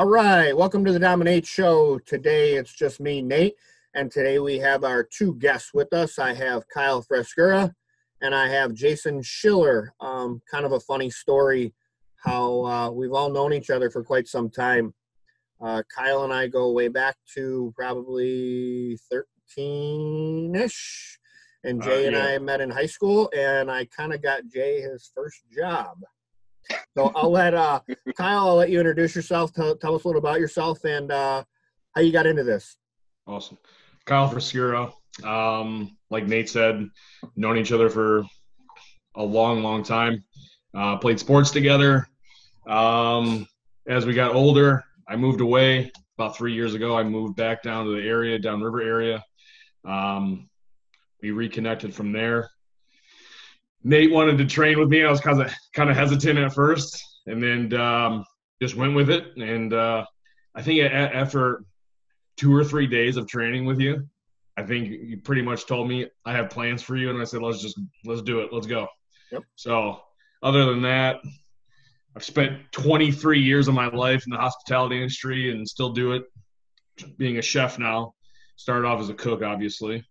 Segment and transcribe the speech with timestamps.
[0.00, 1.98] All right, welcome to the Dom-N-Nate Show.
[2.06, 3.56] Today it's just me, Nate,
[3.92, 6.18] and today we have our two guests with us.
[6.18, 7.74] I have Kyle Frescura
[8.22, 9.92] and I have Jason Schiller.
[10.00, 11.74] Um, kind of a funny story
[12.16, 14.94] how uh, we've all known each other for quite some time.
[15.60, 21.18] Uh, Kyle and I go way back to probably 13 ish.
[21.62, 22.16] And Uh, Jay and.
[22.16, 25.98] I met in high school, and I kind of got Jay his first job.
[26.96, 27.80] So I'll let uh,
[28.16, 29.52] Kyle, I'll let you introduce yourself.
[29.52, 31.44] Tell, tell us a little about yourself and uh,
[31.94, 32.76] how you got into this.
[33.26, 33.58] Awesome.
[34.04, 34.92] Kyle Frescura.
[35.24, 36.88] Um, like Nate said,
[37.36, 38.24] known each other for
[39.14, 40.24] a long, long time.
[40.74, 42.08] Uh, played sports together.
[42.66, 43.46] Um,
[43.86, 46.96] as we got older, I moved away about three years ago.
[46.96, 49.24] I moved back down to the area, downriver area.
[49.84, 50.48] Um,
[51.22, 52.50] we reconnected from there.
[53.82, 55.04] Nate wanted to train with me.
[55.04, 58.24] I was kind of kind of hesitant at first, and then um,
[58.60, 59.36] just went with it.
[59.36, 60.04] And uh,
[60.54, 61.64] I think after
[62.36, 64.06] two or three days of training with you,
[64.56, 67.42] I think you pretty much told me I have plans for you, and I said
[67.42, 68.88] let's just let's do it, let's go.
[69.32, 69.44] Yep.
[69.56, 70.00] So
[70.42, 71.20] other than that,
[72.16, 76.24] I've spent 23 years of my life in the hospitality industry and still do it.
[77.16, 78.14] Being a chef now,
[78.56, 80.04] started off as a cook, obviously.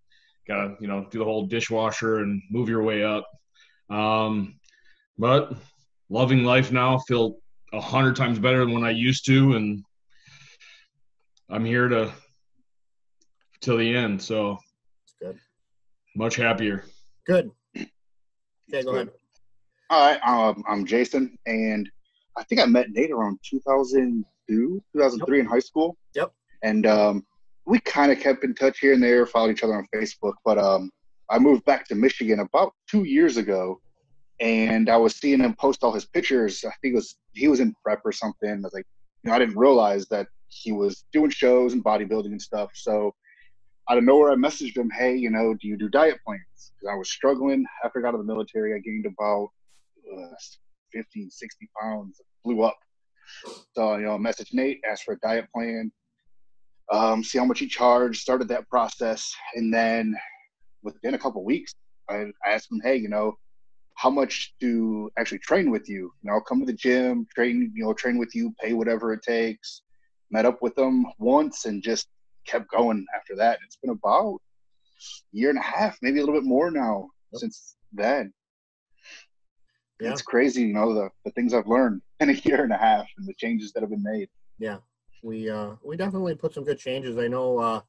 [0.48, 3.28] Got to you know do the whole dishwasher and move your way up.
[3.90, 4.60] Um,
[5.18, 5.54] but
[6.10, 7.38] loving life now, feel
[7.74, 9.84] a hundred times better than when I used to, and
[11.50, 12.12] I'm here to
[13.62, 14.22] till the end.
[14.22, 14.58] So
[15.04, 15.40] It's good.
[16.16, 16.86] much happier.
[17.26, 17.52] Good.
[17.76, 19.10] Okay, go ahead.
[19.90, 21.90] All right, um, I'm Jason, and
[22.38, 25.98] I think I met Nate around 2002, 2003 in high school.
[26.16, 26.32] Yep.
[26.62, 27.26] And um,
[27.66, 30.34] we kind of kept in touch here and there, followed each other on Facebook.
[30.46, 30.92] But um,
[31.30, 33.80] I moved back to Michigan about two years ago,
[34.40, 36.64] and I was seeing him post all his pictures.
[36.66, 38.50] I think it was he was in prep or something.
[38.50, 38.88] I was like,
[39.24, 42.72] you know, I didn't realize that he was doing shows and bodybuilding and stuff.
[42.74, 43.14] So
[43.90, 46.42] out of nowhere, I messaged him, hey, you know, do you do diet plans?
[46.56, 48.74] Because I was struggling after I got out of the military.
[48.74, 49.50] I gained about
[50.16, 50.36] uh,
[50.94, 52.78] 50, 60 pounds, blew up.
[53.76, 55.92] So, you know, I messaged Nate, asked for a diet plan,
[56.92, 59.32] um, see how much he charged, started that process.
[59.56, 60.16] And then
[60.84, 61.74] within a couple weeks,
[62.10, 63.38] I, I asked him, hey, you know,
[63.96, 66.12] how much to actually train with you?
[66.22, 69.12] You know, I'll come to the gym, train, you know, train with you, pay whatever
[69.14, 69.82] it takes.
[70.32, 72.08] Met up with them once and just
[72.48, 73.60] kept going after that.
[73.66, 77.40] It's been about a year and a half, maybe a little bit more now Yep.
[77.42, 78.34] since then.
[80.00, 80.12] Yeah.
[80.12, 83.08] It's crazy, you know, the, the things I've learned in a year and a half
[83.18, 84.30] and the changes that have been made.
[84.60, 84.78] Yeah,
[85.24, 87.18] we uh, we definitely put some good changes.
[87.18, 87.60] I know.
[87.60, 87.82] Uh,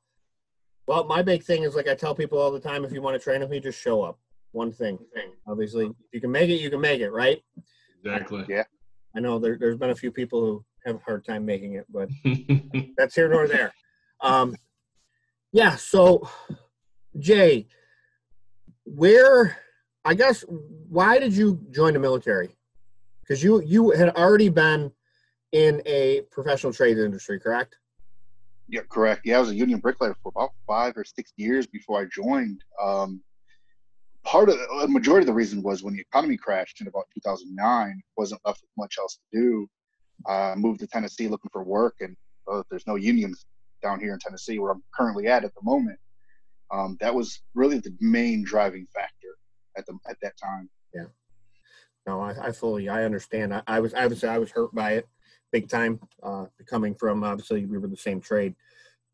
[0.91, 3.15] well, my big thing is like I tell people all the time: if you want
[3.15, 4.19] to train with me, just show up.
[4.51, 4.99] One thing.
[5.47, 7.41] Obviously, if you can make it, you can make it, right?
[8.03, 8.45] Exactly.
[8.49, 8.65] Yeah.
[9.15, 11.87] I know there, there's been a few people who have a hard time making it,
[11.89, 12.09] but
[12.97, 13.73] that's here nor there.
[14.21, 14.57] Um,
[15.53, 15.77] yeah.
[15.77, 16.29] So,
[17.21, 17.69] Jay,
[18.85, 19.59] where?
[20.05, 22.57] I guess why did you join the military?
[23.21, 24.91] Because you you had already been
[25.53, 27.77] in a professional trade industry, correct?
[28.71, 29.23] Yeah, correct.
[29.25, 32.63] Yeah, I was a union bricklayer for about five or six years before I joined.
[32.81, 33.21] Um,
[34.25, 38.03] part of the majority of the reason was when the economy crashed in about 2009,
[38.17, 39.69] wasn't left with much else to do.
[40.27, 42.17] I moved to Tennessee looking for work, and
[42.51, 43.45] uh, there's no unions
[43.83, 45.99] down here in Tennessee where I'm currently at at the moment.
[46.71, 49.37] Um, that was really the main driving factor
[49.77, 50.71] at the at that time.
[50.95, 51.07] Yeah.
[52.07, 53.53] No, I, I fully I understand.
[53.53, 55.09] I, I was I was I was hurt by it
[55.53, 56.01] big time.
[56.23, 58.55] Uh, coming from obviously we were the same trade,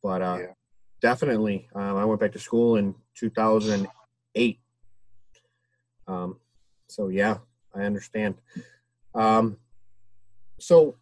[0.03, 0.53] but uh, Yeah.
[1.01, 4.59] definitely um, I went back to school in 2008.
[6.09, 6.39] Um,
[6.89, 7.39] so yeah,
[7.75, 8.37] I understand.
[9.15, 9.59] Um,
[10.59, 10.97] so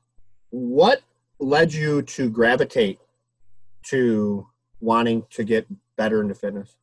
[0.50, 1.02] what
[1.38, 2.98] led you to gravitate
[3.86, 4.46] to
[4.80, 6.76] wanting to get better into fitness?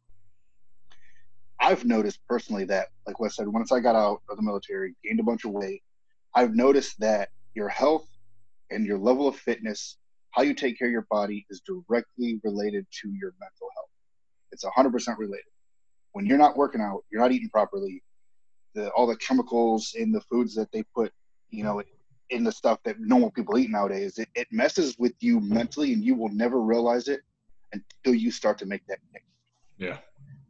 [1.60, 5.20] I've noticed personally that, like Wes said, once I got out of the military, gained
[5.20, 5.84] a bunch of weight,
[6.34, 8.08] I've noticed that your health
[8.72, 9.98] and your level of fitness,
[10.32, 13.90] how you take care of your body, is directly related to your mental health.
[14.52, 15.46] It's 100% related.
[16.14, 18.04] When you're not working out, you're not eating properly,
[18.74, 21.12] the, all the chemicals in the foods that they put,
[21.50, 21.82] you know,
[22.30, 26.04] in the stuff that normal people eat nowadays, it, it messes with you mentally and
[26.04, 27.22] you will never realize it
[27.74, 29.26] until you start to make that change.
[29.78, 29.98] yeah.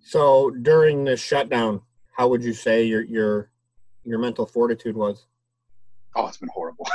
[0.03, 1.81] So during the shutdown,
[2.15, 3.49] how would you say your your
[4.03, 5.25] your mental fortitude was?
[6.15, 6.87] Oh, it's been horrible.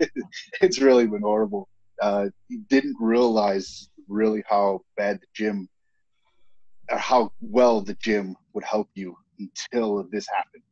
[0.60, 1.68] it's really been horrible.
[2.00, 5.68] Uh, you didn't realize really how bad the gym,
[6.90, 10.62] or how well the gym would help you until this happened.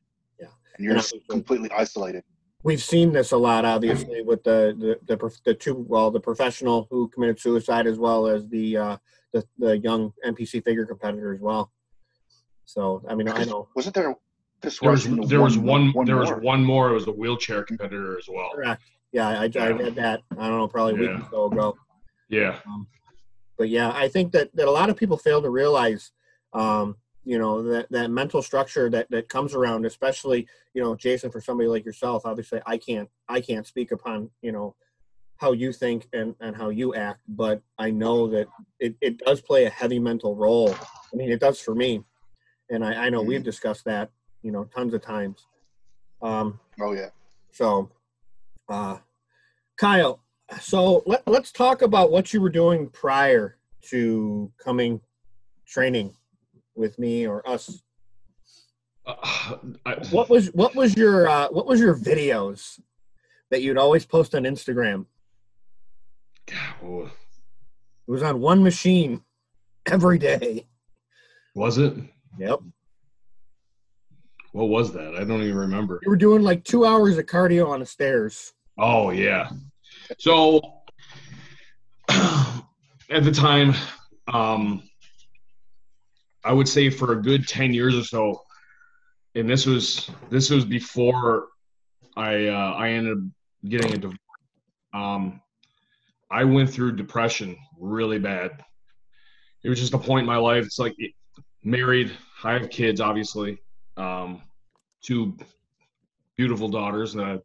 [0.41, 0.49] Yeah.
[0.77, 2.25] And you're And completely isolated.
[2.65, 4.75] we've seen this a lot, obviously, with the
[5.07, 8.97] the the, the two well, the professional who committed suicide as well as the uh,
[9.33, 11.71] the the young NPC figure competitor as well.
[12.65, 13.69] So I mean, I know.
[13.77, 14.15] Wasn't there?
[14.61, 16.91] This There was was there was one, there was one more.
[16.91, 18.51] It was the wheelchair competitor as well.
[18.55, 18.83] Correct.
[19.13, 19.69] Yeah, I, I Yeah.
[19.69, 20.23] read that.
[20.33, 21.27] I don't know, probably a week Yeah.
[21.27, 21.77] or so ago.
[22.29, 22.61] Yeah,
[23.57, 26.13] but yeah, I think that, that a lot of people fail to realize,
[26.53, 31.31] um, you know, that, that mental structure that, that comes around, especially, you know, Jason,
[31.31, 34.77] for somebody like yourself, obviously I can't, I can't speak upon, you know,
[35.39, 39.41] how you think and, and how you act, but I know that it, it does
[39.41, 40.75] play a heavy mental role.
[41.13, 42.05] I mean, it does for me.
[42.71, 44.11] And I, I know we've discussed that,
[44.49, 45.45] you know, tons of times.
[46.23, 47.11] Um, Oh yeah.
[47.53, 47.91] so,
[48.71, 48.97] uh,
[49.77, 50.21] Kyle,
[50.59, 53.59] so let, let's talk about what you were doing prior
[53.91, 55.03] to coming
[55.67, 56.15] training
[56.75, 57.83] with me or us.
[59.05, 62.81] Uh, I, What was what was your uh, what was your videos
[63.51, 65.05] that you'd always post on Instagram?
[66.83, 69.23] oh, It was on one machine
[69.85, 70.67] every day.
[71.55, 71.93] was it?
[72.39, 72.61] Yep.
[74.53, 75.15] What was that?
[75.15, 76.01] I don't even remember.
[76.03, 78.53] You were doing like two hours of cardio on the stairs.
[78.79, 79.51] Oh yeah.
[80.19, 80.61] So
[82.09, 83.75] at the time,
[84.33, 84.83] um,
[86.45, 88.43] I would say for a good ten years or so,
[89.35, 91.49] and this was this was before
[92.17, 93.25] I uh, I ended up
[93.69, 94.19] getting a divorce.
[94.95, 95.41] Um,
[96.31, 98.65] I went through depression really bad.
[99.63, 100.65] It was just a point in my life.
[100.65, 100.97] It's like
[101.65, 102.13] married.
[102.45, 103.59] I have kids, obviously.
[103.99, 104.43] Um,
[105.03, 105.37] two
[106.37, 107.39] beautiful daughters that I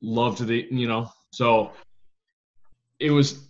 [0.00, 1.72] love to the you know so
[2.98, 3.48] it was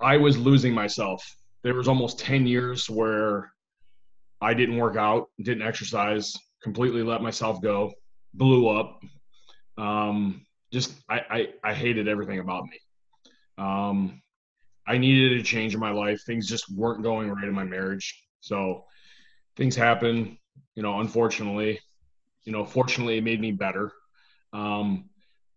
[0.00, 1.22] i was losing myself.
[1.62, 3.52] There was almost 10 years where
[4.40, 7.92] i didn't work out didn't exercise completely let myself go
[8.34, 9.00] blew up.
[9.76, 12.78] Um just i i, I hated everything about me.
[13.58, 14.22] Um
[14.86, 16.22] i needed a change in my life.
[16.22, 18.18] Things just weren't going right in my marriage.
[18.40, 18.84] So
[19.56, 20.38] things happen
[20.78, 21.80] you know unfortunately
[22.44, 23.92] you know fortunately it made me better
[24.52, 25.08] um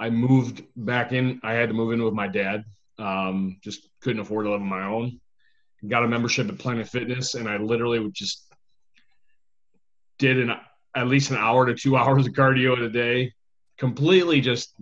[0.01, 1.39] I moved back in.
[1.43, 2.65] I had to move in with my dad.
[2.97, 5.21] Um, just couldn't afford to live on my own.
[5.87, 8.51] Got a membership at Planet Fitness, and I literally would just
[10.17, 10.55] did an
[10.95, 13.31] at least an hour to two hours of cardio a day.
[13.77, 14.73] Completely just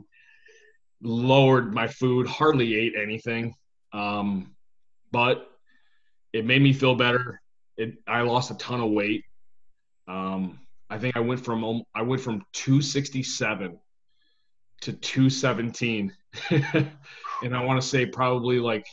[1.02, 2.26] lowered my food.
[2.26, 3.54] Hardly ate anything,
[3.92, 4.56] um,
[5.12, 5.50] but
[6.32, 7.42] it made me feel better.
[7.76, 9.26] It I lost a ton of weight.
[10.10, 10.60] Um,
[10.90, 13.80] I think I went from I went from 267
[14.82, 16.14] to 217
[16.50, 18.88] and i want to say probably like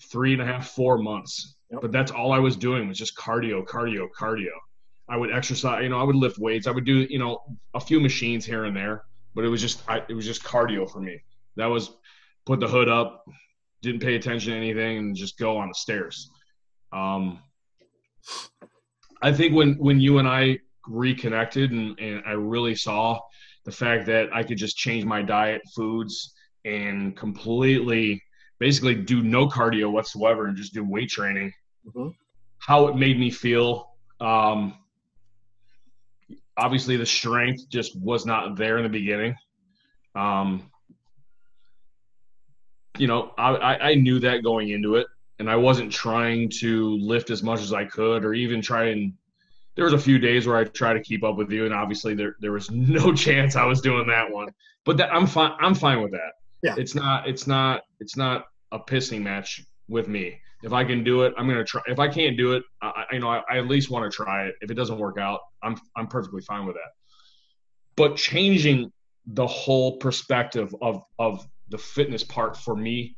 [0.00, 1.56] three and a half four months.
[1.72, 1.80] Yep.
[1.80, 4.52] but that's all i was doing was just cardio cardio cardio.
[5.08, 6.66] I would exercise you know i would lift weights.
[6.66, 7.40] I would do you know
[7.74, 10.90] a few machines here and there but it was just I, it was just cardio
[10.90, 11.22] for me.
[11.56, 11.90] That was
[12.46, 13.24] put the hood up
[13.82, 16.30] didn't pay attention to anything and just go on the stairs.
[16.92, 17.40] Um,
[19.22, 20.58] i think when when you and i
[20.88, 23.18] reconnected and, and i really saw
[23.64, 26.34] the fact that I could just change my diet, foods,
[26.64, 28.22] and completely
[28.58, 31.52] basically do no cardio whatsoever and just do weight training.
[31.86, 32.14] Mhm.
[32.58, 33.90] How it made me feel.
[34.20, 34.78] Um,
[36.56, 39.34] obviously, the strength just was not there in the beginning.
[40.14, 40.70] Um,
[42.98, 45.06] you know, I, I, I knew that going into it,
[45.38, 49.12] and I wasn't trying to lift as much as I could or even try and
[49.74, 52.14] there was a few days where I tried to keep up with you, and obviously
[52.14, 54.48] there there was no chance I was doing that one.
[54.84, 55.52] But that, I'm fine.
[55.60, 56.32] I'm fine with that.
[56.62, 56.74] Yeah.
[56.76, 57.28] It's not.
[57.28, 57.82] It's not.
[58.00, 60.40] It's not a pissing match with me.
[60.62, 61.82] If I can do it, I'm gonna try.
[61.86, 64.46] If I can't do it, I, you know I, I at least want to try
[64.46, 64.54] it.
[64.60, 66.90] If it doesn't work out, I'm I'm perfectly fine with that.
[67.96, 68.92] But changing
[69.26, 73.16] the whole perspective of of the fitness part for me,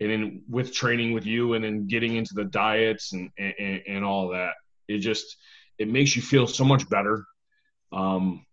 [0.00, 4.04] and then with training with you, and then getting into the diets and and, and
[4.04, 4.54] all that,
[4.88, 5.36] it just
[5.78, 7.24] it makes you feel so much better.
[7.92, 8.44] Um,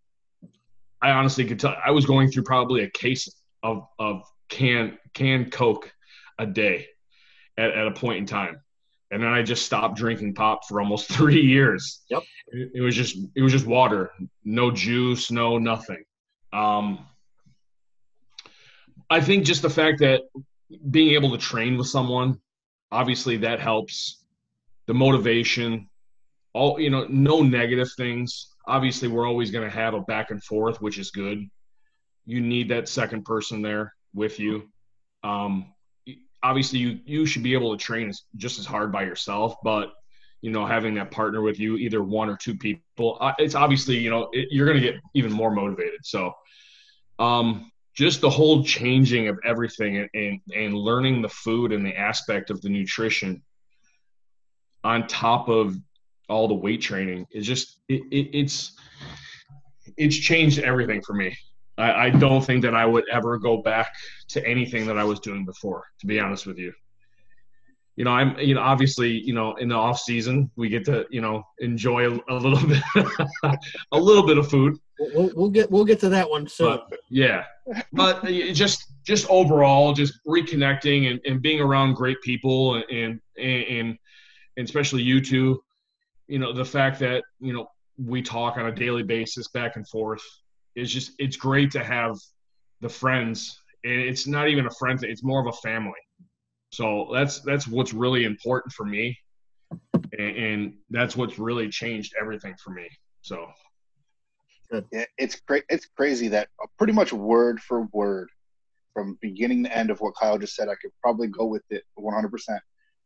[1.01, 3.27] I honestly could tell I was going through probably a case
[3.63, 5.91] of of can can Coke
[6.38, 6.88] a day
[7.57, 8.62] at, at a point in time,
[9.10, 12.01] and then I just stopped drinking pop for almost three years.
[12.10, 12.24] Yep.
[12.48, 14.12] It, it was just it was just water,
[14.43, 16.03] no juice, no nothing.
[16.53, 17.05] Um,
[19.10, 20.21] I think just the fact that
[20.89, 22.39] being able to train with someone,
[22.91, 24.17] obviously that helps.
[24.87, 25.89] The motivation,
[26.53, 30.43] all you know no negative things obviously we're always going to have a back and
[30.43, 31.49] forth which is good
[32.25, 34.67] you need that second person there with you
[35.23, 35.73] um,
[36.43, 39.93] obviously you you should be able to train just as hard by yourself but
[40.41, 43.97] you know, having that partner with you, either one or two people, uh, it's obviously,
[43.97, 45.99] you know, it, you're going to get even more motivated.
[46.03, 46.33] So,
[47.19, 51.95] um, just the whole changing of everything and, and, and learning the food and the
[51.95, 53.41] aspect of the nutrition
[54.83, 55.77] on top of
[56.29, 58.74] all the weight training is just it, it, it's
[59.98, 61.36] it's changed everything for me.
[61.77, 63.93] I, I don't think that i would ever go back
[64.29, 66.74] to anything that i was doing before to be honest with you
[67.95, 71.05] you know i'm you know obviously you know in the off season we get to
[71.10, 72.81] you know enjoy a, a little bit
[73.91, 74.77] a little bit of food.
[75.00, 76.79] We'll, we'll get we'll get to that one soon.
[76.89, 77.45] But, yeah.
[77.91, 83.21] But uh, just just overall just reconnecting and, and being around great people and and,
[83.38, 83.98] and
[84.57, 85.62] and especially you two
[86.27, 87.67] you know the fact that you know
[87.98, 90.24] we talk on a daily basis back and forth
[90.75, 92.17] is just it's great to have
[92.81, 93.57] the friends.
[93.83, 96.00] And it's not even a friend it's more of a family
[96.71, 99.17] so that's that's what's really important for me
[100.17, 102.87] and, and that's what's really changed everything for me
[103.21, 103.47] so
[104.71, 104.85] Good.
[105.17, 106.47] it's great it's crazy that
[106.77, 108.29] pretty much word for word
[108.93, 111.83] from beginning to end of what kyle just said i could probably go with it
[111.99, 112.59] 100%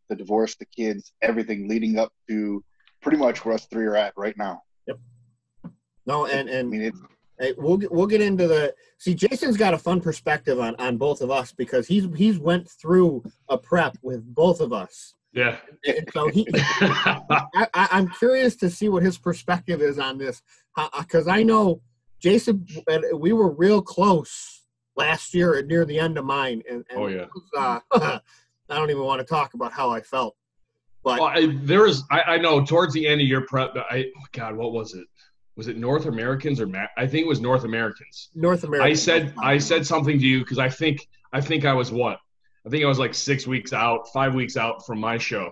[0.10, 2.64] the divorce, the kids, everything leading up to
[3.02, 4.62] pretty much where us three are at right now.
[4.88, 5.00] Yep.
[6.06, 7.00] No, and and I mean, it's,
[7.40, 9.14] hey, we'll get, we'll get into the see.
[9.14, 13.24] Jason's got a fun perspective on on both of us because he's he's went through
[13.50, 15.14] a prep with both of us.
[15.34, 15.58] Yeah.
[15.86, 20.42] And so he, I, am curious to see what his perspective is on this
[20.98, 21.82] because I know
[22.20, 22.66] Jason,
[23.14, 24.64] we were real close
[24.96, 27.80] last year near the end of mine, and, and oh yeah, was, uh,
[28.70, 30.36] I don't even want to talk about how I felt.
[31.04, 34.06] But well, I, there was, I, I, know towards the end of your prep, I,
[34.32, 35.06] God, what was it?
[35.56, 38.30] Was it North Americans or Ma- I think it was North Americans.
[38.36, 38.92] North Americans.
[38.92, 42.20] I said, I said something to you because I think, I think I was what?
[42.66, 45.52] I think I was like six weeks out, five weeks out from my show.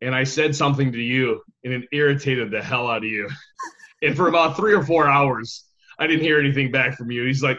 [0.00, 3.28] And I said something to you and it irritated the hell out of you.
[4.02, 5.64] and for about three or four hours,
[5.98, 7.24] I didn't hear anything back from you.
[7.24, 7.58] He's like,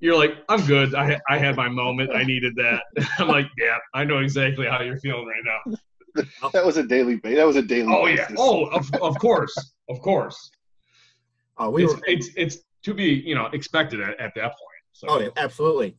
[0.00, 0.94] you're like, I'm good.
[0.94, 2.10] I I had my moment.
[2.14, 2.82] I needed that.
[3.18, 5.76] I'm like, yeah, I know exactly how you're feeling right now.
[6.52, 7.16] that was a daily.
[7.16, 7.34] Bait.
[7.34, 7.92] That was a daily.
[7.94, 8.30] Oh basis.
[8.30, 8.36] yeah.
[8.38, 9.54] Oh, of, of course,
[9.88, 10.50] of course.
[11.60, 12.00] Oh, we it's, were.
[12.06, 14.80] It's it's to be you know expected at, at that point.
[14.92, 15.06] So.
[15.08, 15.96] Oh, yeah, absolutely.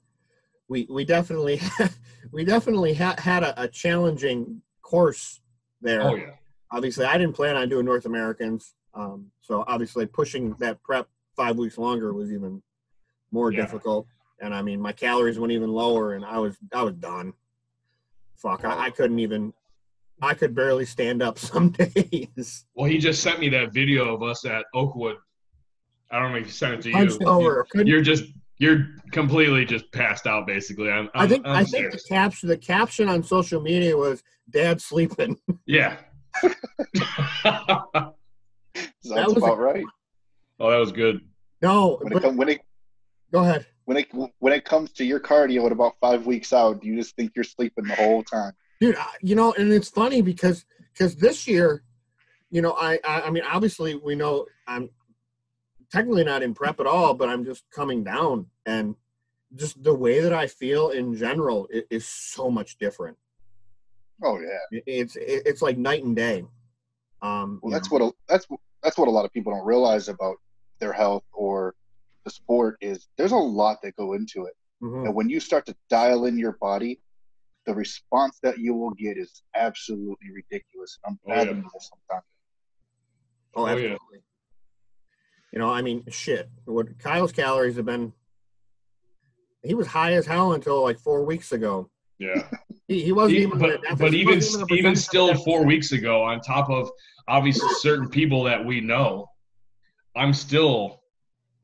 [0.67, 1.61] We we definitely
[2.31, 5.39] we definitely had had a, a challenging course
[5.81, 6.01] there.
[6.01, 6.31] Oh yeah.
[6.71, 8.73] Obviously, I didn't plan on doing North Americans.
[8.93, 12.61] Um, so obviously, pushing that prep five weeks longer was even
[13.31, 13.61] more yeah.
[13.61, 14.07] difficult.
[14.39, 17.33] And I mean, my calories went even lower, and I was I was done.
[18.35, 19.53] Fuck, I, I couldn't even.
[20.23, 22.65] I could barely stand up some days.
[22.73, 25.17] Well, he just sent me that video of us at Oakwood.
[26.11, 27.19] I don't know if he sent it to you.
[27.25, 27.65] Over.
[27.73, 28.25] You're just
[28.57, 30.91] you're completely just passed out basically.
[30.91, 34.23] I'm, I'm, i think I'm i think the caption the caption on social media was
[34.49, 35.97] "Dad sleeping." Yeah.
[39.03, 39.83] Sounds about a, right.
[40.59, 41.21] Oh, that was good.
[41.61, 42.61] No, when it, when it
[43.31, 43.65] Go ahead.
[43.85, 44.07] When it
[44.39, 47.31] when it comes to your cardio at about five weeks out, do you just think
[47.35, 48.53] you're sleeping the whole time.
[48.79, 51.83] Dude, you know, and it's funny because because this year,
[52.51, 54.89] you know, I, I I mean, obviously we know I'm
[55.91, 58.95] technically not in prep at all, but I'm just coming down, and
[59.55, 63.17] just the way that I feel in general is so much different.
[64.23, 66.45] Oh yeah, it's it's like night and day.
[67.21, 67.97] Um, well, that's know.
[67.97, 68.47] what a, that's
[68.81, 70.37] that's what a lot of people don't realize about
[70.79, 71.75] their health or
[72.23, 74.53] the sport is there's a lot that go into it.
[74.81, 75.05] Mm-hmm.
[75.07, 76.99] And when you start to dial in your body,
[77.65, 80.97] the response that you will get is absolutely ridiculous.
[81.05, 81.61] I'm bad oh, yeah.
[81.73, 82.25] this sometimes.
[83.55, 83.97] Oh, absolutely.
[84.01, 84.30] Oh, yeah.
[85.51, 86.49] You know, I mean, shit.
[86.65, 88.13] What Kyle's calories have been.
[89.63, 91.89] He was high as hell until like four weeks ago.
[92.17, 92.47] Yeah.
[92.87, 93.59] he, he wasn't he, even.
[93.59, 96.89] But, but even even, even still, four weeks ago, on top of
[97.27, 99.27] obviously certain people that we know,
[100.15, 101.01] I'm still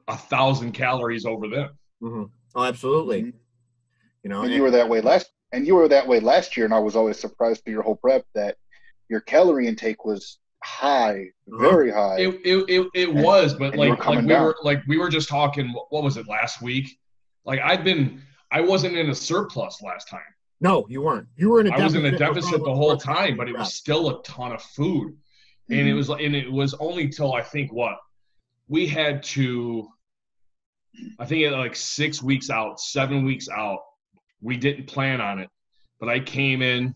[0.07, 1.69] a thousand calories over them.
[2.01, 2.23] Mm-hmm.
[2.55, 3.23] Oh, absolutely.
[3.23, 3.37] Mm-hmm.
[4.23, 6.57] You know, and, and you were that way last, and you were that way last
[6.57, 8.57] year, and I was always surprised through your whole prep that
[9.09, 11.57] your calorie intake was high, uh-huh.
[11.57, 12.19] very high.
[12.19, 14.43] It it, it, it and, was, but like like we down.
[14.43, 15.73] were like we were just talking.
[15.89, 16.99] What was it last week?
[17.45, 18.21] Like I've been,
[18.51, 20.19] I wasn't in a surplus last time.
[20.59, 21.27] No, you weren't.
[21.37, 21.71] You were in a.
[21.71, 24.61] I was in a deficit the whole time, but it was still a ton of
[24.61, 25.73] food, mm-hmm.
[25.73, 25.97] and it mm-hmm.
[25.97, 27.97] was and it was only till I think what
[28.67, 29.87] we had to
[31.19, 33.79] I think like six weeks out, seven weeks out,
[34.41, 35.49] we didn't plan on it.
[35.99, 36.93] But I came in,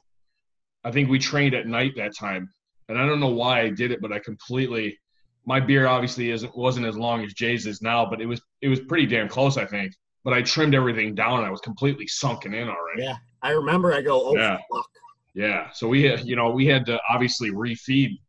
[0.83, 2.49] I think we trained at night that time.
[2.91, 4.99] And I don't know why I did it, but I completely
[5.45, 8.67] my beer obviously isn't wasn't as long as Jay's is now, but it was it
[8.67, 9.93] was pretty damn close, I think.
[10.23, 13.03] But I trimmed everything down and I was completely sunken in already.
[13.03, 13.15] Yeah.
[13.41, 14.57] I remember I go, oh yeah.
[14.71, 14.87] fuck.
[15.33, 15.71] Yeah.
[15.71, 18.19] So we, had, you know, we had to obviously refeed,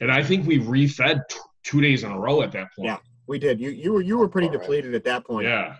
[0.00, 2.88] and I think we refed t- two days in a row at that point.
[2.88, 2.98] Yeah.
[3.26, 3.58] We did.
[3.58, 4.60] You you were you were pretty All right.
[4.60, 5.46] depleted at that point.
[5.46, 5.76] Yeah.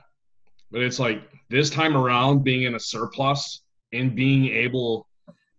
[0.70, 5.06] But it's like this time around being in a surplus and being able,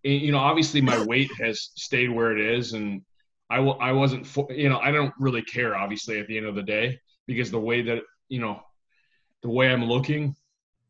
[0.06, 3.02] you know, obviously my weight has stayed where it is, and
[3.50, 6.46] I w- I wasn't, fo- you know, I don't really care obviously at the end
[6.46, 8.62] of the day because the way that you know,
[9.42, 10.36] the way I'm looking,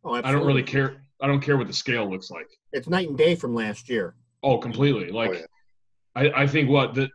[0.03, 1.01] Oh, I don't really care.
[1.21, 2.47] I don't care what the scale looks like.
[2.73, 4.15] It's night and day from last year.
[4.43, 5.09] Oh, completely.
[5.09, 6.31] Like, Oh, yeah.
[6.33, 7.09] I, I think what the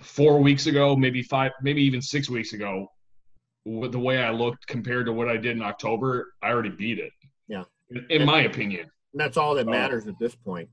[0.00, 2.86] four weeks ago, maybe five, maybe even six weeks ago,
[3.64, 6.98] with the way I looked compared to what I did in October, I already beat
[6.98, 7.12] it.
[7.48, 7.64] Yeah.
[7.90, 8.90] In, in my opinion.
[9.12, 9.70] And that's all that Oh.
[9.70, 10.68] matters at this point.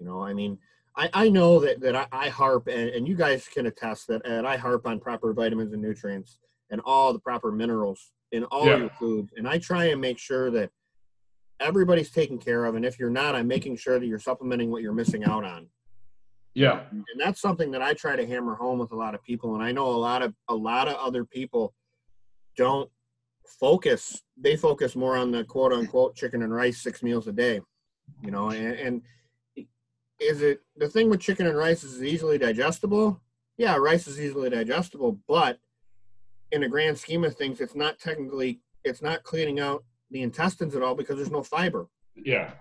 [0.00, 0.58] You know, I mean,
[0.96, 4.22] I, I know that, that I, I harp, and, and you guys can attest that,
[4.26, 6.38] and I harp on proper vitamins and nutrients
[6.70, 8.76] and all the proper minerals in all Yeah.
[8.78, 9.32] your foods.
[9.36, 10.70] And I try and make sure that
[11.60, 12.74] everybody's taken care of.
[12.76, 15.68] And if you're not, I'm making sure that you're supplementing what you're missing out on.
[16.54, 16.82] Yeah.
[16.90, 19.54] and that's something that I try to hammer home with a lot of people.
[19.54, 21.74] And I know a lot of a lot of other people
[22.56, 22.90] don't
[23.60, 24.20] focus.
[24.36, 27.60] They focus more on the quote unquote chicken and rice six meals a day.
[28.20, 29.02] You know, and, and
[30.20, 33.20] is it the thing with chicken and rice is easily digestible?
[33.56, 35.58] Yeah, rice is easily digestible, but
[36.52, 40.74] in the grand scheme of things, it's not technically it's not cleaning out the intestines
[40.74, 41.88] at all because there's no fiber.
[42.16, 42.52] Yeah.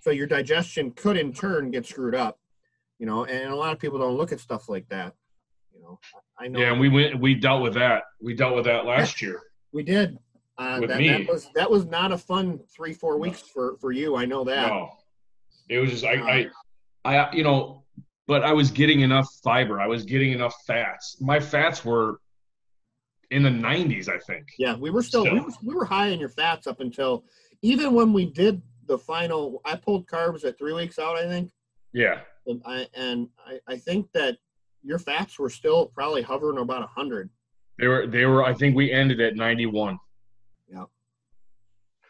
[0.00, 2.38] So your digestion could in turn get screwed up,
[2.98, 5.14] you know, and a lot of people don't look at stuff like that.
[5.74, 5.98] You know,
[6.38, 6.72] I know Yeah.
[6.72, 8.04] And we went, we dealt with that.
[8.20, 9.40] We dealt with that last year.
[9.72, 10.18] we did.
[10.56, 11.08] Uh, With that, me.
[11.08, 14.14] that was that was not a fun three four weeks for for you.
[14.14, 14.68] I know that.
[14.68, 14.88] No.
[15.68, 16.46] It was just, I, I,
[17.04, 17.84] I, you know,
[18.26, 19.80] but I was getting enough fiber.
[19.80, 21.16] I was getting enough fats.
[21.20, 22.20] My fats were
[23.30, 24.46] in the 90s, I think.
[24.58, 27.24] Yeah, we were still we were, we were high in your fats up until
[27.62, 29.60] even when we did the final.
[29.64, 31.50] I pulled carbs at three weeks out, I think,
[31.92, 32.20] Yeah.
[32.46, 34.38] and I and I, I think that
[34.82, 37.30] your fats were still probably hovering about hundred.
[37.78, 39.98] They were, they were, I think we ended at 91.
[40.68, 40.84] Yeah.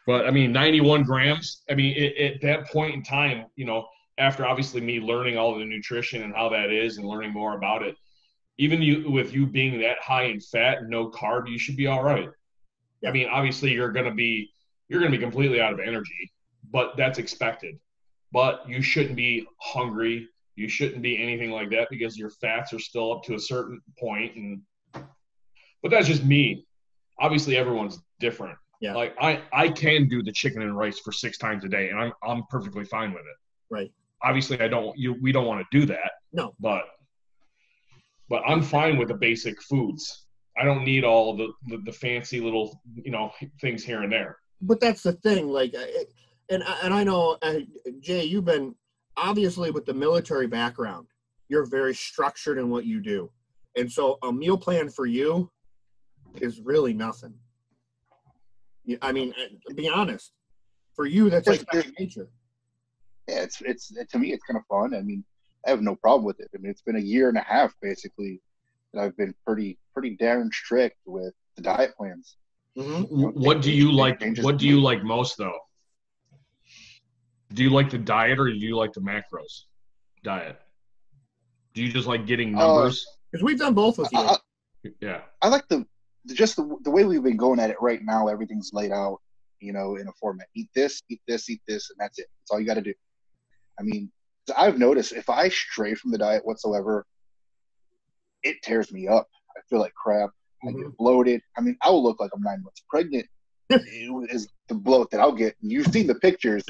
[0.07, 1.63] But I mean, 91 grams.
[1.71, 3.87] I mean, it, at that point in time, you know,
[4.19, 7.83] after obviously me learning all the nutrition and how that is and learning more about
[7.83, 7.97] it,
[8.59, 11.87] even you with you being that high in fat and no carb, you should be
[11.87, 12.29] all right.
[13.07, 14.51] I mean, obviously you're gonna be
[14.89, 16.33] you're gonna be completely out of energy,
[16.71, 17.79] but that's expected.
[18.33, 20.29] But you shouldn't be hungry.
[20.57, 23.81] You shouldn't be anything like that because your fats are still up to a certain
[23.99, 24.63] point and
[25.83, 26.67] but that's just me.
[27.19, 28.57] Obviously everyone's different.
[28.81, 28.95] Yeah.
[28.95, 31.99] Like I I can do the chicken and rice for six times a day and
[31.99, 33.37] I'm I'm perfectly fine with it.
[33.71, 33.93] Right.
[34.25, 36.13] Obviously I don't you we don't want to do that.
[36.33, 36.55] No.
[36.61, 36.83] But
[38.29, 40.27] but I'm fine with the basic foods.
[40.57, 44.39] I don't need all the, the, the fancy little you know things here and there.
[44.63, 46.13] but that's the thing like it,
[46.51, 47.61] and I- and i know uh,
[48.01, 48.75] jay you've been
[49.17, 51.07] obviously with the military background
[51.49, 53.31] you're very structured in what you do
[53.77, 55.51] and so a meal plan for you
[56.41, 57.35] is really nothing
[59.03, 60.33] i mean uh, be honest
[60.95, 62.29] for you that's like second nature
[63.29, 64.95] yeah, it's it's to me it's kind of fun.
[64.95, 65.25] I mean,
[65.67, 66.49] I have no problem with it.
[66.55, 68.41] I mean, it's been a year and a half basically
[68.93, 72.37] that I've been pretty pretty darn strict with the diet plans.
[72.77, 73.35] Mhm.
[73.35, 74.23] What do you like?
[74.43, 75.59] What do you like most though?
[77.53, 79.65] Do you like the diet or do you like the macros
[80.25, 80.61] diet?
[81.75, 83.07] Do you just like getting Uh, numbers?
[83.31, 84.37] because we've done both with you I,
[85.01, 85.23] yeah.
[85.43, 85.87] I like the
[86.35, 88.29] just the the way we've been going at it right now.
[88.29, 89.21] Everything's laid out,
[89.61, 90.49] you know, in a format.
[90.55, 92.27] Eat this, eat this, eat this, and that's it.
[92.41, 92.95] That's all you got to do.
[93.79, 94.11] I mean,
[94.57, 97.07] I've noticed if I stray from the diet whatsoever,
[98.43, 99.29] it tears me up.
[99.57, 100.31] I feel like crap.
[100.63, 100.91] I get mm-hmm.
[100.99, 101.41] bloated.
[101.57, 103.27] I mean, I will look like I'm nine months pregnant.
[103.71, 105.57] it is the bloat that I'll get.
[105.61, 106.63] You've seen the pictures.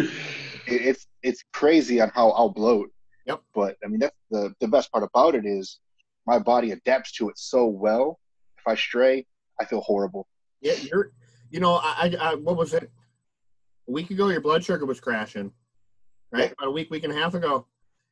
[0.66, 2.90] It's it's crazy on how I'll bloat.
[3.26, 3.42] Yep.
[3.54, 5.80] But I mean, that's the the best part about it is
[6.26, 8.18] my body adapts to it so well.
[8.58, 9.26] If I stray,
[9.60, 10.26] I feel horrible.
[10.60, 11.12] yeah you're
[11.50, 12.90] you know I, I, I what was it
[13.88, 15.52] a week ago your blood sugar was crashing
[16.34, 16.52] right?
[16.58, 17.66] About a week week and a half ago.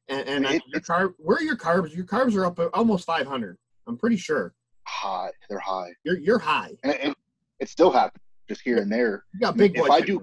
[0.08, 1.94] And and I, It- your carb where are your carbs?
[1.94, 3.56] Your carbs are up almost 500
[3.88, 4.54] i'm pretty sure.
[4.86, 6.70] High, they're high, you're you're high.
[6.82, 7.14] And it,
[7.60, 9.24] it still happens just here and there.
[9.32, 10.22] you got big if I do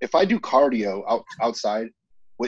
[0.00, 1.88] if I do cardio out outside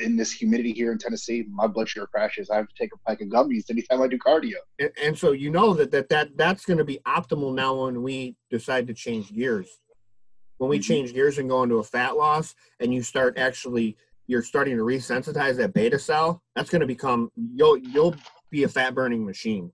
[0.02, 2.48] in this humidity here in Tennessee, my blood sugar crashes.
[2.48, 4.54] I have to take a pack of gummies anytime I do cardio.
[4.78, 8.02] and, and so you know that that, that that's going to be optimal now when
[8.02, 9.68] we decide to change gears.
[10.56, 10.84] When we Mhm.
[10.84, 14.82] change gears and go into a fat loss and you start actually you're starting to
[14.82, 18.14] resensitize that beta cell that's going to become you'll you'll
[18.50, 19.72] be a fat burning machine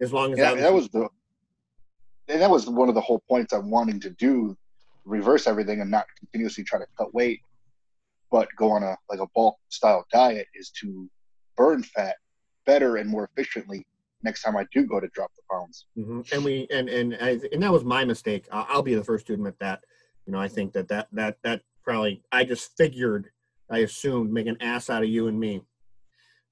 [0.00, 1.08] as long as Yeah, that, that was the
[2.28, 4.56] and that was one of the whole points I'm wanting to do,
[5.04, 7.40] reverse everything and not continuously try to cut weight.
[8.30, 11.08] but go on a like a bulk style diet is to
[11.56, 12.16] burn fat
[12.66, 13.86] better and more efficiently
[14.22, 15.86] next time I do go to drop the pounds.
[15.94, 18.46] hmm And we and and I, and that was my mistake.
[18.50, 19.84] I'll, I'll be the first to admit that.
[20.26, 23.30] You know, I think that that that that probably I just figured,
[23.70, 25.62] I assumed, make an ass out of you and me.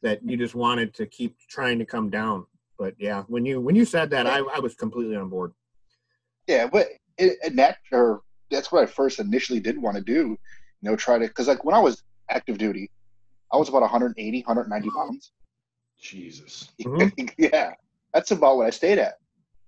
[0.03, 2.47] That you just wanted to keep trying to come down.
[2.77, 5.53] But yeah, when you when you said that, I, I was completely on board.
[6.49, 10.37] Yeah, but it, and that or that's what I first initially did want to do.
[10.81, 12.91] You know, try to because like when I was active duty,
[13.53, 15.33] I was about 180, 190 pounds.
[16.01, 16.71] Jesus.
[16.81, 17.33] Mhm.
[17.39, 17.75] yeah,
[18.13, 19.15] that's about what I stayed at.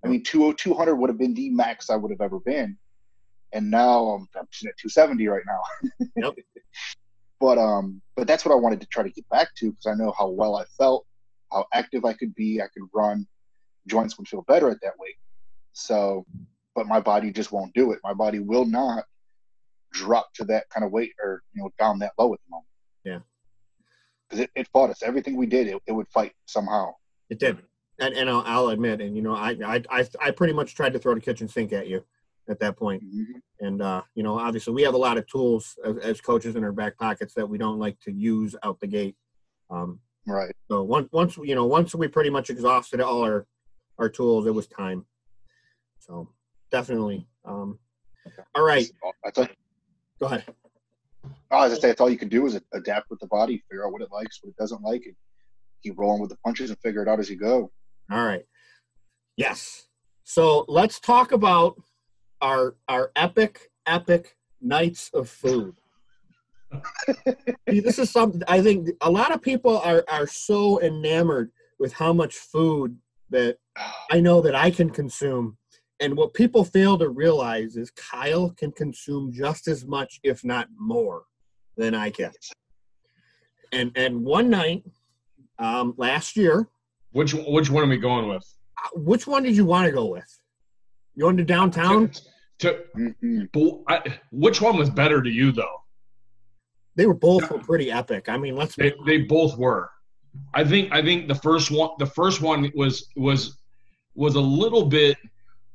[0.05, 2.77] I mean, 200, 200 would have been the max I would have ever been,
[3.53, 5.61] and now I'm, I'm at 270 right now.
[6.17, 6.35] Yep.
[7.41, 9.95] But um, but that's what I wanted to try to get back to because I
[9.95, 11.07] know how well I felt,
[11.53, 13.27] how active I could be, I could run,
[13.87, 15.17] joints would feel better at that weight.
[15.73, 16.25] So,
[16.75, 18.01] but my body just won't do it.
[18.05, 19.05] My body will not
[19.93, 22.67] drop to that kind of weight or you know down that low at the moment.
[23.05, 23.19] Yeah.
[24.29, 25.03] Because it, it fought us.
[25.03, 26.93] Everything we did, it, it would fight somehow.
[27.31, 27.59] It did,
[28.01, 30.93] and and I'll, I'll admit, and you know, I, I I I pretty much tried
[30.95, 32.05] to throw the kitchen sink at you
[32.49, 33.03] at that point.
[33.05, 33.41] Mhm.
[33.61, 36.65] And uh, you know, obviously, we have a lot of tools as, as coaches in
[36.65, 39.17] our back pockets that we don't like to use out the gate.
[39.71, 40.55] Um, Right.
[40.71, 43.47] so once once you know once we pretty much exhausted all our
[43.99, 45.05] our tools, it was time.
[45.99, 46.29] So
[46.71, 47.27] definitely.
[47.45, 47.79] Um,
[48.55, 48.91] all right,
[49.23, 49.47] That's all,
[50.19, 50.45] go ahead.
[51.51, 53.87] oh, as I say, that's all you can do is adapt with the body, figure
[53.87, 55.15] out what it likes, what it doesn't like, and
[55.83, 57.71] keep rolling with the punches and figure it out as you go.
[58.11, 58.45] All right.
[59.37, 59.89] Yes.
[60.23, 61.77] So let's talk about
[62.45, 65.75] our our epic epic nights of food.
[67.69, 71.93] See, this is something I think a lot of people are are so enamored with
[71.95, 72.97] how much food
[73.31, 73.57] that
[74.11, 75.57] I know that I can consume.
[76.01, 80.69] And what people fail to realize is Kyle can consume just as much, if not
[80.77, 81.23] more,
[81.77, 82.33] than I can.
[83.73, 84.85] And and one night,
[85.59, 86.69] um, last year,
[87.13, 88.45] Which which one are we going with?
[88.85, 90.31] uh, which one did you want to go with?
[91.15, 92.11] You going to downtown?
[92.61, 93.51] To, Mhm.
[93.53, 95.83] but I, which one was better to you though?
[96.97, 98.29] They were both were pretty epic.
[98.29, 99.91] I mean, let's They, they both were.
[100.53, 103.59] I think I think the first one the first one was was
[104.15, 105.17] was a little bit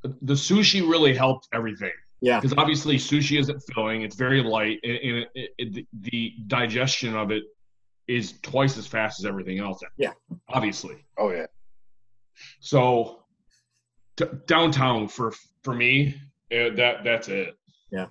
[0.04, 4.96] the sushi really helped everything yeah, because obviously sushi isn't filling it's very light and,
[4.98, 7.44] and it, it, the digestion of it
[8.08, 10.12] is twice as fast as everything else Yeah.
[10.50, 11.48] obviously Oh yeah.
[12.62, 13.24] so
[14.18, 16.16] t- downtown for for me
[16.52, 17.56] uh, that that's it
[17.92, 18.08] Yeah.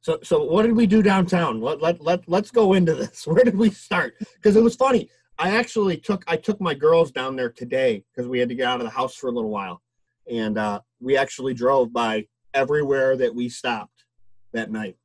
[0.00, 1.60] So, so what did we do downtown?
[1.60, 3.26] Let let let let's go into this.
[3.26, 4.14] Where did we start?
[4.34, 5.10] Because it was funny.
[5.38, 8.66] I actually took I took my girls down there today because we had to get
[8.66, 9.82] out of the house for a little while,
[10.30, 14.04] and uh, we actually drove by everywhere that we stopped
[14.52, 14.96] that night.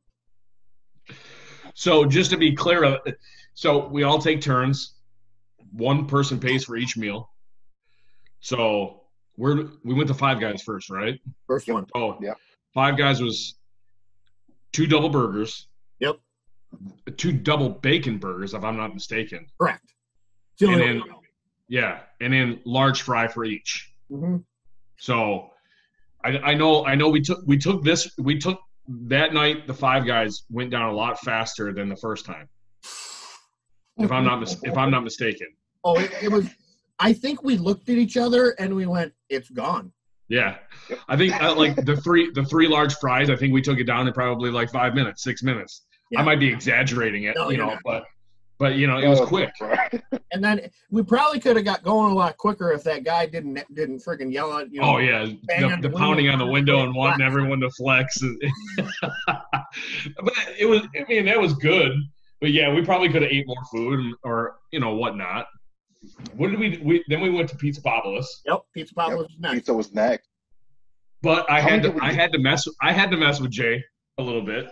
[1.74, 2.98] So just to be clear, uh,
[3.56, 4.94] so we all take turns.
[5.72, 7.32] One person pays for each meal.
[8.40, 9.02] So
[9.38, 11.20] we're we went to Five Guys first, right?
[11.48, 11.88] First one.
[11.96, 12.38] Oh, Yep.
[12.74, 13.56] Five Guys was
[14.72, 15.68] two double burgers,
[16.00, 16.20] Yep,
[17.18, 19.46] two double bacon burgers, if I'm not mistaken.
[19.60, 19.94] correct.
[20.62, 21.10] And then, one.
[21.68, 23.92] yeah, and then large fry for each.
[24.12, 24.44] Mhm.
[24.98, 25.50] So
[26.24, 29.74] I, I know I know we took we took this we took that night the
[29.74, 32.48] Five Guys went down a lot faster than the first time.
[33.98, 35.48] If I'm not mis- if I'm not mistaken.
[35.84, 36.48] Oh, it, it was.
[37.00, 39.92] I think we looked at each other and we went, "It's gone."
[40.30, 40.58] Yeah,
[41.10, 43.30] I think uh, like the three the three large fries.
[43.30, 45.84] I think we took it down in probably like five minutes, six minutes.
[46.12, 46.22] Yeah.
[46.22, 47.80] I might be exaggerating it, No, you know, not.
[47.84, 48.06] but
[48.60, 49.52] but you know it was Oh, quick.
[50.32, 53.62] And then we probably could have got going a lot quicker if that guy didn't
[53.76, 54.82] didn't freaking yell at you.
[54.82, 57.28] Know, Oh yeah, bang the, the the pounding on the window and wanting Flex.
[57.28, 58.18] everyone to flex.
[59.28, 61.92] but it was, I mean, that was good.
[62.42, 65.48] But yeah, we probably could have ate more food or you know whatnot.
[66.36, 66.78] What did we?
[66.84, 68.26] We then we went to Pizza Papalis.
[68.46, 69.18] Yep, pizza pop Yep.
[69.18, 69.54] was next.
[69.56, 70.30] Pizza was next.
[71.22, 72.16] But I How had to I do?
[72.16, 73.84] had to mess I had to mess with Jay
[74.20, 74.68] a little bit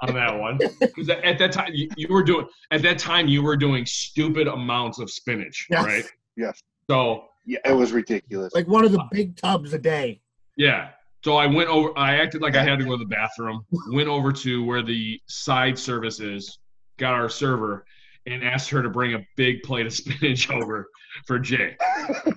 [0.00, 3.42] on that one because at that time you, you were doing at that time you
[3.42, 5.84] were doing stupid amounts of spinach, Yes.
[5.84, 6.04] right?
[6.36, 6.60] Yes.
[6.90, 8.52] So Yeah, it was ridiculous.
[8.54, 10.20] Like one of the big tubs a day.
[10.56, 10.90] yeah,
[11.24, 11.96] so I went over.
[11.98, 13.64] I acted like I had to go to the bathroom.
[13.92, 16.58] Went over to where the side service is.
[16.98, 17.84] Got our server
[18.26, 20.88] and asked her to bring a big plate of spinach over
[21.26, 21.76] for Jay,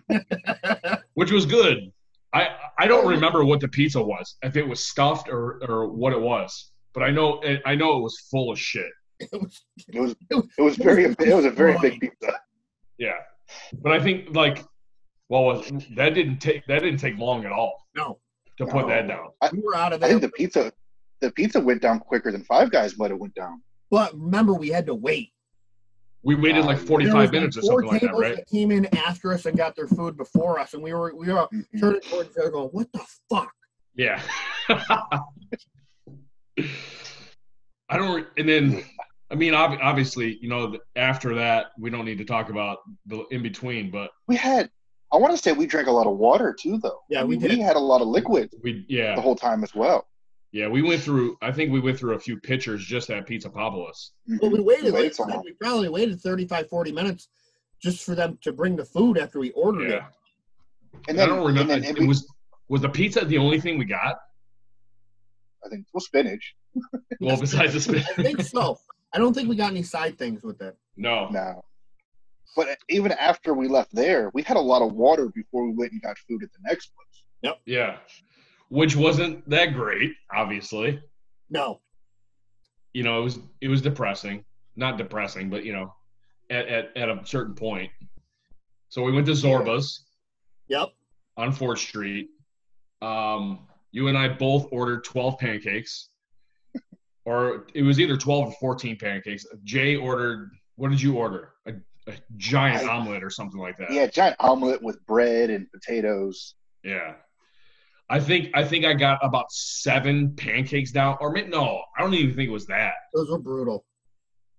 [1.13, 1.91] which was good.
[2.33, 6.13] I I don't remember what the pizza was, if it was stuffed or or what
[6.13, 8.91] it was, but I know I know it was full of shit.
[9.19, 12.33] It was, It was it was, it was very it was a very big pizza.
[12.97, 13.15] Yeah,
[13.81, 14.63] but I think like,
[15.29, 18.19] well, was- that didn't take that didn't take long at all no,
[18.57, 19.29] to put that down.
[19.53, 20.71] we were out of I think the pizza
[21.21, 23.61] the pizza went down quicker than Five Guys might have went down.
[23.89, 25.31] But remember, we had to wait.
[26.23, 28.47] We waited like 45 was, minutes or four something like that, tables right?
[28.51, 31.47] came in after us and got their food before us, and we were we were
[31.53, 31.79] Mhm.
[31.79, 33.53] turning towards each other, going, "What the fuck?"
[33.95, 34.21] Yeah.
[37.89, 38.83] I don't, and then,
[39.31, 43.23] I mean, ob- obviously, you know, after that, we don't need to talk about the
[43.31, 44.69] in between, but We had.
[45.13, 46.99] I want to say we drank a lot of water too, though.
[47.09, 47.51] Yeah, I we did.
[47.51, 50.05] We had a lot of liquid we, yeah, the whole time as well.
[50.51, 53.49] Yeah, we went through, I think we went through a few pitchers just at Pizza
[53.49, 54.11] Papalis.
[54.41, 54.93] Well, we waited.
[54.93, 57.27] We Like, we probably waited 35, 40 minutes
[57.81, 60.01] just for them to bring the food after we ordered it.
[60.01, 60.07] Yeah.
[61.09, 61.73] And I then, don't remember.
[61.73, 62.25] And then it was,
[62.69, 64.15] was the pizza the only thing we got?
[65.65, 66.55] I think well, spinach.
[67.19, 68.77] Well, besides the spinach, I think so.
[69.13, 70.77] I don't think we got any side things with it.
[70.95, 71.29] No.
[71.29, 71.63] no.
[72.55, 75.91] But even after we left there, we had a lot of water before we went
[75.93, 77.23] and got food at the next place.
[77.41, 77.59] Yep.
[77.65, 77.97] Yeah.
[78.69, 81.01] Which wasn't that great, obviously.
[81.49, 81.79] No.
[82.93, 84.43] you know, it was it was depressing.
[84.75, 85.93] Not depressing, but you know,
[86.49, 87.89] at at, at a certain point.
[88.89, 90.03] So we went to Zorba's
[90.67, 90.89] Yep.
[91.37, 92.29] on Fourth Street.
[93.01, 96.09] Um, you and I both ordered twelve pancakes,
[97.25, 99.45] or it was either twelve or fourteen pancakes.
[99.63, 100.51] Jay ordered.
[100.75, 101.53] What did you order?
[101.65, 101.73] A,
[102.07, 103.91] a giant I- omelet or something like that.
[103.91, 106.55] Yeah, giant omelet with bread and potatoes.
[106.83, 107.13] Yeah.
[108.09, 112.13] I think I think I got about seven pancakes down, or maybe, no, I don't
[112.13, 112.93] even think it was that.
[113.13, 113.85] Those were brutal.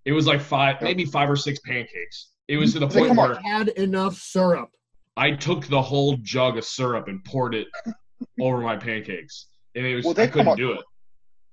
[0.04, 2.30] It was like five, maybe five or six pancakes.
[2.48, 3.42] It was to the They point come where on.
[3.42, 4.70] Had enough syrup.
[5.16, 7.68] I took the whole jug of syrup and poured it
[8.40, 10.84] over my pancakes, and it was Well, they I couldn't come do it.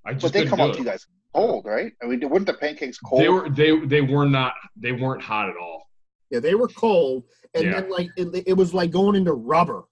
[0.05, 0.73] I just But they couldn't come do out it.
[0.73, 1.91] to you guys cold, right?
[2.01, 3.21] I mean, weren't the pancakes cold?
[3.21, 5.89] They were they they were not they weren't hot at all.
[6.29, 7.81] Yeah, they were cold, and Yeah.
[7.81, 9.83] then like it, it was like going into rubber.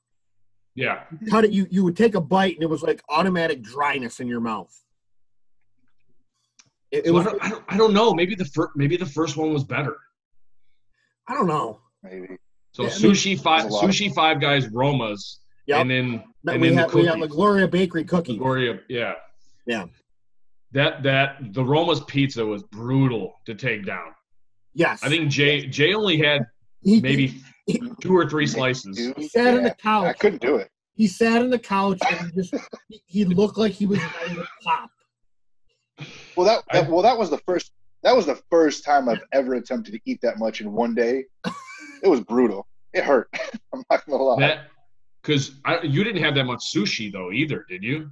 [0.76, 1.52] Yeah, Cut it.
[1.52, 4.74] You you would take a bite, and it was like automatic dryness in your mouth.
[6.92, 7.28] It, it So was.
[7.28, 8.14] I, don't, I don't I don't know.
[8.14, 9.96] Maybe the first maybe the first one was better.
[11.28, 11.80] I don't know.
[12.04, 12.38] Maybe.
[12.72, 15.82] So Yeah, I mean, sushi five there's a lot of- sushi five guys Romas, Yep.
[15.82, 17.28] and then But and we then had the we had La.
[17.28, 18.38] Gloria Bakery cookie.
[18.38, 19.14] Gloria, yeah,
[19.68, 19.86] Yeah.
[20.72, 24.08] That that the Roma's pizza was brutal to take down.
[24.74, 25.04] Yes.
[25.04, 26.48] I think Jay Jay only had
[26.82, 27.44] he, maybe he,
[28.02, 28.97] two or three slices.
[29.15, 30.06] He sat on the couch.
[30.08, 30.69] I couldn't do it.
[30.95, 32.54] He sat on the couch and he just
[32.88, 34.89] he, he looked like he was ready to pop.
[36.36, 37.71] Well, that, that, well that was the first.
[38.04, 41.23] That was the first time I've ever attempted to eat that much in one day.
[42.04, 42.67] It was brutal.
[42.93, 43.30] It hurt.
[43.73, 44.39] I'm not gonna lie.
[44.41, 44.67] That
[45.23, 48.12] because you didn't have that much sushi though either, did you?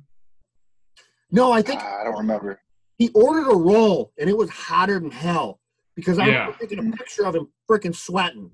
[1.29, 2.61] No, I think Ah, I don't remember.
[2.97, 5.59] he ordered a roll and it was hotter than hell
[5.95, 6.47] because I Yeah.
[6.47, 8.49] was taking a picture of him freaking sweating.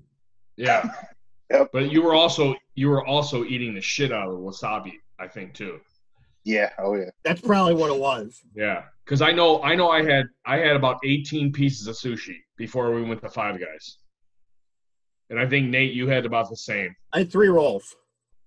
[0.58, 0.90] Yeah.
[1.50, 1.70] Yep.
[1.72, 5.28] But you were also you were also eating the shit out of the wasabi, I
[5.28, 5.80] think too.
[6.44, 6.68] Yeah.
[6.78, 7.08] Oh yeah.
[7.24, 8.42] That's probably what it was.
[8.54, 8.82] Yeah.
[9.02, 12.94] Because I know I know I had I had about 18 pieces of sushi before
[12.94, 13.96] we went to Five Guys.
[15.30, 16.94] And I think Nate, you had about the same.
[17.14, 17.96] I had three rolls.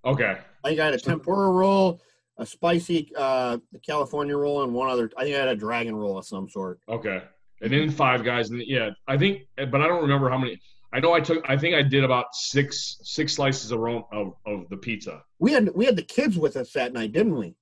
[0.05, 0.37] Okay.
[0.63, 2.01] I got a tempura roll,
[2.37, 5.11] a spicy uh, California roll, and one other.
[5.17, 6.79] I think I had a dragon roll of some sort.
[6.89, 7.21] Okay.
[7.61, 10.59] And then Five Guys, and yeah, I think, but I don't remember how many.
[10.93, 11.43] I know I took.
[11.49, 15.51] I think I did about six six slices of ro- of, of the pizza We
[15.53, 17.55] had we had the kids with us that night, didn't we?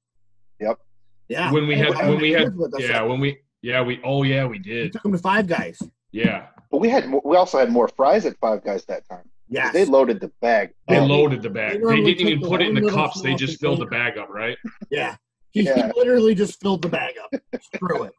[0.59, 0.79] Yep.
[1.27, 1.51] Yeah.
[1.51, 3.81] when we had I when we had kids with us yeah that- when we yeah
[3.83, 5.79] we oh yeah we we did took them to Five Guys.
[6.11, 9.29] yeah But we had we also had more fries at Five Guys that time.
[9.51, 9.71] Yeah.
[9.71, 10.73] They loaded the bag.
[10.87, 13.21] they Oh, loaded the bag they normally didn't even the put it in the cups
[13.21, 14.57] they just filled the bag up right
[14.91, 15.15] yeah.
[15.51, 15.75] He, Yeah.
[15.87, 17.31] he literally just filled the bag up.
[17.75, 18.13] Screw it.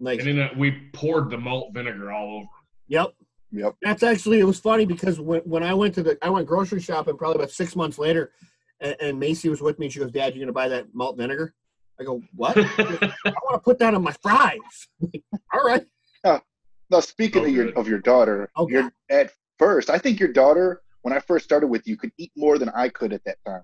[0.00, 2.46] Like, and then uh, we poured the malt vinegar all over
[2.88, 3.10] yep.
[3.52, 3.76] Yep.
[3.82, 6.80] That's actually it was funny because when, when I went to the I went grocery
[6.80, 8.32] shopping probably about six months later,
[8.80, 9.90] and, and Macy was with me.
[9.90, 11.54] She goes, "Dad, you're gonna buy that malt vinegar?"
[12.00, 12.56] I go, "What?
[12.56, 12.62] I
[13.24, 14.88] want to put that on my fries."
[15.54, 15.84] All right.
[16.24, 17.76] Now speaking Oh, of your good.
[17.76, 19.88] of your daughter, Oh, you're at first.
[19.88, 22.90] I think your daughter, when I first started with you, could eat more than I
[22.90, 23.62] could at that time.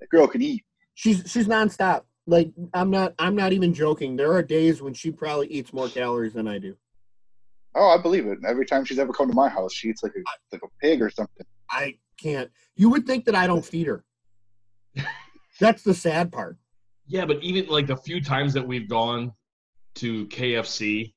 [0.00, 0.64] That girl could eat.
[0.94, 2.02] She's she's nonstop.
[2.28, 4.14] Like I'm not I'm not even joking.
[4.14, 6.76] There are days when she probably eats more calories than I do.
[7.78, 8.38] Oh, I believe it.
[8.46, 11.00] Every time she's ever come to my house, she eats like a like a pig
[11.00, 11.46] or something.
[11.70, 12.50] I can't.
[12.76, 14.04] You would think that I don't feed her.
[15.60, 16.56] That's the sad part.
[17.06, 19.32] yeah but even like the few times that we've gone
[19.96, 21.14] to KFC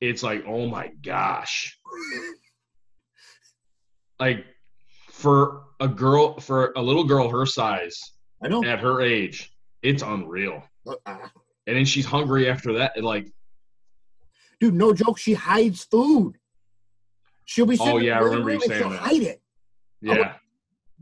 [0.00, 1.76] it's like oh my gosh
[4.20, 4.44] like
[5.10, 8.00] for a girl for a little girl her size
[8.42, 8.64] I know.
[8.64, 9.50] at her age
[9.82, 11.18] it's unreal Uh,
[11.66, 13.26] and then she's hungry after that and like
[14.60, 15.18] Dude, no joke.
[15.18, 16.36] She hides food.
[17.44, 18.90] She'll be oh, sitting Oh, yeah, I the living remember you room and saying she'll
[18.90, 18.98] that.
[19.00, 19.42] hide it.
[20.02, 20.32] yeah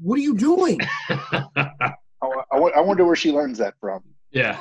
[0.00, 0.80] What are you doing?
[2.22, 4.02] Oh, I, I, I wonder where she learns that from.
[4.30, 4.58] yeah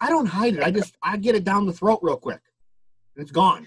[0.00, 0.62] I don't hide it.
[0.62, 2.40] I just I get it down the throat real quick.
[3.16, 3.66] It's gone.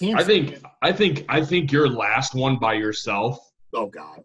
[0.00, 0.62] Can't I think it.
[0.80, 3.38] I think I think your last one by yourself.
[3.74, 4.24] Oh God.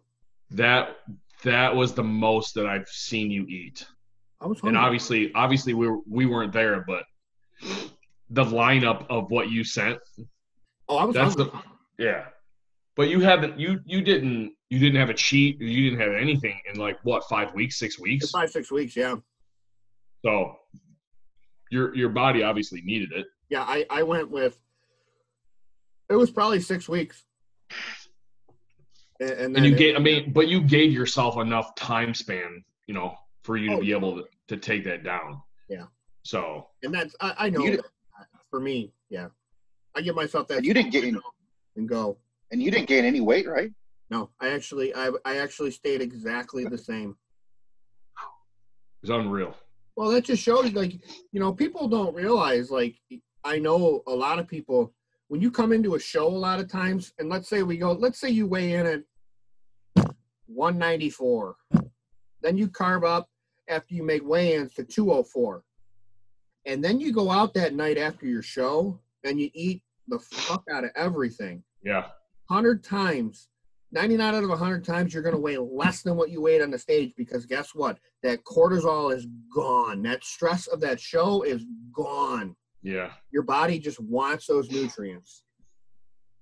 [0.52, 0.96] That
[1.44, 3.86] that was the most that I've seen you eat.
[4.40, 4.70] I was hungry.
[4.70, 7.04] And obviously obviously we were, we weren't there, but
[8.30, 9.98] the lineup of what you sent.
[10.88, 11.50] Oh, I was that's the
[11.98, 12.26] yeah.
[12.96, 16.60] But you haven't you you didn't you didn't have a cheat, you didn't have anything
[16.72, 18.30] in like what, five weeks, six weeks?
[18.30, 19.16] Five, six weeks, yeah.
[20.24, 20.56] So
[21.70, 23.26] your your body obviously needed it.
[23.48, 24.58] Yeah, I, I went with
[26.10, 27.24] it was probably six weeks.
[29.20, 32.94] And, and, and you gave I mean, but you gave yourself enough time span, you
[32.94, 35.40] know, for you to oh, be able to, to take that down.
[35.68, 35.84] Yeah.
[36.22, 37.84] So and that's I, I know that
[38.50, 39.28] for me, yeah.
[39.96, 41.20] I give myself that you didn't gain in
[41.76, 42.18] and go.
[42.50, 43.72] And you didn't gain any weight, right?
[44.10, 47.16] No, I actually I I actually stayed exactly the same.
[49.02, 49.54] It's unreal.
[49.96, 50.92] Well, that just shows like
[51.32, 52.96] you know people don't realize like
[53.44, 54.92] I know a lot of people
[55.28, 57.92] when you come into a show a lot of times and let's say we go
[57.92, 59.02] let's say you weigh in at
[60.46, 61.56] 194
[62.42, 63.28] then you carve up
[63.68, 65.62] after you make weigh-ins to 204
[66.66, 70.64] and then you go out that night after your show and you eat the fuck
[70.70, 71.62] out of everything.
[71.82, 72.06] Yeah.
[72.48, 73.48] 100 times
[73.92, 76.70] 99 out of 100 times you're going to weigh less than what you weighed on
[76.70, 77.98] the stage because guess what?
[78.22, 80.02] That cortisol is gone.
[80.02, 82.54] That stress of that show is gone.
[82.82, 83.12] Yeah.
[83.32, 85.42] Your body just wants those nutrients.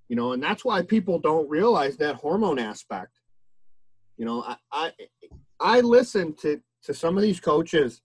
[0.08, 3.12] You know and that's why people don't realize that hormone aspect.
[4.16, 4.92] You know i i,
[5.60, 8.02] I listen to to some of these coaches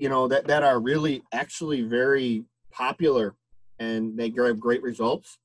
[0.00, 3.34] you know that that are really actually very popular
[3.78, 5.38] and they have great results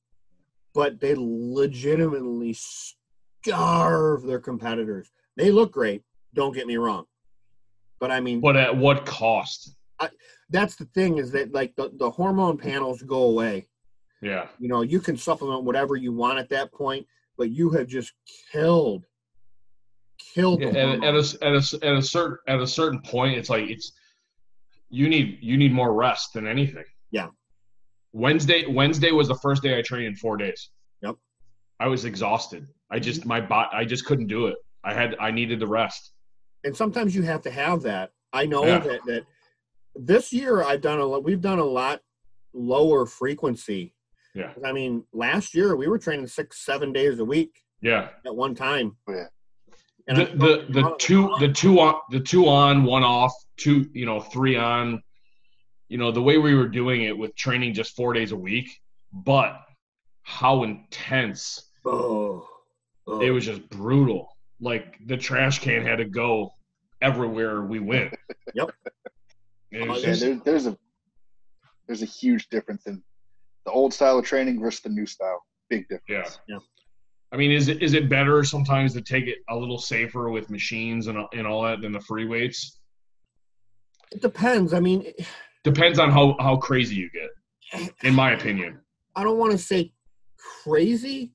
[0.76, 5.10] but they legitimately starve their competitors.
[5.34, 6.02] They look great.
[6.34, 7.06] Don't get me wrong,
[7.98, 9.74] but I mean, but at what cost?
[9.98, 10.10] I,
[10.50, 13.68] that's the thing is that like the, the hormone panels go away.
[14.20, 14.48] Yeah.
[14.58, 17.06] You know, you can supplement whatever you want at that point,
[17.38, 18.12] but you have just
[18.52, 19.06] killed,
[20.34, 20.60] killed.
[20.60, 23.70] Yeah, at, at, a, at a at a certain at a certain point, it's like
[23.70, 23.92] it's
[24.90, 26.84] you need you need more rest than anything.
[27.10, 27.28] Yeah.
[28.12, 30.70] Wednesday Wednesday was the first day I trained in four days.
[31.02, 31.16] Yep.
[31.80, 32.66] I was exhausted.
[32.90, 33.28] I just mm-hmm.
[33.30, 34.56] my bot I just couldn't do it.
[34.84, 36.12] I had I needed the rest.
[36.64, 38.10] And sometimes you have to have that.
[38.32, 38.78] I know yeah.
[38.78, 39.26] that that
[39.94, 42.00] this year I've done a lot we've done a lot
[42.52, 43.94] lower frequency.
[44.34, 44.52] Yeah.
[44.64, 47.62] I mean, last year we were training six, seven days a week.
[47.80, 48.08] Yeah.
[48.24, 48.96] At one time.
[49.08, 49.26] Oh, yeah.
[50.08, 54.06] And the the, the two the two on the two on, one off, two, you
[54.06, 55.02] know, three on,
[55.88, 58.68] you know, the way we were doing it with training just four days a week,
[59.12, 59.60] but
[60.22, 62.46] how intense oh
[63.06, 63.20] oh.
[63.20, 64.28] it was just brutal.
[64.60, 66.52] Like the trash can had to go
[67.02, 68.14] everywhere we went.
[68.54, 68.70] yep.
[69.74, 70.76] Oh, just, there, there's a
[71.86, 73.02] there's a huge difference in
[73.64, 75.42] the old style of training versus the new style.
[75.68, 76.38] Big difference.
[76.48, 76.56] Yeah.
[76.56, 76.60] Yeah.
[77.32, 80.48] I mean, is it is it better sometimes to take it a little safer with
[80.50, 82.80] machines and and all that than the free weights?
[84.12, 84.72] It depends.
[84.72, 85.12] I mean,
[85.64, 87.92] depends on how how crazy you get.
[88.02, 88.80] In my opinion,
[89.14, 89.92] I don't want to say
[90.62, 91.32] crazy,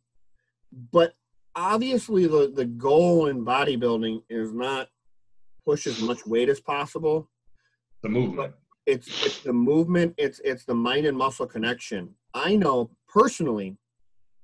[0.92, 1.14] but
[1.56, 4.88] obviously the the goal in bodybuilding is not
[5.66, 7.30] push as much weight as possible.
[8.02, 8.54] The movement.
[8.86, 10.16] It's it's the movement.
[10.18, 12.16] It's it's the mind and muscle connection.
[12.34, 13.78] I know personally,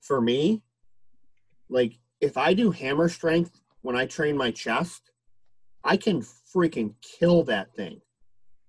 [0.01, 0.63] for me,
[1.69, 5.11] like if I do hammer strength when I train my chest,
[5.83, 6.21] I can
[6.53, 8.01] freaking kill that thing.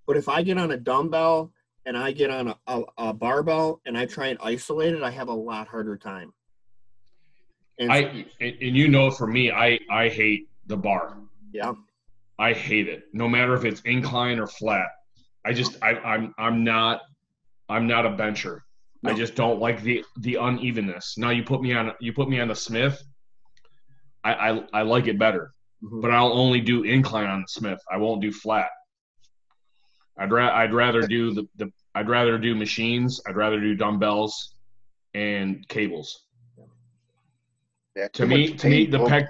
[0.09, 1.53] But if I get on a dumbbell
[1.85, 5.11] and I get on a, a, a barbell and I try and isolate it, I
[5.11, 6.33] have a lot harder time.
[7.79, 11.19] And I and you know for me, I I hate the bar.
[11.53, 11.75] Yeah.
[12.39, 13.05] I hate it.
[13.13, 14.89] No matter if it's incline or flat.
[15.45, 17.03] I just I, I'm I'm not
[17.69, 18.65] I'm not a bencher.
[19.03, 19.11] No.
[19.11, 21.19] I just don't like the the unevenness.
[21.19, 23.01] Now you put me on you put me on the Smith.
[24.25, 25.53] I I, I like it better,
[25.85, 26.01] mm-hmm.
[26.01, 27.79] but I'll only do incline on the Smith.
[27.93, 28.71] I won't do flat.
[30.19, 33.21] I'd ra- I'd rather do the, the I'd rather do machines.
[33.27, 34.55] I'd rather do dumbbells
[35.15, 36.25] and cables.
[37.97, 39.29] Yeah, to me, to me, the pec.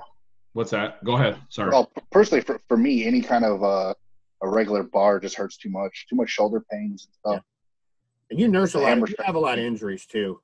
[0.53, 1.03] What's that?
[1.05, 1.39] Go ahead.
[1.49, 1.71] Sorry.
[1.71, 3.95] Well, personally, for, for me, any kind of uh,
[4.43, 6.07] a regular bar just hurts too much.
[6.09, 7.45] Too much shoulder pains and stuff.
[7.45, 8.31] Yeah.
[8.31, 8.97] And you nurse a lot.
[8.97, 10.41] You have a lot of injuries too.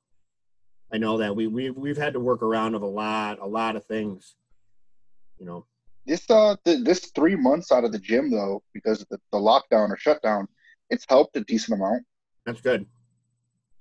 [0.91, 3.75] I know that we we we've had to work around of a lot a lot
[3.75, 4.35] of things.
[5.37, 5.65] You know.
[6.05, 9.39] This uh th- this three months out of the gym though because of the, the
[9.39, 10.47] lockdown or shutdown,
[10.89, 12.03] it's helped a decent amount.
[12.45, 12.85] That's good.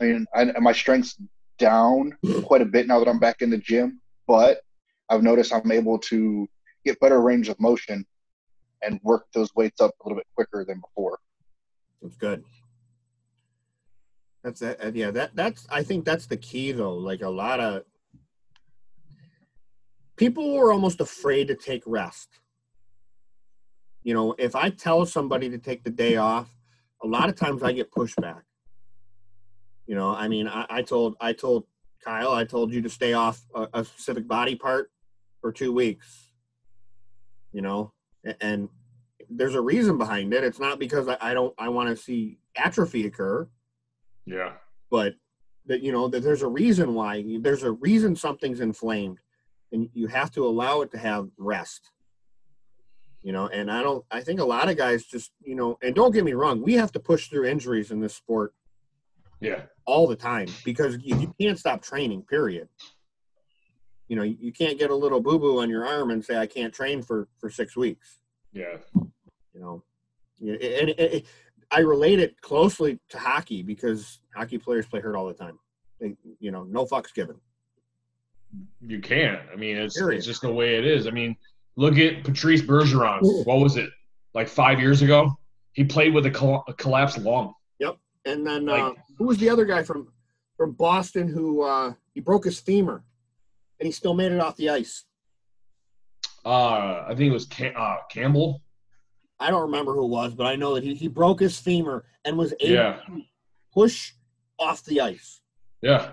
[0.01, 1.17] I mean, I, my strength's
[1.59, 4.61] down quite a bit now that I'm back in the gym, but
[5.09, 6.49] I've noticed I'm able to
[6.85, 8.07] get better range of motion
[8.83, 11.19] and work those weights up a little bit quicker than before.
[12.03, 12.45] That's good.
[14.43, 14.95] That's that.
[14.95, 15.67] Yeah, that that's.
[15.71, 16.95] I think that's the key, though.
[16.95, 17.85] Like a lot of
[20.17, 22.29] people were almost afraid to take rest.
[24.03, 26.49] You know, if I tell somebody to take the day off,
[27.03, 28.43] a lot of times I get pushback.
[29.87, 31.65] You know, I mean, I, I told I told
[32.05, 34.91] Kyle, I told you to stay off a, a specific body part
[35.41, 36.31] for two weeks.
[37.53, 37.93] You know,
[38.25, 38.69] and, and
[39.31, 40.45] there's a reason behind it.
[40.45, 43.49] It's not because I, I don't I want to see atrophy occur.
[44.27, 44.53] Yeah.
[44.91, 45.15] But
[45.67, 49.19] that you know that there's a reason why there's a reason something's inflamed,
[49.73, 51.91] and you have to allow it to have rest.
[53.23, 54.05] You know, and I don't.
[54.11, 56.75] I think a lot of guys just you know, and don't get me wrong, we
[56.75, 58.55] have to push through injuries in this sport.
[59.41, 59.63] Yeah.
[59.87, 62.23] All the time because you, you can't stop training.
[62.23, 62.69] Period.
[64.09, 66.47] You know, you can't get a little boo boo on your arm and say I
[66.47, 68.19] can't train for for six weeks.
[68.53, 68.77] Yeah.
[68.95, 69.83] You know,
[70.41, 71.27] and it, it,
[71.71, 75.59] I relate it closely to hockey because hockey players play hurt all the time.
[76.01, 77.37] They, you know, no fucks given.
[78.81, 79.41] You can't.
[79.53, 80.19] I mean, it's Period.
[80.19, 81.07] it's just the way it is.
[81.07, 81.37] I mean,
[81.77, 83.21] look at Patrice Bergeron.
[83.47, 83.91] What was it?
[84.35, 85.33] Like five years ago,
[85.73, 87.55] he played with a, coll- a collapsed lung.
[87.79, 87.97] Yep.
[88.27, 90.09] And then uh, who was the other guy from
[90.57, 93.03] from Boston who uh, he broke his femur
[93.81, 95.05] and he still made it off the ice?
[96.45, 98.63] Uh, I think it was Cam- uh, Campbell.
[99.41, 102.05] I don't remember who it was, but I know that he, he broke his femur
[102.25, 103.01] and was able Yeah.
[103.07, 103.23] to
[103.73, 104.13] push
[104.59, 105.41] off the ice.
[105.83, 106.13] Yeah,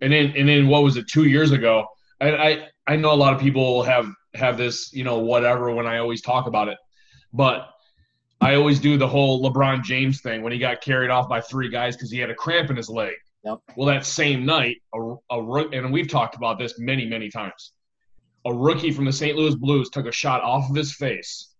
[0.00, 1.06] and then and then what was it?
[1.08, 1.86] Two years ago,
[2.20, 5.86] I I, I know a lot of people have have this you know whatever when
[5.86, 6.78] I always talk about it,
[7.32, 7.68] but
[8.40, 11.68] I always do the whole LeBron James thing when he got carried off by three
[11.68, 13.12] guys because he had a cramp in his leg.
[13.44, 13.58] Yep.
[13.76, 17.72] Well, that same night, a, a and we've talked about this many many times.
[18.46, 19.36] A rookie from the St.
[19.36, 21.54] Louis Blues took a shot off of his face,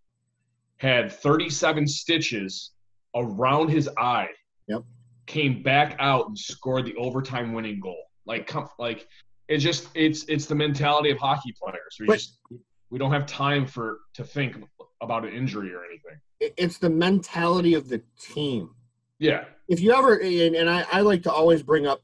[0.78, 2.70] had 37 stitches
[3.14, 4.28] around his eye
[4.68, 4.84] Yep.
[5.26, 8.03] came back out and scored the overtime winning goal.
[8.31, 9.09] Like, come, like
[9.49, 11.97] it's just it's it's the mentality of hockey players.
[11.99, 12.39] We But- just
[12.91, 14.57] we don't have time for to think
[15.01, 16.18] about an injury or anything.
[16.57, 18.70] It's the mentality of the team.
[19.18, 22.03] Yeah, if you ever and, and I, I like to always bring up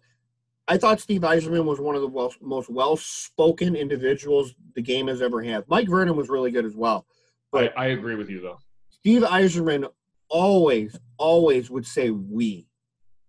[0.69, 5.21] i thought steve yzerman was one of the well, most well-spoken individuals the game has
[5.21, 7.07] ever had mike vernon was really good as well
[7.55, 8.59] I, I agree with you though.
[8.91, 9.89] steve yzerman
[10.29, 12.67] always always would say we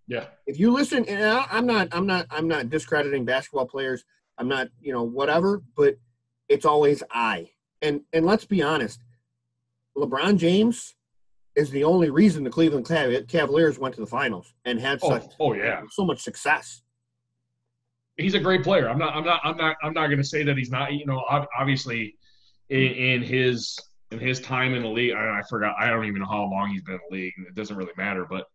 [0.08, 4.06] Yeah, if you listen and I- i'm not i'm not i'm not discrediting basketball players
[4.38, 5.98] i'm not you know whatever but
[6.48, 7.50] it's always i
[7.82, 9.02] and and let's be honest
[9.98, 10.96] lebron james
[11.56, 12.86] is the only reason the cleveland
[13.28, 16.82] cavaliers went to the finals and had oh, such oh yeah, so much success
[18.18, 18.90] he's a great player.
[18.90, 20.94] I'm not I'm not I'm not I'm not going to say that he's not.
[20.94, 21.24] You know,
[21.58, 22.16] obviously,
[22.70, 23.78] in, in his
[24.12, 25.76] in his time in the league, I, I forgot.
[25.80, 27.34] I don't even know how long he's been in the league.
[27.48, 28.46] It doesn't really matter, but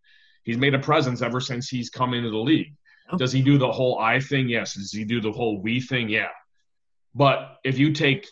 [0.43, 2.75] he's made a presence ever since he's come into the league.
[3.11, 3.19] Yeah.
[3.19, 4.49] Does he do the whole I thing?
[4.49, 4.75] Yes.
[4.75, 6.09] Does he do the whole we thing?
[6.09, 6.29] Yeah.
[7.15, 8.27] But if you take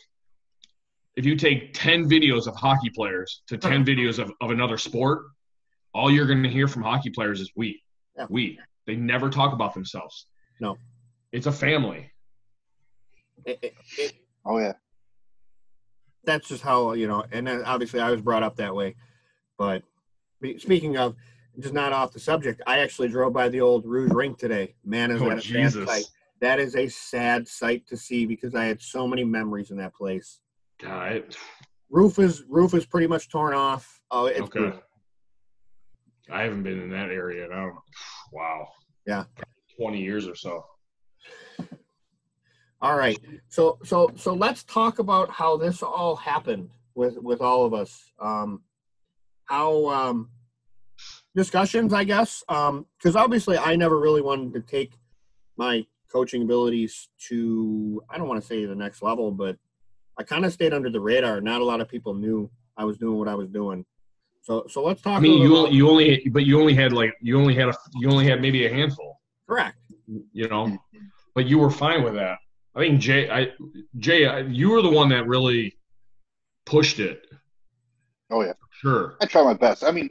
[1.17, 3.69] if you take 10 videos of hockey players to uh-huh.
[3.69, 5.25] 10 videos of, of another sport,
[5.93, 7.83] all you're going to hear from hockey players is we.
[8.17, 8.27] Yeah.
[8.31, 8.59] We.
[8.87, 10.27] They never talk about themselves.
[10.61, 10.79] No.
[11.33, 12.11] It's a family.
[13.45, 14.13] it, it, it,
[14.47, 14.73] Oh yeah.
[16.25, 18.95] that's just how you know and then obviously i was brought up that way
[19.59, 19.83] but
[20.59, 21.15] speaking of
[21.61, 25.11] just not off the subject i actually drove by the old rouge rink today man
[25.11, 26.05] is Oh, that a sad sight
[26.41, 29.95] that is a sad sight to see because i had so many memories in that
[29.95, 30.41] place
[30.79, 31.37] God, it-
[31.91, 34.59] roof is roof is pretty much torn off oh it's okay.
[34.61, 34.81] brutal.
[36.33, 37.45] I haven't been in that area.
[37.47, 37.75] And I don't.
[38.33, 38.69] Wow.
[39.05, 39.25] Yeah.
[39.77, 40.65] Twenty years or so.
[42.81, 47.65] all right so so so let's talk about how this all happened with with all
[47.67, 48.63] of us um
[49.47, 50.29] how um
[51.35, 54.99] discussions i guess um because obviously i never really wanted to take
[55.57, 59.57] my coaching abilities to i don't want to say the next level but
[60.19, 62.99] i kind of stayed under the radar not a lot of people knew i was
[62.99, 63.85] doing what i was doing
[64.43, 66.75] so so let's talk I mean, a you little only, you only, but you only
[66.75, 69.21] had like you only had a you only had maybe a handful.
[69.47, 69.77] correct
[70.33, 70.79] You know,
[71.35, 72.39] but you were fine with that.
[72.75, 73.49] I think Jay, I
[73.99, 75.77] Jay, I, you were the one that really
[76.65, 77.27] pushed it.
[78.31, 78.55] Oh yeah.
[78.71, 79.17] Sure.
[79.21, 79.85] I try my best.
[79.85, 80.11] I mean,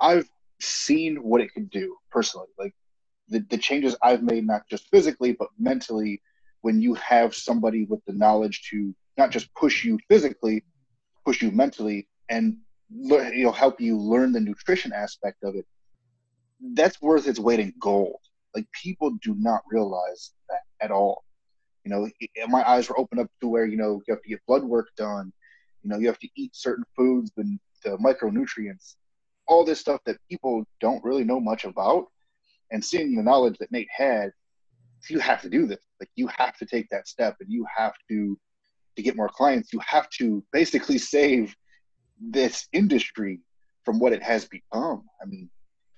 [0.00, 0.28] I've
[0.60, 2.48] seen what it can do personally.
[2.58, 2.74] Like
[3.28, 6.20] the, the changes I've made, not just physically, but mentally,
[6.62, 10.64] when you have somebody with the knowledge to not just push you physically,
[11.24, 12.56] push you mentally, and
[12.90, 15.66] lear- you know help you learn the nutrition aspect of it.
[16.74, 18.18] That's worth its weight in gold.
[18.54, 21.24] Like people do not realize that at all.
[21.84, 24.28] You know, it- my eyes were opened up to where you know you have to
[24.28, 25.32] get blood work done.
[25.82, 28.96] You know, you have to eat certain foods and the micronutrients,
[29.48, 32.06] all this stuff that people don't really know much about.
[32.70, 34.30] and seeing the knowledge that Nate had,
[35.08, 35.78] you have to do this.
[36.00, 38.38] Like you have to take that step, and you have to
[38.96, 39.72] to get more clients.
[39.72, 41.54] You have to basically save
[42.20, 43.40] this industry
[43.84, 45.04] from what it has become.
[45.22, 45.50] I mean,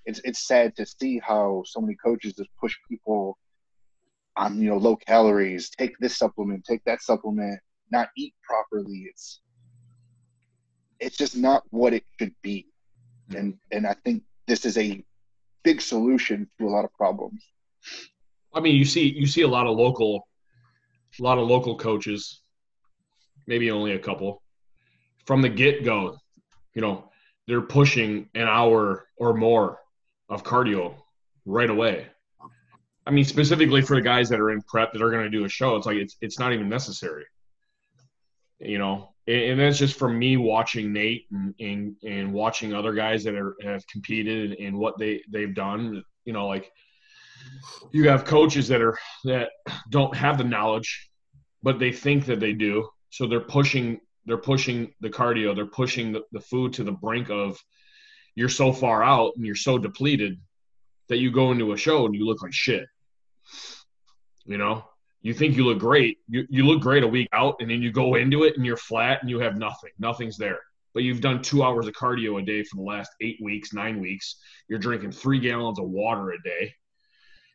[0.07, 3.37] it's it's sad to see how so many coaches just push people
[4.37, 9.07] on you know low calories, take this supplement, take that supplement, not eat properly.
[9.11, 9.41] It's
[11.01, 12.67] it's just not what it should be.
[13.31, 13.37] Mm-hmm.
[13.37, 15.05] And and I think this is a
[15.63, 17.43] big solution to a lot of problems.
[18.55, 20.27] I mean, you see you see a lot of local
[21.19, 22.43] a lot of local coaches,
[23.47, 24.43] maybe only a couple,
[25.27, 26.17] from the get go,
[26.75, 27.11] you know,
[27.47, 29.79] they're pushing an hour or more
[30.29, 30.95] of cardio
[31.45, 32.07] right away.
[33.07, 35.45] I mean, specifically for the guys that are in prep that are going to do
[35.45, 37.25] a show, it's like it's it's not even necessary.
[38.61, 43.25] You know, and, that's just from me watching Nate and, and and watching other guys
[43.25, 46.03] that are have competed and what they they've done.
[46.25, 46.71] You know, like
[47.93, 49.51] you have coaches that are that
[49.91, 51.11] don't have the knowledge,
[51.63, 56.13] but they think that they do, so they're pushing they're pushing the cardio, they're pushing
[56.13, 57.59] the, the food to the brink of
[58.35, 60.39] you're so far out and you're so depleted
[61.09, 62.87] that you go into a show and you look like shit.
[64.45, 64.85] You know,
[65.23, 66.19] you think you look great.
[66.29, 68.77] You, you look great a week out, and then you go into it and you're
[68.77, 69.91] flat and you have nothing.
[69.99, 70.61] Nothing's there.
[70.95, 74.01] But you've done two hours of cardio a day for the last eight weeks, nine
[74.01, 74.37] weeks.
[74.69, 76.75] You're drinking three gallons of water a day,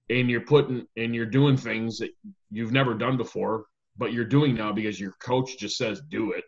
[0.09, 2.11] and you're putting and you're doing things that
[2.51, 3.65] you've never done before,
[3.97, 6.43] but you're doing now because your coach just says do it.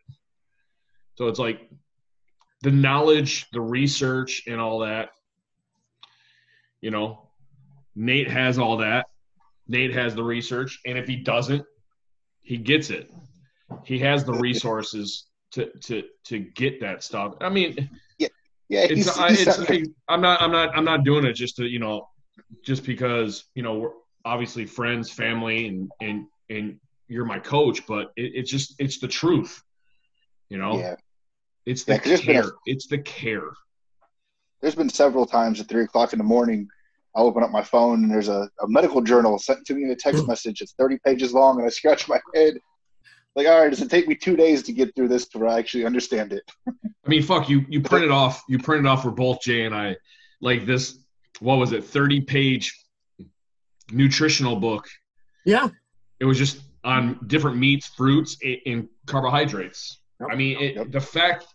[1.15, 1.67] So it's like
[2.61, 5.09] the knowledge, the research, and all that.
[6.79, 7.27] You know,
[7.95, 9.07] Nate has all that.
[9.67, 11.63] Nate has the research, and if he doesn't,
[12.41, 13.11] he gets it.
[13.83, 17.35] He has the resources to to to get that stuff.
[17.41, 18.27] I mean, yeah,
[18.69, 18.81] yeah.
[18.83, 21.65] It's, he's- I, he's it's I'm not I'm not I'm not doing it just to
[21.65, 22.07] you know
[22.63, 23.91] just because you know we're
[24.23, 29.07] obviously friends, family, and and and you're my coach, but it, it's just it's the
[29.07, 29.61] truth.
[30.49, 30.95] You know, yeah.
[31.65, 32.51] it's the Yeah, been a- care.
[32.65, 33.51] It's the care.
[34.61, 36.67] There's been several times at three o'clock in the morning.
[37.17, 39.89] I'll open up my phone and there's a, a medical journal sent to me in
[39.89, 40.29] a text Hmm.
[40.29, 40.61] message.
[40.61, 42.53] It's 30 pages long, and I scratch my head.
[43.35, 45.49] Like, all right, does it take me two days to get through this to where
[45.49, 46.43] I actually understand it?
[46.67, 47.65] I mean, fuck you.
[47.69, 48.43] You print it off.
[48.47, 49.95] You print it off for both Jay and I,
[50.41, 50.99] like this.
[51.39, 51.83] What was it?
[51.83, 52.73] Thirty page
[53.91, 54.87] nutritional book.
[55.45, 55.69] Yeah.
[56.19, 59.99] It was just on different meats, fruits, a- and carbohydrates.
[60.19, 60.29] Yep.
[60.31, 60.91] I mean, it, Yep.
[60.91, 61.45] the fact,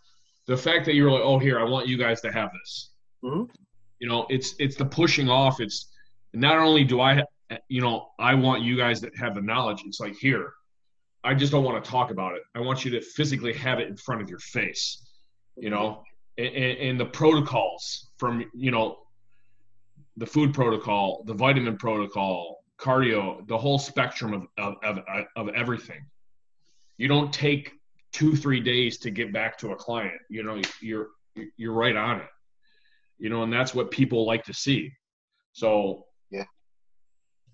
[0.47, 2.91] the fact that you were like, oh, here, I want you guys to have this.
[3.23, 3.49] Mhm.
[4.03, 5.61] You know, it's it's the pushing off.
[5.61, 5.85] It's
[6.33, 7.23] not only do I,
[7.69, 9.81] you know, I want you guys that have the knowledge.
[9.85, 10.51] It's like here,
[11.23, 12.41] I just don't want to talk about it.
[12.53, 15.01] I want you to physically have it in front of your face.
[15.55, 16.03] You know,
[16.37, 18.97] and, and, the protocols from you know
[20.17, 26.01] the food protocol, the vitamin protocol, cardio, the whole spectrum of, of, of, of everything.
[26.97, 27.71] You don't take
[28.11, 30.19] two, three days to get back to a client.
[30.29, 31.07] You know, you're,
[31.55, 32.27] you're right on it,
[33.19, 34.91] you know, and that's what people like to see.
[35.53, 36.45] So yeah,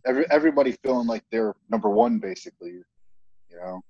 [0.06, 2.72] Every everybody feeling like they're number one, basically.
[3.52, 3.82] You know,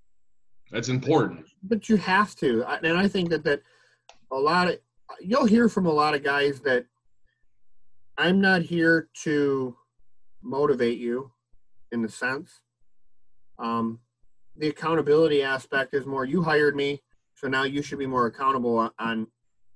[0.72, 1.45] that's important.
[1.63, 3.61] but you have to and i think that that
[4.32, 4.78] a lot of
[5.20, 6.86] you'll hear from a lot of guys that
[8.17, 9.76] i'm not here to
[10.43, 11.32] motivate you
[11.91, 12.61] in the sense
[13.57, 13.99] um,
[14.55, 17.01] the accountability aspect is more you hired me
[17.36, 19.28] so now you should be more accountable on on,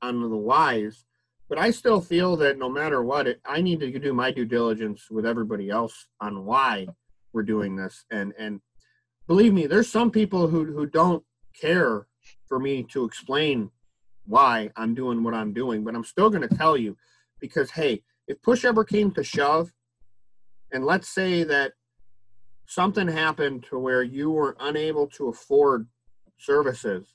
[0.02, 1.04] on the whys
[1.50, 4.46] but i still feel that no matter what it, i need to do my due
[4.46, 6.88] diligence with everybody else on why
[7.34, 8.62] we're doing this and and
[9.28, 11.24] believe me there's some people who who don't
[11.60, 12.08] care
[12.48, 13.70] for me to explain
[14.26, 16.98] why I'm doing what I'm doing, but I'm still going to tell you
[17.40, 19.72] because, hey, if push ever came to shove,
[20.72, 21.74] and let's say that
[22.68, 25.88] something happened to where you were unable to afford
[26.40, 27.14] services,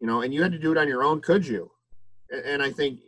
[0.00, 1.70] you know, and you had to do it on your own, could you?
[2.30, 3.00] And I think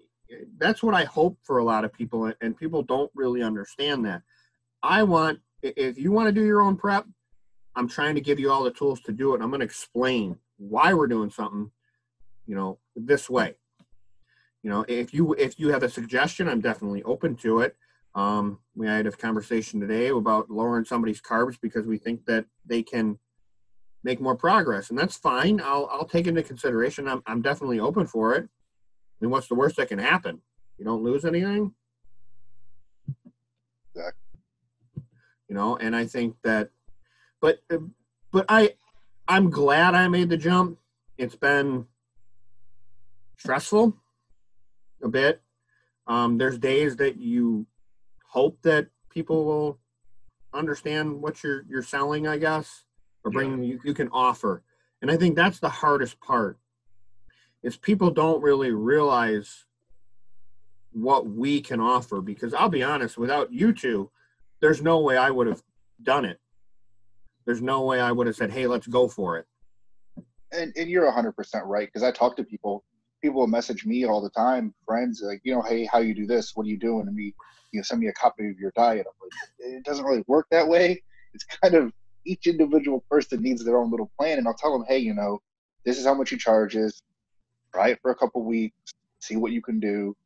[0.58, 4.22] that's what I hope for a lot of people, and people don't really understand that.
[4.82, 7.06] I want, if you want to do your own prep,
[7.74, 9.40] I'm trying to give you all the tools to do it.
[9.40, 11.70] I'm going to explain why we're doing something,
[12.46, 13.54] you know, this way.
[14.62, 17.76] You know, if you if you have a suggestion, I'm definitely open to it.
[18.14, 22.82] Um, we had a conversation today about lowering somebody's carbs because we think that they
[22.82, 23.18] can
[24.02, 25.60] make more progress, and that's fine.
[25.60, 27.06] I'll I'll take into consideration.
[27.06, 28.48] I'm I'm definitely open for it.
[29.20, 30.40] I mean, what's the worst that can happen?
[30.78, 31.74] You don't lose anything.
[33.94, 34.22] Exactly.
[35.48, 36.70] You know, and I think that,
[37.40, 37.60] but
[38.32, 38.74] but I
[39.26, 40.78] I'm glad I made the jump.
[41.16, 41.86] It's been
[43.38, 43.96] stressful
[45.02, 45.42] a bit.
[46.06, 47.66] Um, there's days that you
[48.24, 49.78] hope that people will
[50.54, 52.84] understand what you're you're selling, I guess,
[53.24, 54.62] or bring you, you can offer.
[55.02, 56.58] And I think that's the hardest part.
[57.62, 59.64] Is people don't really realize
[60.92, 64.10] what we can offer because I'll be honest, without you two,
[64.60, 65.62] there's no way I would have
[66.02, 66.38] done it.
[67.46, 69.46] There's no way I would have said, "Hey, let's go for it."
[70.52, 72.84] And and you're 100 percent right because I talk to people.
[73.22, 76.52] People message me all the time, friends, like you know, hey, how you do this?
[76.54, 77.06] What are you doing?
[77.08, 77.34] And me,
[77.72, 79.06] you know, send me a copy of your diet.
[79.08, 81.02] I'm like, it doesn't really work that way.
[81.34, 81.92] It's kind of
[82.24, 85.40] each individual person needs their own little plan, and I'll tell them, hey, you know,
[85.84, 87.02] this is how much you charge is.
[87.72, 88.74] Try it for a couple weeks,
[89.20, 90.16] see what you can do.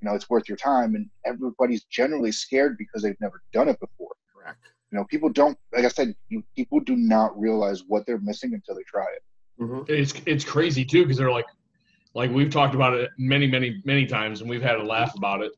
[0.00, 3.80] You know, it's worth your time, and everybody's generally scared because they've never done it
[3.80, 4.12] before.
[4.34, 4.58] Correct.
[4.90, 8.52] You know, people don't, like I said, you, people do not realize what they're missing
[8.54, 9.22] until they try it.
[9.64, 11.46] hmm It's it's crazy too because they're like,
[12.14, 15.42] like we've talked about it many many many times and we've had a laugh about
[15.42, 15.52] it.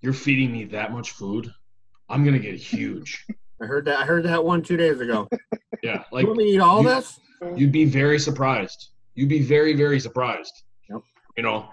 [0.00, 1.52] You're feeding me that much food,
[2.08, 3.26] I'm gonna get huge.
[3.62, 3.98] I heard that.
[3.98, 5.28] I heard that one two days ago.
[5.82, 7.18] Yeah, you like want me to eat all you- this?
[7.56, 8.90] you'd be very surprised.
[9.14, 10.62] You'd be very very surprised.
[11.38, 11.72] You know,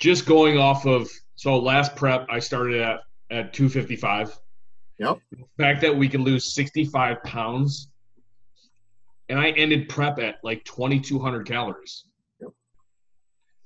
[0.00, 4.36] just going off of so last prep I started at at 255.
[4.98, 5.20] Yep.
[5.30, 7.92] The fact that we could lose 65 pounds,
[9.28, 12.06] and I ended prep at like 2,200 calories.
[12.40, 12.50] Yep.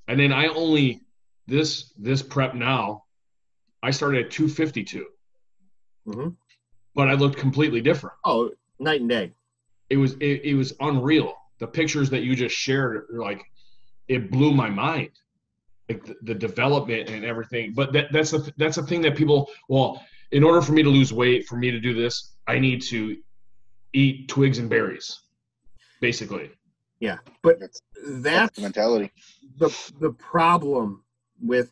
[0.08, 1.00] And then I only
[1.46, 3.04] this this prep now,
[3.82, 5.06] I started at 252,
[6.04, 6.28] hmm
[6.94, 8.16] but I looked completely different.
[8.26, 9.32] Oh, night and day.
[9.88, 11.34] It was it, it was unreal.
[11.58, 13.42] The pictures that you just shared, are like,
[14.08, 15.10] it blew my mind.
[15.88, 17.74] Like the, the development and everything.
[17.74, 19.50] But that that's the that's the thing that people.
[19.68, 20.02] Well,
[20.32, 23.16] in order for me to lose weight, for me to do this, I need to
[23.92, 25.20] eat twigs and berries,
[26.00, 26.50] basically.
[27.00, 27.18] Yeah.
[27.42, 29.12] But That's, that's that's the mentality.
[29.58, 29.68] the
[30.00, 31.04] the problem
[31.40, 31.70] with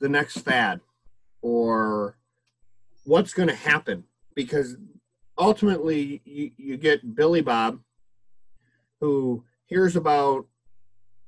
[0.00, 0.80] the next fad
[1.42, 2.16] or
[3.04, 4.04] what's going to happen
[4.34, 4.76] because
[5.38, 7.78] ultimately you, you get billy bob
[9.00, 10.46] who hears about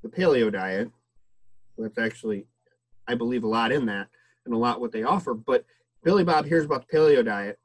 [0.03, 0.90] the paleo diet
[1.78, 2.46] that's actually
[3.09, 4.09] i believe a lot in that
[4.44, 5.34] and a lot what they offer.
[5.34, 5.64] But
[6.03, 7.59] billy bob hears about the paleo diet.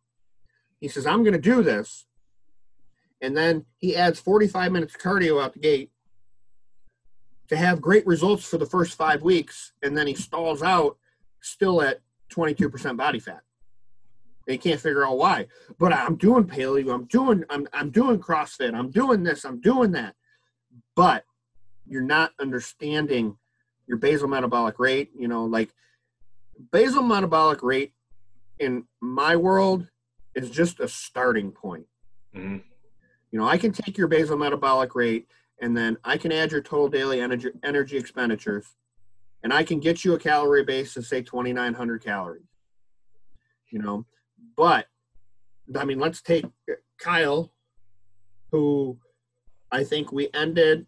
[0.79, 2.05] He says i'm going to do this.
[3.21, 5.91] And then he adds 45 minutes cardio out the gate
[7.47, 10.97] to have great results for the first five weeks, and then he stalls out
[11.41, 13.41] still at 22% body fat.
[14.47, 15.47] They can't figure out why.
[15.79, 19.91] But I'm doing paleo, I'm doing I'm I'm doing CrossFit, I'm doing this, I'm doing
[19.93, 20.15] that.
[20.95, 21.25] But
[21.87, 23.37] you're not understanding
[23.87, 25.73] your basal metabolic rate, you know, like
[26.71, 27.93] basal metabolic rate
[28.59, 29.87] in my world
[30.33, 31.87] is just a starting point.
[32.33, 32.63] Mhm.
[33.31, 35.29] You know, I can take your basal metabolic rate
[35.61, 38.75] and then I can add your total daily energy energy expenditures,
[39.43, 42.47] and I can get you a calorie base of say 2,900 calories.
[43.69, 44.05] You know,
[44.55, 44.87] but
[45.75, 46.45] I mean, let's take
[46.97, 47.53] Kyle,
[48.51, 48.99] who
[49.71, 50.87] I think we ended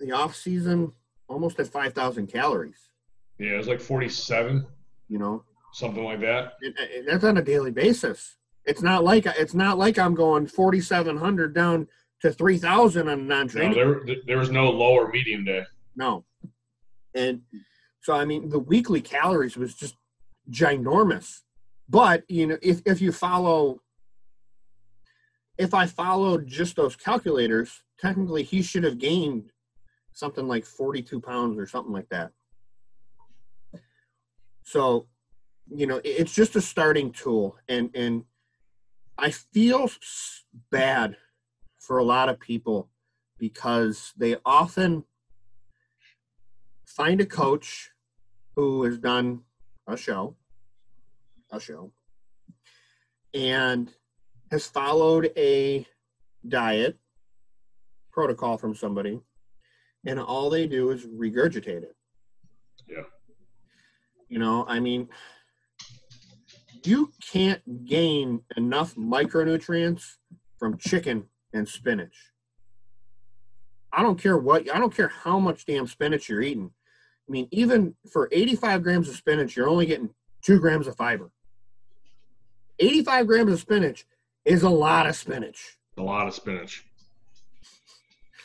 [0.00, 0.92] the off season
[1.28, 2.90] almost at 5,000 calories.
[3.38, 4.66] Yeah, it was like 47,
[5.08, 6.54] You know, something like that.
[7.06, 8.36] that's on a daily basis.
[8.64, 11.86] It's not like it's not like I'm going 4,700 down
[12.22, 13.74] to 3,000 on No, non-training.
[13.74, 15.64] there there was no low or medium day.
[15.96, 16.24] No.
[17.14, 17.42] And
[18.00, 19.96] so I mean the weekly calories was just
[20.50, 21.42] ginormous.
[21.88, 23.82] But you know, if if you follow
[25.58, 29.50] if I followed just those calculators, technically he should have gained
[30.14, 32.30] something like 42 pounds or something like that.
[34.62, 35.06] So,
[35.68, 38.24] you know, it's just a starting tool and and
[39.18, 39.90] I feel
[40.70, 41.16] bad
[41.78, 42.88] for a lot of people
[43.38, 45.04] because they often
[46.86, 47.90] find a coach
[48.56, 49.42] who has done
[49.86, 50.36] a show,
[51.50, 51.92] a show,
[53.32, 53.92] and
[54.50, 55.86] has followed a
[56.46, 56.98] diet
[58.12, 59.20] protocol from somebody,
[60.06, 61.96] and all they do is regurgitate it.
[62.88, 63.02] Yeah.
[64.28, 65.08] You know, I mean,
[66.84, 70.16] you can't gain enough micronutrients
[70.58, 72.32] from chicken and spinach.
[73.92, 76.70] I don't care what, I don't care how much damn spinach you're eating.
[77.28, 80.10] I mean, even for 85 grams of spinach, you're only getting
[80.42, 81.30] two grams of fiber.
[82.78, 84.04] 85 grams of spinach
[84.44, 85.78] is a lot of spinach.
[85.96, 86.84] A lot of spinach.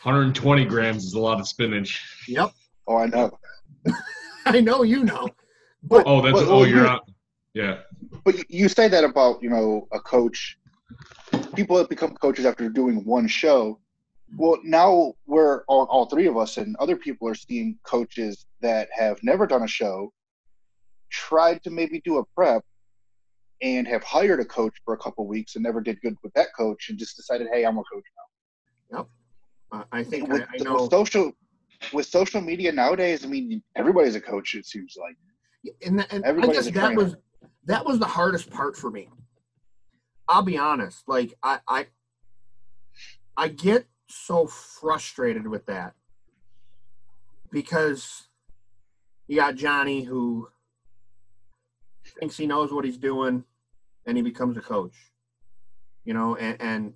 [0.04, 2.02] 120 grams is a lot of spinach.
[2.28, 2.52] Yep.
[2.88, 3.38] Oh, I know.
[4.46, 5.28] I know you know.
[5.84, 7.10] But Oh, that's But- oh, you're out.
[7.54, 7.80] Yeah,
[8.24, 10.58] But you- you say that about you know a coach.
[11.56, 13.80] People that become coaches after doing one show.
[14.38, 18.88] Well, now we're all, all three of us and other people are seeing coaches that
[18.96, 20.14] have never done a show,
[21.10, 22.64] tried to maybe do a prep
[23.62, 26.48] and have hired a coach for a couple weeks and never did good with that
[26.56, 28.29] coach and just decided, hey, I'm a coach now.
[29.72, 31.32] Uh, I think with, I, I know with social
[31.94, 33.24] with social media nowadays.
[33.24, 34.56] I mean, everybody's a coach.
[34.56, 35.16] It seems like.
[35.86, 37.16] And, and I guess that was
[37.66, 39.10] that was the hardest part for me.
[40.28, 41.08] I'll be honest.
[41.08, 41.88] Like I I
[43.36, 45.94] I get so frustrated with that
[47.52, 48.28] because
[49.28, 50.50] you got Johnny who
[52.20, 53.44] thinks he knows what he's doing
[54.06, 54.96] and he becomes a coach.
[56.06, 56.94] You know, and, and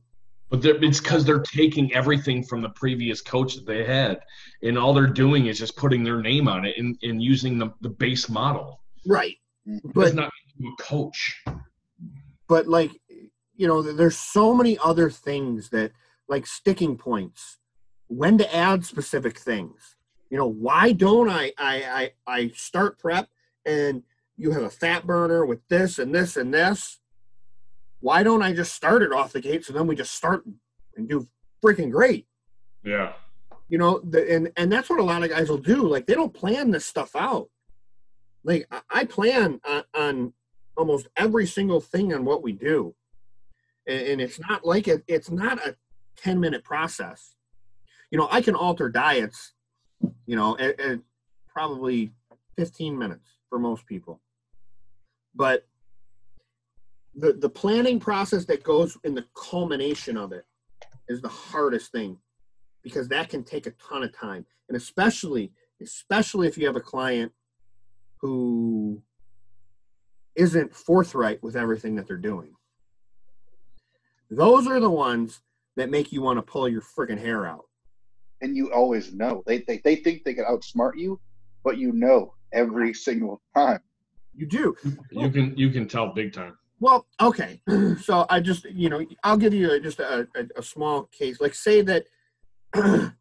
[0.54, 4.20] but it's because they're taking everything from the previous coach that they had,
[4.62, 7.74] and all they're doing is just putting their name on it and, and using the,
[7.82, 8.80] the base model.
[9.04, 9.38] Right.
[9.96, 10.32] But not
[10.62, 11.44] a coach.
[12.48, 12.92] But like,
[13.56, 15.92] you know, there's so many other things that
[16.28, 17.58] like sticking points,
[18.08, 19.96] when to add specific things.
[20.30, 23.28] You know, why don't I I I, I start prep
[23.66, 24.04] and
[24.38, 27.00] you have a fat burner with this and this and this.
[28.04, 30.44] Why don't I just start it off the gate so then we just start
[30.98, 31.26] and do
[31.64, 32.28] freaking great?
[32.84, 33.14] Yeah.
[33.70, 35.88] You know, the, and and that's what a lot of guys will do.
[35.88, 37.50] Like they don't plan this stuff out.
[38.44, 40.34] Like I plan on, on
[40.76, 42.94] almost every single thing on what we do,
[43.88, 45.06] and, and it's not like it.
[45.08, 45.78] It's not a
[46.18, 47.36] ten minute process.
[48.12, 49.54] You know, I can alter diets.
[50.26, 51.00] You know, at, at
[51.48, 52.12] probably
[52.58, 54.20] fifteen minutes for most people.
[55.34, 55.66] But
[57.16, 60.46] the the planning process that goes in the culmination of it
[61.08, 62.18] is the hardest thing
[62.82, 65.52] because that can take a ton of time and especially
[65.82, 67.32] especially if you have a client
[68.18, 69.02] who
[70.36, 72.54] isn't forthright with everything that they're doing
[74.32, 75.42] those are the ones
[75.76, 77.66] that make you want to pull your freaking hair out
[78.42, 81.20] and you always know they, they they think they can outsmart you
[81.64, 83.80] but you know every single time.
[84.36, 84.76] You do.
[85.12, 86.58] You can you can tell big time.
[86.84, 87.62] Well, okay.
[88.02, 91.40] So I just you know I'll give you a, just a, a, a small case.
[91.40, 92.06] Like say that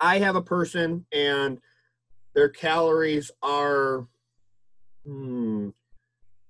[0.00, 1.58] I have a person and
[2.34, 4.08] their calories are,
[5.06, 5.68] hmm,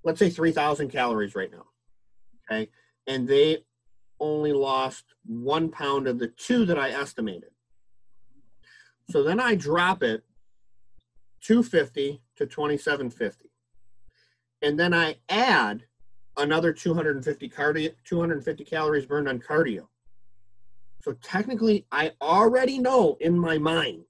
[0.02, 1.66] let's say three thousand calories right now.
[2.50, 2.70] Okay,
[3.06, 3.58] and they
[4.18, 7.50] only lost one pound of the two that I estimated.
[9.10, 10.22] So then I drop it
[11.42, 13.51] 250 to 2750.
[14.62, 15.84] And then I add
[16.36, 19.88] another 250 cardio 250 calories burned on cardio.
[21.02, 24.04] So technically I already know in my mind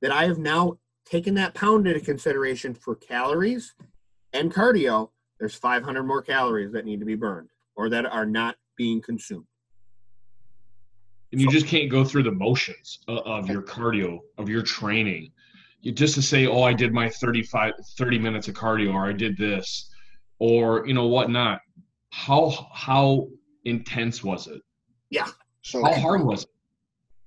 [0.00, 3.74] that I have now taken that pound into consideration for calories
[4.32, 5.10] and cardio.
[5.38, 9.46] There's 500 more calories that need to be burned or that are not being consumed.
[11.32, 15.32] And you so, just can't go through the motions of your cardio, of your training,
[15.94, 19.36] just to say, oh, I did my 35, 30 minutes of cardio, or I did
[19.36, 19.90] this,
[20.38, 21.60] or you know whatnot.
[22.10, 23.28] How how
[23.64, 24.62] intense was it?
[25.10, 25.26] Yeah.
[25.62, 26.50] So how hard was it?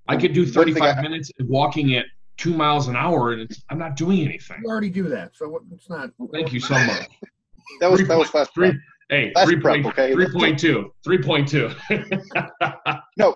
[0.07, 2.05] I could do 35 I, minutes walking at
[2.37, 4.61] two miles an hour, and I'm not doing anything.
[4.63, 6.09] You already do that, so it's not.
[6.31, 7.07] Thank you so much.
[7.79, 8.53] that was three that was fast.
[8.53, 8.73] Three,
[9.09, 10.13] hey, fast three prep, okay.
[10.13, 10.89] 3.2.
[11.05, 13.01] 3.2.
[13.17, 13.35] no,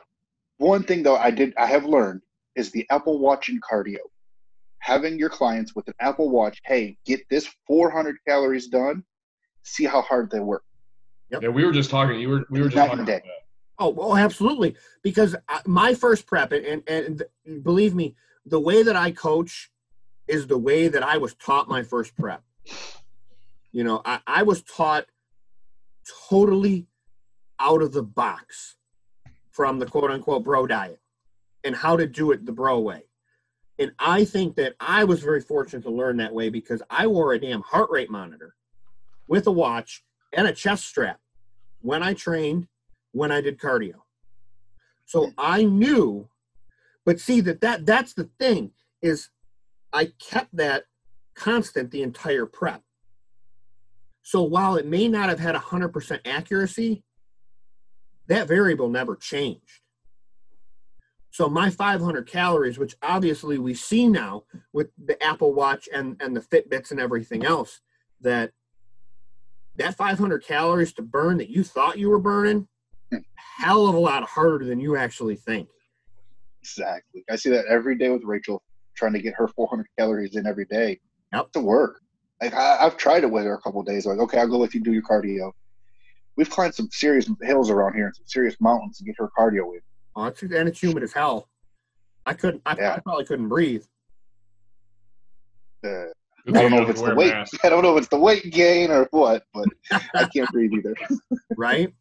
[0.57, 2.21] one thing though, I did I have learned
[2.55, 3.97] is the Apple Watch and cardio
[4.83, 9.01] having your clients with an Apple Watch, hey, get this 400 calories done,
[9.63, 10.63] see how hard they work.
[11.31, 11.41] Yep.
[11.41, 12.19] Yeah, we were just talking.
[12.19, 13.23] You were we were just Night talking about that.
[13.79, 14.75] Oh, well, absolutely.
[15.01, 17.23] Because my first prep, and and
[17.63, 18.15] believe me,
[18.45, 19.71] the way that I coach
[20.27, 22.43] is the way that I was taught my first prep.
[23.71, 25.05] You know, I, I was taught
[26.29, 26.87] totally
[27.57, 28.75] out of the box
[29.49, 30.99] from the quote unquote bro diet
[31.63, 33.03] and how to do it the bro way.
[33.79, 37.33] And I think that I was very fortunate to learn that way because I wore
[37.33, 38.55] a damn heart rate monitor
[39.27, 41.19] with a watch and a chest strap
[41.81, 42.67] when I trained,
[43.11, 43.95] when I did cardio.
[45.05, 46.29] So I knew,
[47.05, 48.71] but see that, that that's the thing
[49.01, 49.29] is
[49.91, 50.85] I kept that
[51.35, 52.81] constant the entire prep.
[54.21, 57.03] So while it may not have had 100% accuracy,
[58.27, 59.82] that variable never changed.
[61.33, 66.37] So my 500 calories, which obviously we see now with the Apple Watch and and
[66.37, 67.81] the Fitbits and everything else,
[68.21, 68.51] that
[69.77, 72.67] that 500 calories to burn that you thought you were burning,
[73.11, 73.17] hmm.
[73.35, 75.67] hell of a lot harder than you actually think.
[76.61, 77.23] Exactly.
[77.27, 78.61] I see that every day with Rachel,
[78.95, 80.99] trying to get her 400 calories in every day.
[81.33, 81.51] Yep.
[81.53, 82.01] To work.
[82.43, 84.05] Like I, have tried it with her a couple days.
[84.05, 85.51] Like, okay, I'll go with you do your cardio.
[86.35, 89.73] We've climbed some serious hills around here and some serious mountains to get her cardio
[89.73, 89.81] in.
[90.15, 91.49] Oh, it's, and it's humid as hell.
[92.25, 92.61] I couldn't.
[92.65, 92.93] I, yeah.
[92.95, 93.83] I probably couldn't breathe.
[95.83, 96.05] Uh,
[96.47, 97.33] I don't know if it's the weight.
[97.63, 99.67] I don't know if it's the weight gain or what, but
[100.15, 100.95] I can't breathe either.
[101.57, 101.93] right?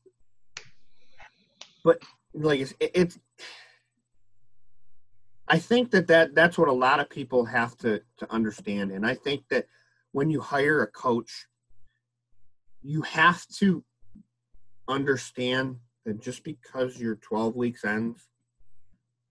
[1.85, 1.99] But
[2.35, 3.19] like it's, it's
[5.49, 9.07] I think that, that that's what a lot of people have to to understand, and
[9.07, 9.67] I think that
[10.13, 11.47] when you hire a coach,
[12.83, 13.85] you have to
[14.89, 18.29] understand that just because your 12 weeks ends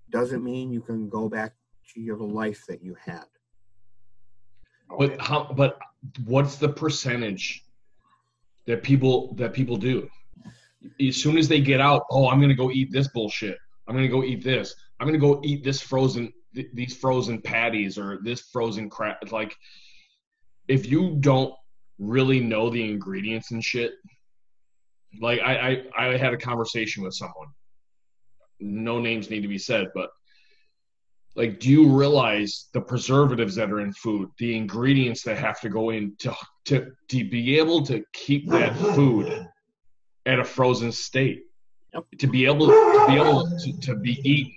[0.09, 1.53] doesn't mean you can go back
[1.93, 3.25] to your life that you had.
[4.97, 5.53] But how?
[5.55, 5.79] But
[6.25, 7.63] what's the percentage
[8.67, 10.09] that people that people do?
[10.99, 13.57] As soon as they get out, oh, I'm gonna go eat this bullshit.
[13.87, 14.75] I'm gonna go eat this.
[14.99, 19.31] I'm gonna go eat this frozen th- these frozen patties or this frozen crap.
[19.31, 19.55] Like,
[20.67, 21.53] if you don't
[21.99, 23.93] really know the ingredients and shit,
[25.19, 27.47] like I, I I had a conversation with someone.
[28.59, 30.11] No names need to be said, but
[31.35, 35.69] like do you realize the preservatives that are in food the ingredients that have to
[35.69, 36.35] go in to
[36.65, 39.47] to, to be able to keep that food
[40.25, 41.43] at a frozen state?
[41.93, 42.05] Yep.
[42.19, 44.53] to be able to be able to, to be eaten.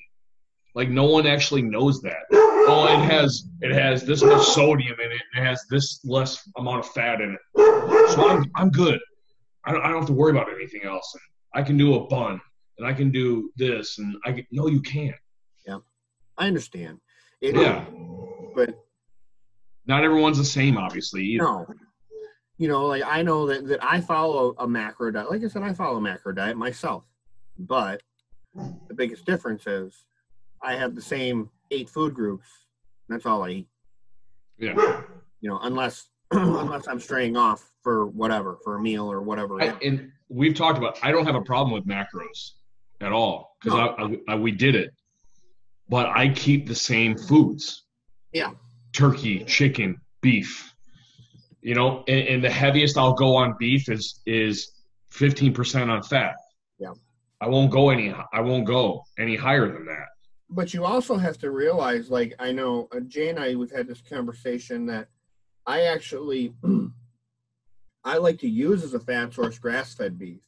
[0.77, 2.23] Like no one actually knows that.
[2.33, 6.49] Oh it has it has this much sodium in it and it has this less
[6.57, 8.11] amount of fat in it.
[8.13, 9.01] So i'm, I'm good
[9.67, 11.23] I don't, I don't have to worry about anything else and
[11.61, 12.41] i can do a bun
[12.79, 15.17] and i can do this and i can, no you can't
[15.67, 15.79] Yeah.
[16.37, 16.99] I understand.
[17.41, 17.85] It, yeah.
[18.55, 18.79] But
[19.87, 21.23] not everyone's the same, obviously.
[21.25, 21.45] Either.
[21.45, 21.67] No.
[22.57, 25.31] You know, like I know that, that I follow a macro diet.
[25.31, 27.05] Like I said, I follow a macro diet myself.
[27.59, 28.03] But
[28.55, 30.05] the biggest difference is
[30.63, 32.47] I have the same eight food groups.
[33.09, 33.69] That's all I eat.
[34.59, 35.03] Yeah.
[35.41, 39.61] You know, unless unless I'm straying off for whatever, for a meal or whatever.
[39.63, 42.53] I, and we've talked about I don't have a problem with macros
[43.01, 43.89] at all because no.
[43.89, 44.91] I, I, I, we did it
[45.89, 47.85] but I keep the same foods.
[48.33, 48.51] Yeah.
[48.93, 50.73] Turkey, chicken, beef.
[51.61, 54.73] You know, and, and the heaviest I'll go on beef is is
[55.13, 56.35] 15% on fat.
[56.79, 56.93] Yeah.
[57.41, 60.07] I won't go any I won't go any higher than that.
[60.51, 63.87] But you also have to realize like I know uh, Jay and I we've had
[63.87, 65.09] this conversation that
[65.67, 66.55] I actually
[68.05, 70.43] I like to use as a fat source grass-fed beef.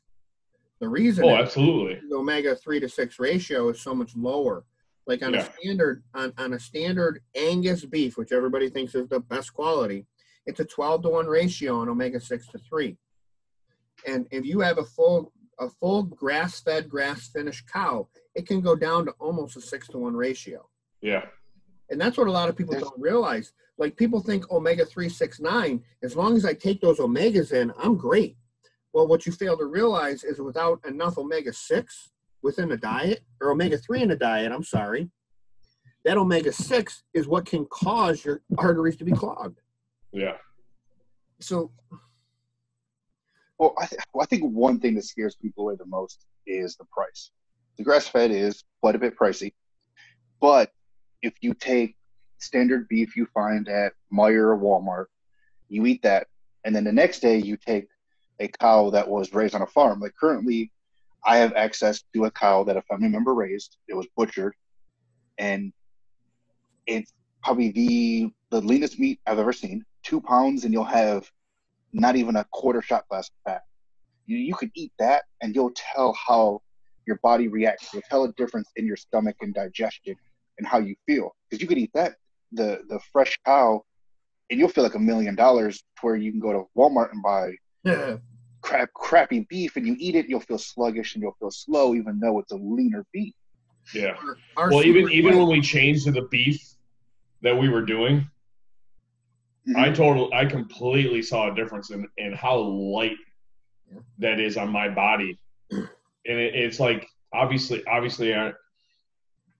[0.80, 2.00] The reason Oh, absolutely.
[2.08, 4.64] The omega 3 to 6 ratio is so much lower
[5.06, 5.40] like on yeah.
[5.40, 10.06] a standard on, on a standard Angus beef, which everybody thinks is the best quality,
[10.46, 12.96] it's a 12 to 1 ratio on omega 6 to 3.
[14.06, 19.06] And if you have a full a full grass-fed, grass-finished cow, it can go down
[19.06, 20.68] to almost a 6 to 1 ratio.
[21.00, 21.24] Yeah.
[21.88, 23.52] And that's what a lot of people don't realize.
[23.78, 28.36] Like people think omega 369, as long as I take those omegas in, I'm great.
[28.92, 32.10] Well, what you fail to realize is without enough omega 6,
[32.42, 35.10] within a diet or omega 3 in a diet, I'm sorry,
[36.04, 39.60] that omega 6 is what can cause your arteries to be clogged.
[40.12, 40.36] Yeah.
[41.40, 41.70] So,
[43.58, 46.76] well, I, th- well, I think one thing that scares people away the most is
[46.76, 47.32] the price.
[47.76, 49.52] The grass fed is quite a bit pricey,
[50.40, 50.70] but
[51.20, 51.96] if you take
[52.38, 55.06] standard beef you find at Meijer or Walmart,
[55.68, 56.28] you eat that,
[56.64, 57.88] and then the next day you take
[58.40, 60.00] a cow that was raised on a farm.
[60.00, 60.70] Like currently,
[61.24, 63.76] I have access to a cow that a family member raised.
[63.88, 64.54] It was butchered,
[65.38, 65.72] and
[66.86, 67.12] it's
[67.42, 69.84] probably the the leanest meat I've ever seen.
[70.02, 71.28] Two pounds, and you'll have
[71.92, 73.62] not even a quarter shot glass of fat.
[74.26, 76.62] You you could eat that, and you'll tell how
[77.06, 77.92] your body reacts.
[77.92, 80.16] You'll tell a difference in your stomach and digestion
[80.58, 81.34] and how you feel.
[81.48, 82.16] Because you could eat that
[82.56, 83.84] the the fresh cow,
[84.50, 85.78] and you'll feel like a million dollars.
[85.78, 87.52] To where you can go to Walmart and buy
[87.84, 88.16] yeah
[88.66, 92.18] crap, crappy beef and you eat it, you'll feel sluggish and you'll feel slow, even
[92.18, 93.34] though it's a leaner beef.
[93.94, 94.16] Yeah.
[94.56, 96.60] Our, well, even even when we changed to the beef
[97.42, 98.28] that we were doing,
[99.68, 99.76] mm-hmm.
[99.76, 103.16] I total I completely saw a difference in in how light
[104.18, 105.38] that is on my body,
[105.70, 105.88] and
[106.26, 108.52] it, it's like obviously obviously I,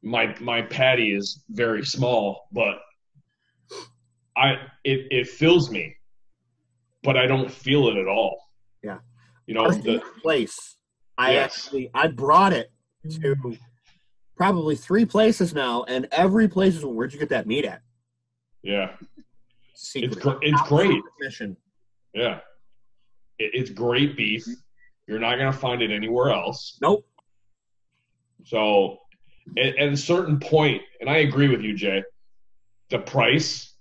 [0.02, 2.78] my my patty is very small, but
[4.36, 4.52] I
[4.84, 5.96] it it fills me,
[7.02, 8.38] but I don't feel it at all.
[8.82, 8.98] Yeah.
[9.46, 10.76] You know, the place.
[11.18, 11.44] I yes.
[11.44, 12.70] actually I brought it
[13.08, 13.56] to
[14.36, 17.80] probably three places now, and every place is where'd you get that meat at?
[18.62, 18.92] Yeah.
[19.74, 20.12] Secret.
[20.12, 21.02] It's gr- it's great.
[21.20, 21.56] Mission.
[22.14, 22.40] Yeah.
[23.38, 24.46] It, it's great beef.
[25.06, 26.78] You're not gonna find it anywhere else.
[26.82, 27.06] Nope.
[28.44, 28.98] So,
[29.56, 32.02] at, at a certain point, and I agree with you, Jay.
[32.90, 33.74] The price,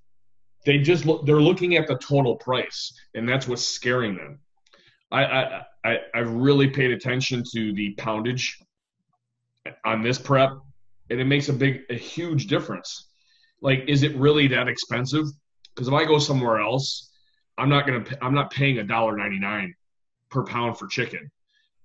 [0.66, 1.26] they just look.
[1.26, 4.40] They're looking at the total price, and that's what's scaring them.
[5.12, 8.58] I, I, I have really paid attention to the poundage
[9.86, 10.52] on this prep,
[11.10, 13.08] and it makes a big, a huge difference.
[13.62, 15.26] Like, is it really that expensive?
[15.74, 17.12] Because if I go somewhere else,
[17.58, 19.74] I'm not gonna I'm not paying a dollar ninety nine
[20.30, 21.32] per pound for chicken.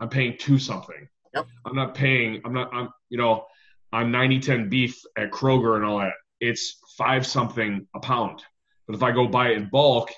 [0.00, 1.08] I'm paying two something.
[1.34, 1.46] Yep.
[1.66, 2.40] I'm not paying.
[2.44, 2.72] I'm not.
[2.72, 3.44] I'm you know.
[3.92, 6.12] I'm 90-10 beef at Kroger and all that.
[6.40, 8.42] It's five something a pound.
[8.90, 10.10] But if I go buy it in bulk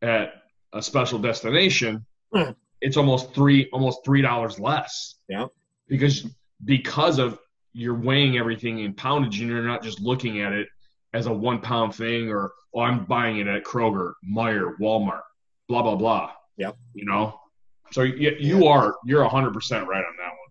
[0.00, 0.34] at
[0.72, 2.52] a special destination, Hmm.
[2.80, 5.16] it's almost three almost three dollars less.
[5.28, 5.46] Yeah.
[5.88, 6.26] Because
[6.64, 7.40] because of
[7.72, 10.68] you're weighing everything in poundage and you're not just looking at it
[11.12, 15.22] as a one pound thing or oh I'm buying it at Kroger, Meijer, Walmart,
[15.68, 16.30] blah blah blah.
[16.56, 16.76] Yep.
[16.94, 17.40] You know?
[17.90, 20.50] So you, you are you're hundred percent right on that one.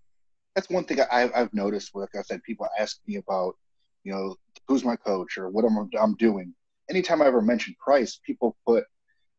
[0.53, 1.95] That's one thing I, I've noticed.
[1.95, 3.55] Like I said, people ask me about,
[4.03, 4.35] you know,
[4.67, 6.53] who's my coach or what I'm, I'm doing.
[6.89, 8.83] Anytime I ever mention price, people put,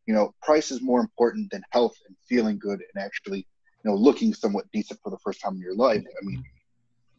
[0.07, 3.95] you know, price is more important than health and feeling good and actually, you know,
[3.95, 6.03] looking somewhat decent for the first time in your life.
[6.05, 6.45] I mean,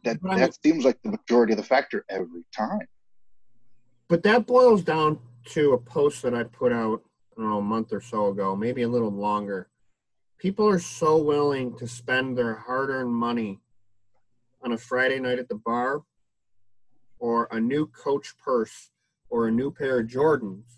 [0.04, 2.88] that But I mean- that seems like the majority of the factor every time.
[4.08, 7.04] but that boils down to a post that I put out,
[7.38, 9.68] I don't know, a month or so ago, maybe a little longer.
[10.38, 13.60] People are so willing to spend their hard earned money
[14.64, 16.04] on a Friday night at the bar
[17.20, 18.92] or a new coach purse
[19.30, 20.78] or a new pair of Jordans,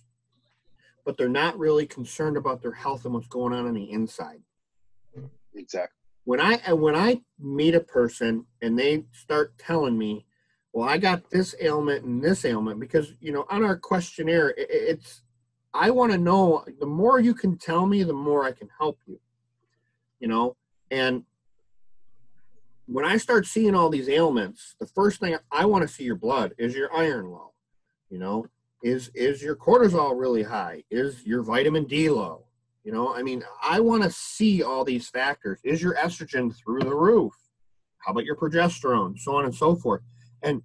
[1.06, 4.42] but they're not really concerned about their health and what's going on on the inside.
[5.56, 5.98] Exactly.
[6.26, 10.26] when I uh, when I meet a person and they start telling me,
[10.74, 15.24] "Well, I got this ailment and this ailment," because you know, on our questionnaire, it's
[15.74, 16.66] I want to know.
[16.80, 19.20] The more you can tell me, the more I can help you.
[20.20, 20.56] You know,
[20.92, 21.24] and
[22.88, 26.16] when I start seeing all these ailments, the first thing I want to see your
[26.16, 27.54] blood is your iron low.
[28.10, 28.46] You know,
[28.84, 30.84] is is your cortisol really high?
[30.90, 32.46] Is your vitamin D low?
[32.84, 35.60] You know, I mean, I want to see all these factors.
[35.64, 37.34] Is your estrogen through the roof?
[37.98, 39.20] How about your progesterone?
[39.20, 40.02] So on and so forth.
[40.42, 40.62] And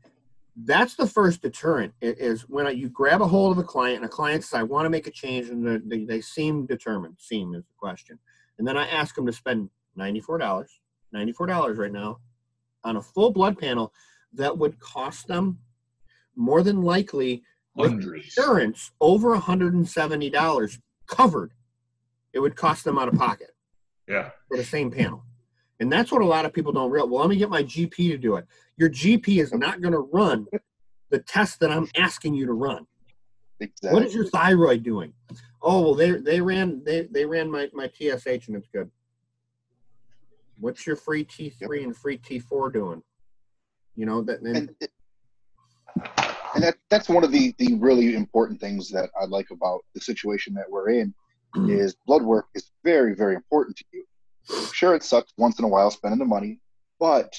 [0.64, 4.08] that's the first deterrent is when you grab a hold of a client and a
[4.08, 7.16] client says, I want to make a change, and they- they, seem determined.
[7.18, 8.18] Seem is the question.
[8.58, 10.66] And then I ask them to spend $94,
[11.12, 12.20] $94 right now
[12.84, 13.92] on a full blood panel
[14.34, 15.58] that would cost them
[16.36, 17.42] more than likely
[17.74, 21.52] with insurance over $170 covered
[22.32, 23.50] it would cost them out of pocket.
[24.08, 24.30] Yeah.
[24.48, 25.22] for the same panel.
[25.80, 27.10] And that's what a lot of people don't realize.
[27.10, 28.46] Well let me get my gp to do it.
[28.76, 30.46] Your gp is not going to run
[31.10, 32.86] the test that i'm asking you to run.
[33.60, 33.92] Exactly.
[33.92, 35.12] what is your thyroid doing?
[35.62, 38.90] Oh well they they ran they they ran my my tsh and it's good.
[40.58, 43.02] What's your free t3 and free t4 doing?
[43.96, 44.90] You know that and, and it-
[46.54, 50.00] and that that's one of the the really important things that I like about the
[50.00, 51.14] situation that we're in
[51.54, 51.70] hmm.
[51.70, 54.04] is blood work is very very important to you.
[54.72, 56.58] Sure, it sucks once in a while spending the money,
[56.98, 57.32] but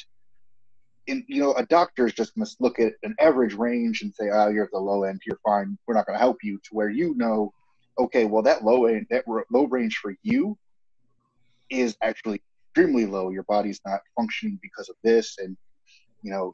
[1.08, 4.30] in you know a doctor is just must look at an average range and say,
[4.32, 6.58] oh, you're at the low end, you're fine, we're not going to help you.
[6.58, 7.54] To where you know,
[8.00, 10.58] okay, well that low end that low range for you
[11.70, 13.30] is actually extremely low.
[13.30, 15.58] Your body's not functioning because of this, and
[16.22, 16.54] you know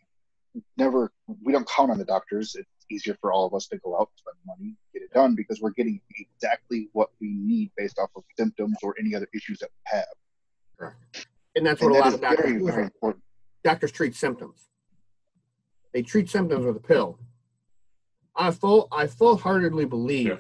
[0.77, 1.11] never
[1.43, 2.55] we don't count on the doctors.
[2.55, 5.61] It's easier for all of us to go out, spend money, get it done because
[5.61, 9.69] we're getting exactly what we need based off of symptoms or any other issues that
[9.71, 9.97] we
[10.79, 10.93] have.
[11.55, 12.65] and that's And what a that lot of doctors very, do.
[12.65, 13.23] very important.
[13.63, 14.69] doctors treat symptoms.
[15.93, 17.19] They treat symptoms with a pill.
[18.35, 20.37] I full I full heartedly believe Yeah.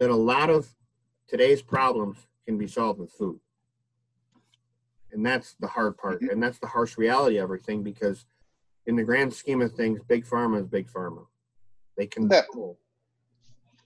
[0.00, 0.74] that a lot of
[1.28, 3.40] today's problems can be solved with food.
[5.12, 6.20] And that's the hard part.
[6.22, 6.32] Mhm.
[6.32, 8.26] And that's the harsh reality of everything because
[8.86, 11.26] in the grand scheme of things, big pharma is big pharma.
[11.96, 12.46] They can That-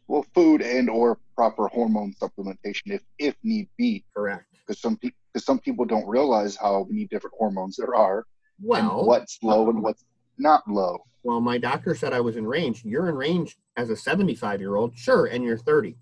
[0.06, 4.46] Well, food and or proper hormone supplementation if if need be, correct.
[4.52, 8.24] because some people because some people don't realize how many different hormones there are
[8.60, 10.04] Well what's low and what's
[10.38, 11.04] not low.
[11.22, 12.84] well my doctor said I was in range.
[12.84, 15.96] You're in range as a 75 year old, sure, and you're 30.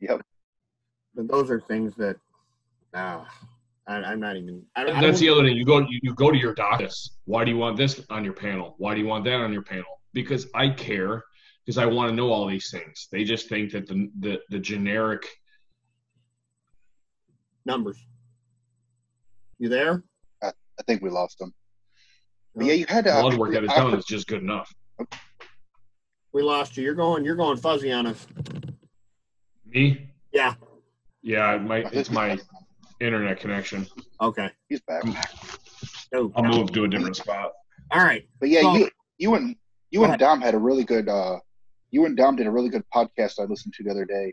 [0.00, 0.20] Yep.
[1.14, 2.16] But those are things that
[2.94, 3.26] ah
[3.88, 5.56] I, I'm not even I, I That's the don't- other thing.
[5.56, 6.88] You go you, you go to your doctor.
[7.24, 8.74] Why do you want this on your panel?
[8.78, 9.84] Why do you want that on your panel?
[10.12, 11.22] Because I care.
[11.64, 13.08] Because I want to know all these things.
[13.10, 15.26] They just think that the the, the generic
[17.64, 17.96] numbers.
[19.58, 20.02] You there?
[20.42, 20.52] I
[20.86, 21.54] think we lost them.
[22.54, 24.72] But yeah, you had to blood work that is I- done is just good enough.
[26.32, 26.84] We lost you.
[26.84, 27.24] You're going.
[27.24, 28.26] You're going fuzzy on us.
[29.66, 30.10] Me?
[30.32, 30.54] Yeah.
[31.22, 32.38] Yeah, my it's my
[33.00, 33.86] internet connection.
[34.20, 34.50] Okay.
[34.68, 35.02] He's back.
[36.14, 37.52] Oh, I'll move to a different spot.
[37.90, 38.26] All right.
[38.40, 39.56] But yeah, So- you you and
[39.90, 40.18] you and.
[40.18, 41.38] Dom had a really good uh
[41.90, 44.32] you and Dom did a really good podcast I listened to the other day.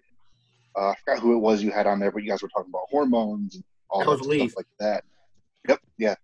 [0.76, 2.72] Uh, I forgot who it was you had on there, but you guys were talking
[2.72, 5.04] about hormones and all That that, stuff like that.
[5.70, 6.16] Yep, yeah,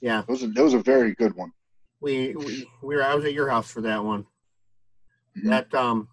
[0.00, 0.22] Yeah.
[0.26, 1.52] those are those are very good one.
[2.00, 3.04] We we, we were.
[3.04, 4.26] I was at your house for that one.
[5.38, 5.50] Mhm.
[5.50, 6.08] That um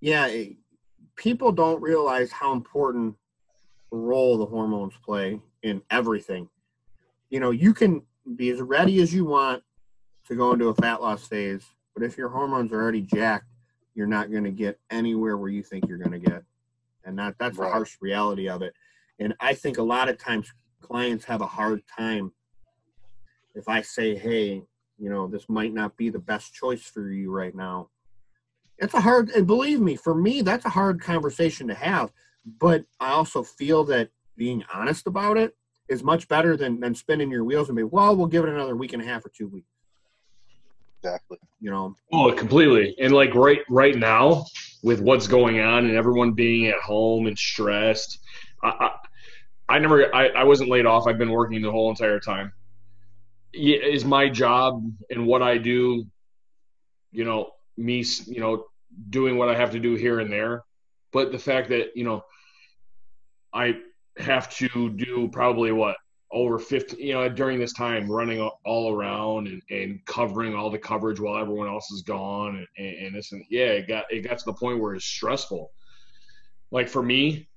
[0.00, 0.56] yeah, it,
[1.16, 3.16] people don't realize how important a
[3.96, 6.48] role the hormones play in everything.
[7.30, 8.02] You know, you can
[8.36, 9.62] be as ready as you want
[10.28, 13.46] to go into a fat loss phase, but if your hormones are already jacked,
[13.94, 16.42] you're not going to get anywhere where you think you're going to get.
[17.04, 17.66] And that that's Right.
[17.66, 18.74] the harsh reality of it.
[19.18, 22.32] And I think a lot of times clients have a hard time
[23.54, 24.62] if I say, "Hey,
[24.98, 27.90] you know, this might not be the best choice for you right now."
[28.78, 32.12] It's a hard and believe me, for me that's a hard conversation to have,
[32.46, 35.56] but I also feel that being honest about it
[35.88, 38.76] is much better than than spinning your wheels and be, "Well, we'll give it another
[38.76, 39.68] week and a half or 2 weeks."
[41.02, 41.38] Exactly.
[41.60, 41.96] You know.
[42.12, 42.94] Oh, completely.
[43.00, 44.44] And like right right now,
[44.82, 48.18] with what's going on and everyone being at home and stressed,
[48.62, 48.90] I I,
[49.68, 51.06] I never I, I wasn't laid off.
[51.06, 52.52] I've been working the whole entire time.
[53.52, 56.04] Yeah, Is my job and what I do,
[57.10, 58.66] you know, me, you know,
[59.10, 60.64] doing what I have to do here and there.
[61.12, 62.24] But the fact that you know,
[63.56, 63.74] I
[64.18, 65.96] have to do probably what
[66.32, 70.78] over 50 you know during this time running all around and, and covering all the
[70.78, 74.20] coverage while everyone else is gone and, and, and this and yeah it got it
[74.20, 75.70] got to the point where it's stressful.
[76.70, 77.48] Like for me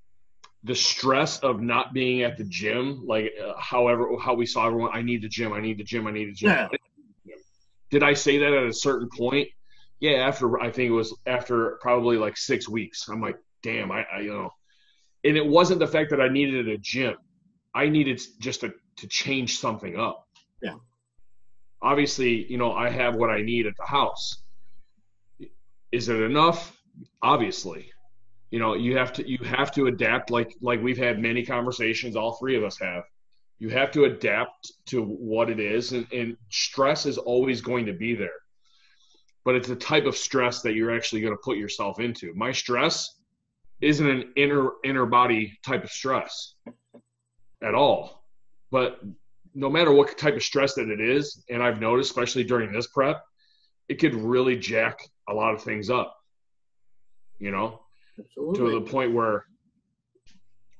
[0.63, 4.91] the stress of not being at the gym like uh, however how we saw everyone
[4.93, 6.49] i need the gym i need the gym i need the gym.
[6.49, 6.67] Yeah.
[7.89, 9.47] did i say that at a certain point?
[9.99, 13.07] Yeah after i think it was after probably like six weeks.
[13.09, 14.51] I'm like damn i, I you know
[15.23, 17.15] and it wasn't the fact that i needed a gym
[17.73, 20.27] I needed just to, to change something up.
[20.61, 20.75] Yeah.
[21.81, 24.43] Obviously, you know, I have what I need at the house.
[25.91, 26.77] Is it enough?
[27.21, 27.91] Obviously.
[28.51, 32.15] You know, you have to you have to adapt like like we've had many conversations,
[32.15, 33.03] all three of us have.
[33.59, 37.93] You have to adapt to what it is and, and stress is always going to
[37.93, 38.39] be there.
[39.45, 42.33] But it's the type of stress that you're actually going to put yourself into.
[42.35, 43.18] My stress
[43.81, 46.55] isn't an inner inner body type of stress
[47.63, 48.23] at all.
[48.71, 48.99] But
[49.55, 52.87] no matter what type of stress that it is, and I've noticed, especially during this
[52.87, 53.23] prep,
[53.87, 56.15] it could really jack a lot of things up.
[57.39, 57.81] You know,
[58.35, 59.45] to the point where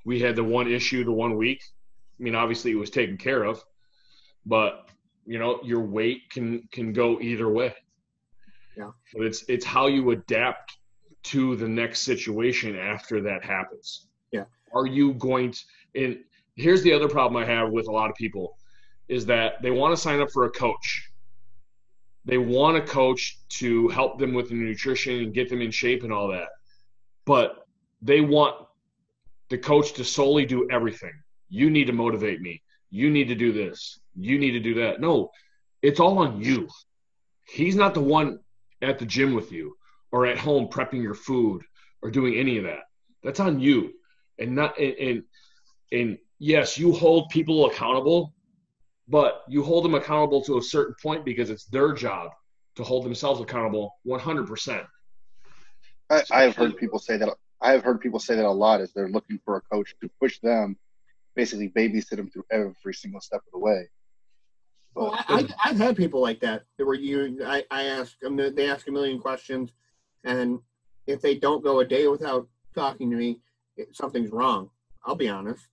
[0.06, 1.62] we had the one issue the one week.
[2.20, 3.64] I mean, obviously it was taken care of,
[4.46, 4.90] but
[5.26, 7.74] you know, your weight can can go either way.
[8.76, 8.92] Yeah.
[9.14, 10.79] But it's it's how you adapt
[11.24, 14.08] to the next situation after that happens.
[14.32, 14.46] Yeah.
[14.74, 15.60] Are you going to
[15.96, 16.20] and
[16.56, 18.58] here's the other problem I have with a lot of people
[19.08, 21.10] is that they want to sign up for a coach.
[22.26, 26.04] They want a coach to help them with the nutrition and get them in shape
[26.04, 26.50] and all that.
[27.26, 27.66] But
[28.02, 28.56] they want
[29.50, 31.14] the coach to solely do everything.
[31.50, 32.62] You need to motivate me.
[32.92, 34.00] You need to do this.
[34.16, 35.02] You need to do that.
[35.02, 35.32] No,
[35.82, 36.68] it's all on you.
[37.48, 38.40] He's not the one
[38.82, 39.76] at the gym with you
[40.12, 41.62] or at home prepping your food
[42.02, 42.82] or doing any of that.
[43.24, 43.94] That's on you.
[44.40, 45.24] And not and and,
[45.92, 48.34] and yes, you hold people accountable,
[49.08, 52.32] but you hold them accountable to a certain point because it's their job
[52.76, 54.86] to hold themselves accountable 100%.
[56.10, 57.30] I, I've heard people say that.
[57.62, 58.80] I've heard people say that a lot.
[58.82, 60.78] Is they're looking for a coach to push them,
[61.36, 63.90] basically babysit them through every single step of the way.
[64.96, 66.64] Well, But I, I, I've had people like that.
[66.78, 67.40] There were you.
[67.46, 68.38] I, I ask them.
[68.38, 69.72] They ask a million questions,
[70.24, 70.60] and
[71.08, 73.40] if they don't go a day without talking to me,
[73.78, 74.70] it, something's wrong.
[75.06, 75.66] I'll be honest.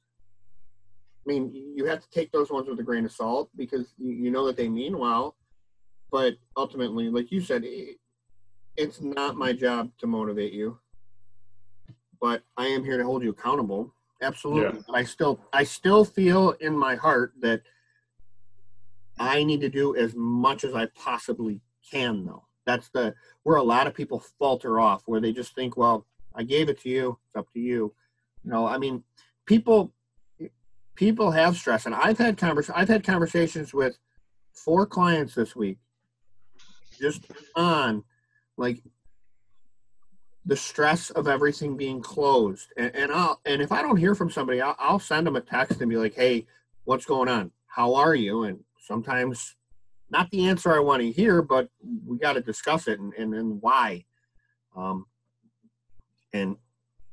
[1.27, 4.13] I mean, you have to take those ones with a grain of salt because you,
[4.13, 5.37] you know that they mean well,
[6.11, 7.99] but ultimately, like you said, it,
[8.77, 10.79] it's not my job to motivate you.
[12.21, 13.93] But I am here to hold you accountable.
[14.23, 14.81] Absolutely.
[14.89, 14.95] Yeah.
[14.95, 17.63] I still, I still feel in my heart that
[19.19, 21.61] I need to do as much as I possibly
[21.91, 22.46] can, though.
[22.67, 23.15] That's the
[23.45, 26.81] where a lot of people falter off, where they just think, well, I gave it
[26.83, 27.95] to you, it's up to you.
[28.45, 29.05] You know, I mean,
[29.47, 29.93] people
[30.97, 33.99] people have stress, and I've had convers I've had conversations with
[34.53, 35.79] four clients this week,
[36.99, 38.03] just on
[38.57, 38.83] like
[40.45, 44.31] the stress of everything being closed, and, and I'll and if I don't hear from
[44.31, 46.47] somebody, I'll, I'll send them a text and be like, hey,
[46.85, 47.53] what's going on?
[47.67, 48.45] How are you?
[48.45, 49.55] And sometimes
[50.11, 51.69] not the answer I want to hear, but
[52.07, 54.05] we got to discuss it and, and, why.
[54.77, 55.07] Um,
[56.33, 56.57] and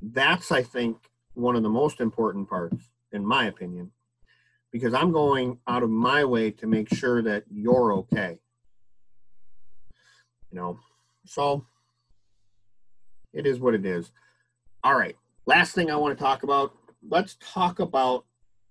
[0.02, 0.98] that's, I think,
[1.34, 3.92] one of the most important parts, in my opinion,
[4.72, 8.40] because I'm going out of my way to make sure that you're okay.
[10.52, 10.80] You know,
[11.26, 11.66] so
[13.34, 14.12] it is what it is.
[14.84, 15.16] All right.
[15.46, 16.74] Last thing I want to talk about.
[17.08, 18.26] Let's talk about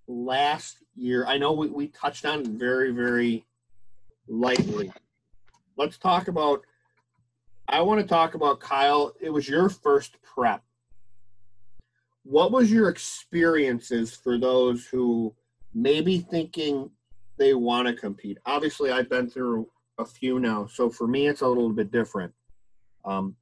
[0.07, 1.27] last year.
[1.27, 3.45] I know we, we touched on very, very
[4.29, 4.93] lightly.
[5.77, 6.63] Let's talk about
[7.69, 9.15] I want to talk about Kyle.
[9.21, 10.63] It was your first prep.
[12.25, 15.35] What was your experiences for those who
[15.75, 16.91] may be thinking
[17.39, 18.39] they want to compete?
[18.47, 19.69] Obviously, I've been through
[19.99, 22.33] a few now, so for me, it's a little bit different.
[23.05, 23.37] Um,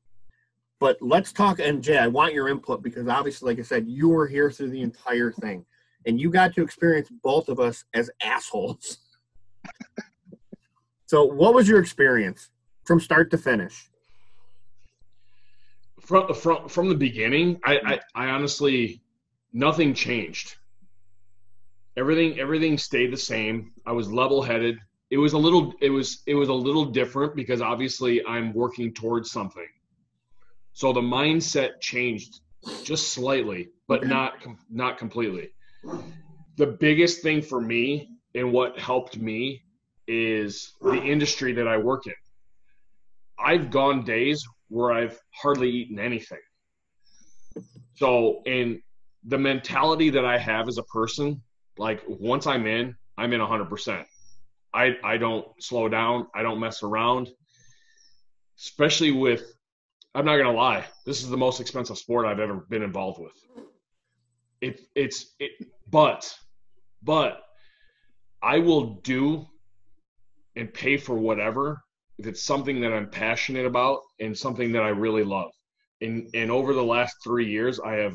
[0.78, 1.58] but let's talk.
[1.58, 4.70] And Jay, I want your input because obviously, like I said, you were here through
[4.70, 5.64] the entire thing,
[6.06, 8.98] and you got to experience both of us as assholes.
[11.10, 12.50] so, what was your experience
[12.84, 13.90] from start to finish?
[16.10, 19.02] from from from the beginning, I, I, I honestly
[19.52, 20.56] nothing changed.
[21.96, 23.72] Everything everything stayed the same.
[23.86, 24.78] I was level headed.
[25.10, 28.94] It was a little it was it was a little different because obviously I'm working
[28.94, 29.66] towards something.
[30.74, 32.40] So the mindset changed
[32.84, 34.34] just slightly, but not
[34.70, 35.48] not completely.
[36.56, 39.64] The biggest thing for me and what helped me
[40.10, 42.14] is the industry that I work in.
[43.38, 46.40] I've gone days where I've hardly eaten anything.
[47.94, 48.82] So, in
[49.24, 51.40] the mentality that I have as a person,
[51.78, 54.04] like once I'm in, I'm in 100%.
[54.74, 56.26] I, I don't slow down.
[56.34, 57.28] I don't mess around.
[58.58, 59.52] Especially with,
[60.14, 63.66] I'm not gonna lie, this is the most expensive sport I've ever been involved with.
[64.60, 65.52] It, it's it,
[65.88, 66.34] but,
[67.02, 67.42] but
[68.42, 69.46] I will do
[70.60, 71.82] and pay for whatever
[72.18, 75.50] if it's something that I'm passionate about and something that I really love.
[76.02, 78.12] And and over the last three years, I have.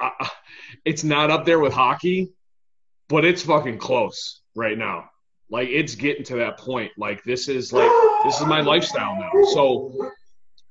[0.00, 0.28] I,
[0.84, 2.32] it's not up there with hockey,
[3.08, 5.08] but it's fucking close right now.
[5.48, 6.90] Like it's getting to that point.
[6.98, 7.90] Like this is like
[8.24, 9.30] this is my lifestyle now.
[9.52, 10.10] So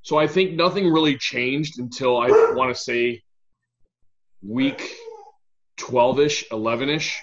[0.02, 3.24] so I think nothing really changed until I want to say
[4.42, 4.94] week
[5.80, 7.16] 12ish, 11ish.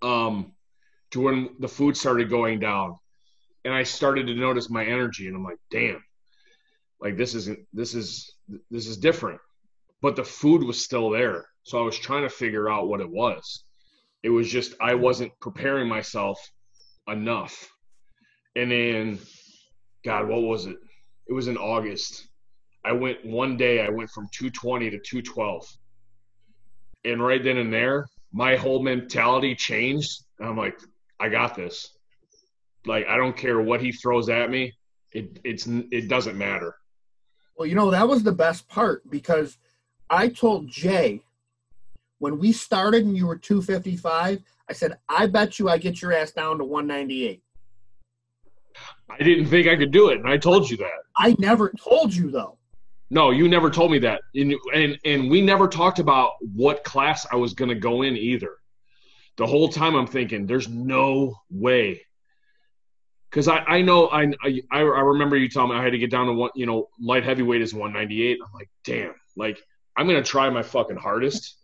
[0.00, 0.54] Um
[1.10, 2.96] to when the food started going down
[3.64, 6.02] and I started to notice my energy and I'm like, damn,
[7.00, 8.34] like this isn't this is
[8.70, 9.40] this is different.
[10.00, 11.46] But the food was still there.
[11.64, 13.64] So I was trying to figure out what it was.
[14.22, 16.40] It was just I wasn't preparing myself
[17.06, 17.70] enough.
[18.56, 19.18] And then
[20.04, 20.76] God, what was it?
[21.26, 22.28] It was in August.
[22.84, 25.66] I went one day, I went from 220 to 212.
[27.04, 30.22] And right then and there, my whole mentality changed.
[30.38, 30.78] And I'm like,
[31.20, 31.90] I got this.
[32.86, 34.74] Like I don't care what he throws at me.
[35.12, 36.76] It it's it doesn't matter.
[37.56, 39.58] Well, you know that was the best part because
[40.10, 41.22] I told Jay
[42.18, 46.12] when we started and you were 255, I said, I bet you I get your
[46.12, 47.42] ass down to 198.
[49.10, 51.02] I didn't think I could do it, and I told you that.
[51.16, 52.56] I never told you though.
[53.10, 57.26] No, you never told me that, and and, and we never talked about what class
[57.32, 58.58] I was going to go in either
[59.38, 62.02] the whole time I'm thinking, there's no way.
[63.30, 66.10] Because I, I know I, I I remember you telling me I had to get
[66.10, 68.38] down to one you know light heavyweight is 198.
[68.44, 69.62] I'm like damn like
[69.96, 71.56] I'm gonna try my fucking hardest,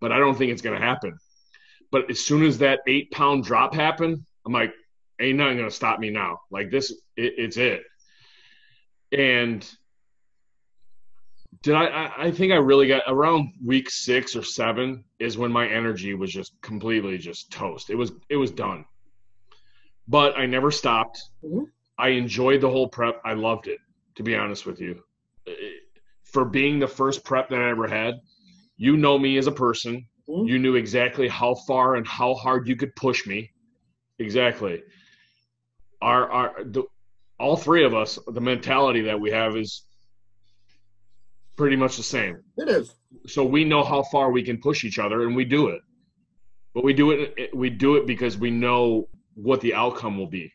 [0.00, 1.18] but I don't think it's gonna happen.
[1.90, 4.72] But as soon as that eight pound drop happened, I'm like
[5.20, 6.40] ain't nothing gonna stop me now.
[6.50, 7.82] Like this, it, it's it.
[9.12, 9.68] And
[11.66, 15.66] did I, I think I really got around week six or seven is when my
[15.66, 17.90] energy was just completely just toast.
[17.90, 18.84] It was it was done.
[20.06, 21.20] But I never stopped.
[21.44, 21.64] Mm-hmm.
[21.98, 23.20] I enjoyed the whole prep.
[23.24, 23.80] I loved it,
[24.14, 25.02] to be honest with you.
[26.22, 28.14] For being the first prep that I ever had,
[28.76, 30.06] you know me as a person.
[30.28, 30.46] Mm-hmm.
[30.46, 33.50] You knew exactly how far and how hard you could push me.
[34.20, 34.84] Exactly.
[36.00, 36.84] Our our the,
[37.40, 39.85] all three of us, the mentality that we have is
[41.56, 42.42] pretty much the same.
[42.56, 42.94] It is.
[43.26, 45.80] So we know how far we can push each other, and we do it.
[46.74, 47.54] But we do it.
[47.54, 50.52] We do it because we know what the outcome will be.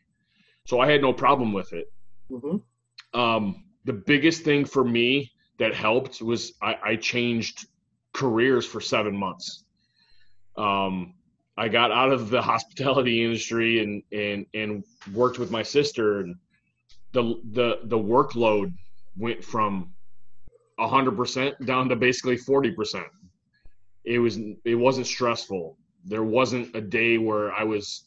[0.64, 1.92] So I had no problem with it.
[2.30, 3.18] Mm-hmm.
[3.18, 7.66] Um, the biggest thing for me that helped was I, I changed
[8.12, 9.64] careers for seven months.
[10.56, 11.14] Um,
[11.56, 16.36] I got out of the hospitality industry and and and worked with my sister, and
[17.12, 18.72] the the the workload
[19.16, 19.92] went from
[20.88, 23.04] 100% down to basically 40%.
[24.04, 25.78] It was it wasn't stressful.
[26.04, 28.04] There wasn't a day where I was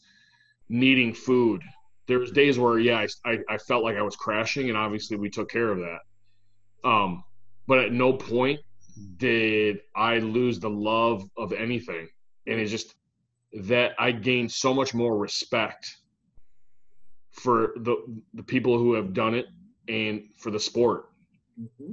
[0.68, 1.62] needing food.
[2.06, 5.30] There was days where yeah, I, I felt like I was crashing, and obviously we
[5.30, 6.88] took care of that.
[6.88, 7.24] Um,
[7.66, 8.60] but at no point
[9.16, 12.08] did I lose the love of anything,
[12.46, 12.94] and it's just
[13.62, 15.96] that I gained so much more respect
[17.30, 17.96] for the
[18.34, 19.46] the people who have done it
[19.88, 21.06] and for the sport.
[21.58, 21.92] Mm-hmm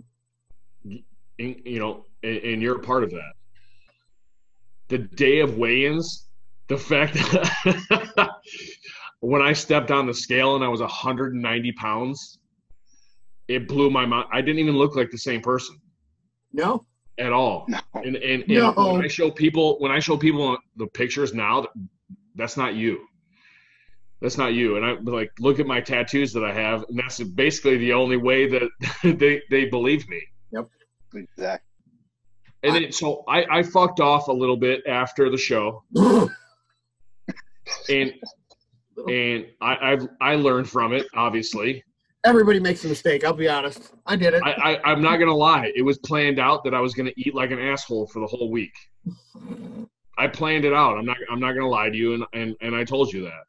[1.65, 3.33] you know, and, and you're a part of that.
[4.89, 6.27] The day of weigh-ins,
[6.67, 8.29] the fact that
[9.21, 12.39] when I stepped on the scale and I was 190 pounds,
[13.47, 14.27] it blew my mind.
[14.31, 15.75] I didn't even look like the same person
[16.53, 16.85] No.
[17.17, 17.65] at all.
[17.67, 17.79] No.
[17.95, 18.71] And and, and No.
[18.93, 21.67] when I show people when I show people the pictures now,
[22.35, 23.05] that's not you.
[24.21, 24.77] That's not you.
[24.77, 28.17] And I like look at my tattoos that I have, and that's basically the only
[28.17, 28.69] way that
[29.19, 30.21] they they believe me.
[31.15, 31.69] Exactly.
[32.63, 35.83] And then, so I, I fucked off a little bit after the show,
[37.89, 38.13] and
[39.07, 41.07] and I I've, I learned from it.
[41.13, 41.83] Obviously,
[42.25, 43.25] Everybody makes a mistake.
[43.25, 43.91] I'll be honest.
[44.05, 44.41] I did it.
[44.45, 45.73] I, I I'm not gonna lie.
[45.75, 48.49] It was planned out that I was gonna eat like an asshole for the whole
[48.49, 48.73] week.
[50.17, 50.97] I planned it out.
[50.97, 53.43] I'm not I'm not gonna lie to you, and and, and I told you that.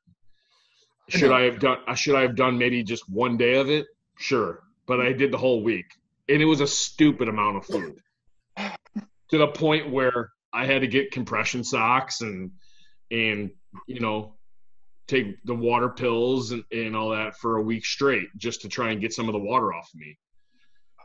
[1.09, 1.79] Should I have done?
[1.95, 3.87] Should I have done maybe just one day of it?
[4.19, 5.87] Sure, but I did the whole week,
[6.29, 7.97] and it was a stupid amount of food,
[8.57, 12.53] to the point where I had to get compression socks and
[13.11, 13.51] and
[13.87, 14.35] you know
[15.07, 18.91] take the water pills and, and all that for a week straight just to try
[18.91, 20.17] and get some of the water off of me.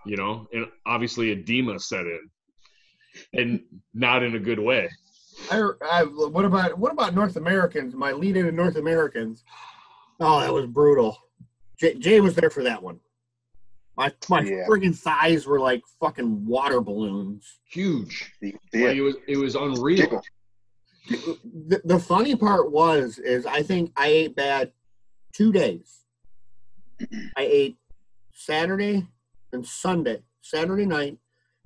[0.06, 2.30] You know, and obviously edema set in,
[3.34, 3.62] and
[3.94, 4.90] not in a good way.
[5.52, 7.94] I, I, what about what about North Americans?
[7.94, 9.44] My lead in North Americans.
[10.20, 11.18] Oh, that was brutal.
[11.80, 13.00] Jay, Jay was there for that one.
[14.00, 14.66] My my Yeah.
[14.66, 17.60] friggin' thighs were like fucking water balloons.
[17.70, 18.34] Huge.
[18.40, 20.22] The- Like, it was it was unreal.
[21.10, 24.72] The, the funny part was is I think I ate bad
[25.34, 26.06] two days.
[27.36, 27.78] I ate
[28.34, 29.06] Saturday
[29.52, 31.18] and Sunday, Saturday night,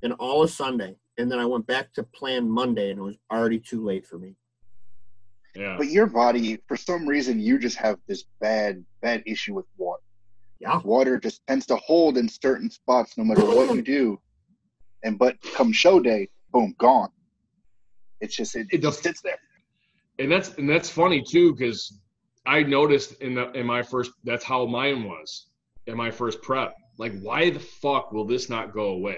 [0.02, 3.18] and all of Sunday, and then I went back to plan Monday, and it was
[3.32, 4.36] already too late for me.
[5.56, 5.76] Yeah.
[5.78, 10.02] But your body, for some reason, you just have this bad, bad issue with water.
[10.64, 10.80] Yeah.
[10.86, 14.20] Water just tends to hold in certain spots no matter what you do.
[15.04, 17.10] And but come show day, boom, gone.
[18.22, 19.38] It's just it, It just sits there.
[20.20, 22.00] and that's and that's funny too because
[22.46, 25.48] I noticed in the in my first that's how mine was
[25.88, 26.74] in my first prep.
[26.98, 29.18] Like, why the fuck will this not go away?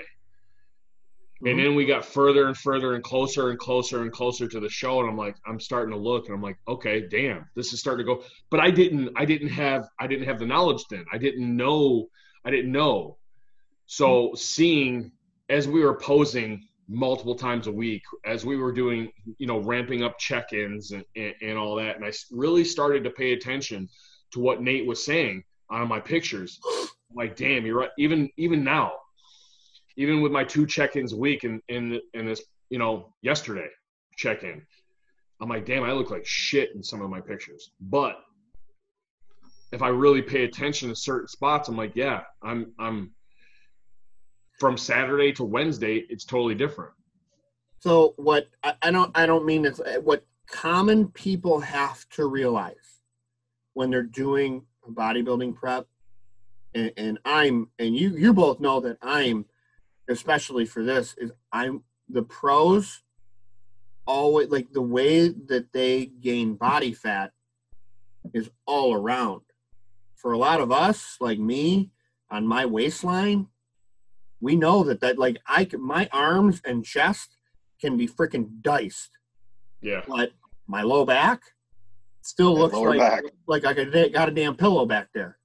[1.42, 1.64] And mm-hmm.
[1.64, 5.02] then we got further and further and closer and closer and closer to the show,
[5.02, 8.06] and I'm like, I'm starting to look, and I'm like, okay, damn, this is starting
[8.06, 8.24] to go.
[8.50, 11.06] But I didn't, I didn't have, I didn't have the knowledge then.
[11.12, 12.08] I didn't know,
[12.46, 13.18] I didn't know.
[13.86, 14.36] So mm-hmm.
[14.38, 15.12] seeing
[15.50, 20.04] as we were posing multiple times a week, as we were doing, you know, ramping
[20.04, 23.90] up check-ins and, and, and all that, and I really started to pay attention
[24.32, 26.60] to what Nate was saying on my pictures.
[27.10, 27.92] I'm like, damn, you're right.
[27.98, 28.94] Even even now,
[29.98, 33.68] even with my two check-ins a week and in in this you know yesterday
[34.18, 34.62] check-in
[35.42, 37.72] i'm like damn i look like shit in some of my pictures.
[37.80, 38.16] But
[39.72, 43.12] if i really pay attention to certain spots i'm like yeah i'm i'm
[44.60, 46.92] from saturday to wednesday it's totally different.
[47.80, 53.02] So what I, don't I don't mean it's What common people have to realize
[53.74, 55.86] when they're doing bodybuilding prep,
[56.74, 59.46] and, and I'm and you you both know that I'm,
[60.08, 63.02] especially for this, is I'm the pros.
[64.08, 67.32] Always like the way that they gain body fat
[68.34, 69.42] is all around.
[70.16, 71.92] For a lot of us, like me,
[72.30, 73.48] on my waistline,
[74.42, 77.38] we know that that like I can, my arms and chest
[77.82, 79.18] can be freaking diced,
[79.82, 80.32] yeah but
[80.68, 81.42] my low back
[82.22, 83.24] still That looks like back.
[83.48, 83.74] like I
[84.10, 85.38] got a, damn pillow back there.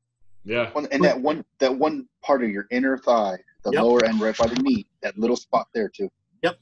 [0.44, 3.82] yeah And that one, that one part of your inner thigh, the Yep.
[3.82, 6.10] lower end, right by the knee, that little spot there too.
[6.42, 6.58] Yep.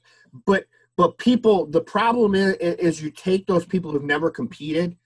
[0.47, 0.67] But
[0.97, 4.97] but people, the problem is, is you take those people who've never competed,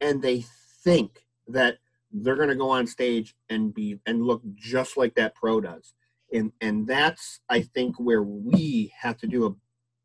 [0.00, 0.44] and they
[0.84, 1.78] think that
[2.12, 5.94] they're going to go on stage and be and look just like that pro does,
[6.32, 9.54] and and that's I think where we have to do a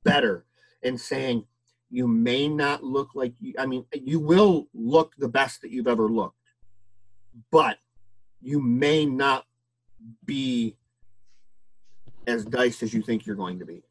[0.03, 0.45] better
[0.81, 1.45] in saying
[1.89, 3.53] you may not look like you.
[3.59, 6.37] I mean, you will look the best that you've ever looked,
[7.51, 7.77] but
[8.41, 9.45] you may not
[10.25, 10.77] be
[12.27, 13.83] as diced as you think you're going to be.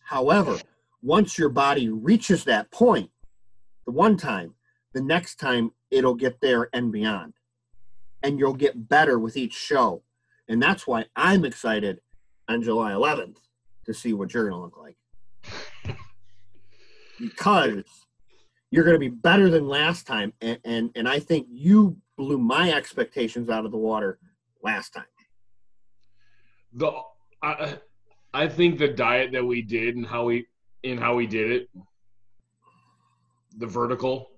[0.00, 0.58] However,
[1.02, 3.10] once your body reaches that point,
[3.84, 4.54] the one time,
[4.92, 7.34] the next time it'll get there and beyond.
[8.22, 10.02] And you'll get better with each show.
[10.48, 12.00] And that's why I'm excited
[12.48, 13.36] on July 11th
[13.84, 14.96] to see what you're going to look like.
[17.18, 17.84] Because
[18.70, 20.34] you're going to be better than last time.
[20.42, 24.18] And, and, and I think you blew my expectations out of the water
[24.62, 25.06] last time.
[26.74, 26.92] the
[27.42, 27.78] I,
[28.32, 30.46] I think the diet that we did and how we
[30.84, 31.68] and how we did it
[33.58, 34.30] the vertical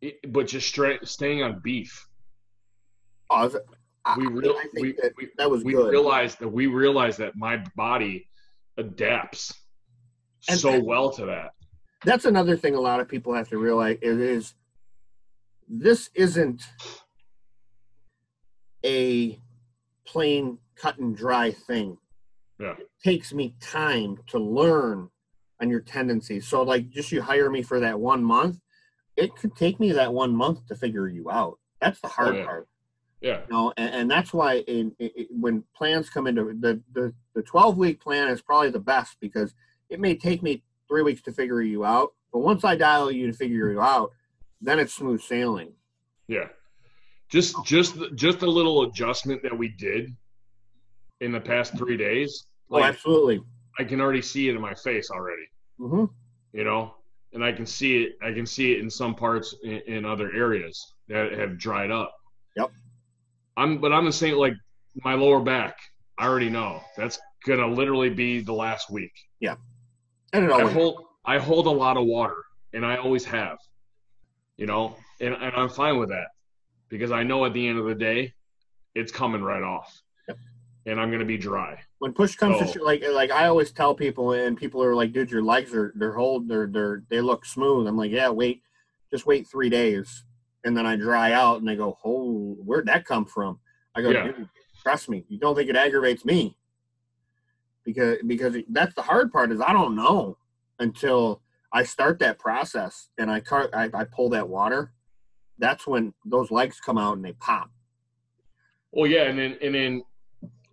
[0.00, 2.06] it, but just straight, staying on beef
[3.30, 3.50] Oh,
[4.06, 5.90] I, we real, I think we, that, we, that was we good.
[5.90, 8.26] realized that we realized that my body
[8.78, 9.52] adapts
[10.48, 11.50] And- so well to that
[12.04, 14.54] that's another thing a lot of people have to realize it is
[15.68, 16.62] this isn't
[18.86, 19.38] a
[20.06, 21.98] plain cut and dry thing.
[22.58, 22.74] Yeah.
[22.78, 25.10] It takes me time to learn
[25.60, 26.46] on your tendencies.
[26.46, 28.58] So like just you hire me for that one month,
[29.16, 31.58] it could take me that one month to figure you out.
[31.80, 32.44] That's the hard oh, yeah.
[32.44, 32.68] part.
[33.20, 33.40] Yeah.
[33.48, 37.42] You know, and, and that's why in, in, when plans come into the, the the
[37.42, 39.54] 12 week plan is probably the best because
[39.90, 43.26] it may take me three weeks to figure you out, but once I dial you
[43.26, 44.12] to figure you out,
[44.60, 45.72] then it's smooth sailing.
[46.28, 46.48] Yeah.
[47.28, 50.16] Just just just a little adjustment that we did
[51.20, 52.46] in the past three days.
[52.70, 53.40] oh, absolutely.
[53.78, 55.46] I can already see it in my face already.
[55.78, 56.04] hmm
[56.52, 56.94] You know,
[57.32, 58.12] and I can see it.
[58.22, 62.12] I can see it in some parts in, in other areas that have dried up.
[62.56, 62.70] Yep.
[63.56, 64.36] I'm, but I'm the same.
[64.36, 64.54] Like
[65.04, 65.76] my lower back,
[66.18, 69.12] I already know that's gonna literally be the last week.
[69.40, 69.56] Yeah.
[70.32, 72.42] And it I hold I hold a lot of water,
[72.72, 73.58] and I always have.
[74.56, 76.26] You know, and, and I'm fine with that
[76.88, 78.32] because I know at the end of the day,
[78.96, 79.96] it's coming right off.
[80.88, 81.78] And I'm gonna be dry.
[81.98, 82.60] when push comes Oh.
[82.60, 85.74] to shove, like like I always tell people, and people are like, "Dude, your legs
[85.74, 88.62] are they're hold they're they're they look smooth." I'm like, "Yeah, wait,
[89.10, 90.24] just wait three days,"
[90.64, 93.60] and then I dry out, and they go, "Oh, where'd that come from?"
[93.94, 94.28] I go, Yeah.
[94.32, 94.48] "Dude,
[94.82, 96.56] trust me, you don't think it aggravates me?"
[97.84, 100.38] Because because that's the hard part is I don't know
[100.78, 101.42] until
[101.72, 104.92] I start that process and I car I, I pull that water.
[105.58, 107.70] That's when those legs come out and they pop.
[108.92, 110.02] Well, yeah, and then and then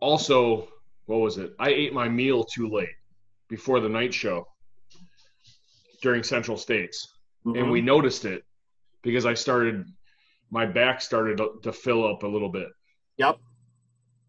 [0.05, 0.67] also,
[1.07, 1.53] what was it?
[1.59, 2.95] I ate my meal too late
[3.49, 4.45] before the night show
[6.03, 7.11] during Central States,
[7.45, 7.71] and Mhm.
[7.71, 8.43] we noticed it
[9.01, 9.83] because I started,
[10.51, 12.69] my back started to- to fill up a little bit,
[13.17, 13.39] Yep.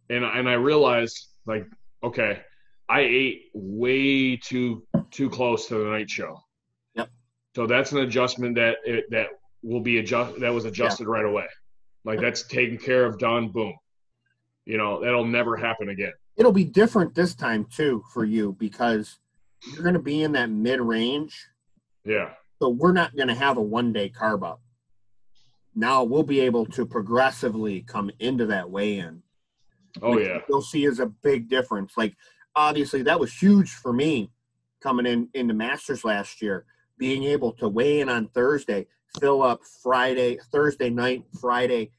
[0.09, 1.67] and and I realized like,
[2.03, 2.43] okay,
[2.89, 6.41] I ate way too too close to the night show.
[6.95, 7.11] Yep.
[7.55, 9.29] So that's an adjustment that it, that
[9.63, 11.49] will be adjust that was adjusted right away.
[12.05, 13.75] Like that's taken care of, done, boom.
[14.67, 16.13] You know that'll never happen again.
[16.37, 19.19] it'll be different this time too for you because
[19.73, 21.47] you're going to be in that mid range.
[22.05, 22.31] Yeah,
[22.61, 24.61] So we're not going to have a one day carb up.
[25.75, 29.23] Now we'll be able to progressively come into that weigh in.
[30.03, 31.95] oh yeah, You'll see is a big difference.
[31.97, 32.17] Like
[32.55, 34.31] obviously that was huge for me
[34.83, 36.65] coming in into Masters last year,
[36.99, 38.87] being able to weigh in on Thursday,
[39.21, 41.91] fill up Friday, Thursday night, Friday,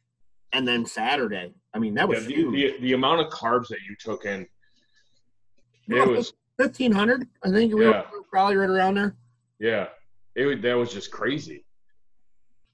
[0.53, 1.53] and then Saturday.
[1.73, 2.53] I mean that yeah was the, huge.
[2.53, 4.47] the the amount of carbs that you took in,
[5.87, 8.03] Yeah, it was Fifteen hundred, I think we Yeah.
[8.11, 9.15] were probably right around there.
[9.59, 9.87] yeah,
[10.35, 11.65] it that was just crazy,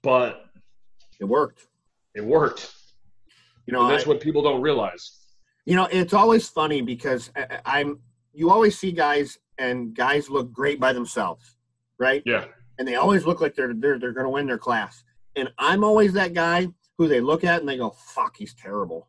[0.01, 0.45] but
[1.19, 1.67] It worked.
[2.15, 2.73] it worked.
[3.67, 5.19] You know, And that's I- what people don't realize.
[5.65, 7.99] you know, it's always funny because I, I'm.
[8.35, 11.55] You always see guys, and guys look great by themselves,
[11.99, 12.23] right?
[12.25, 12.45] Yeah,
[12.79, 15.03] And they always look like they're they're they're going to win their class.
[15.35, 16.67] And I'm always that guy
[16.97, 19.07] who they look at and they go, "Fuck, he's terrible."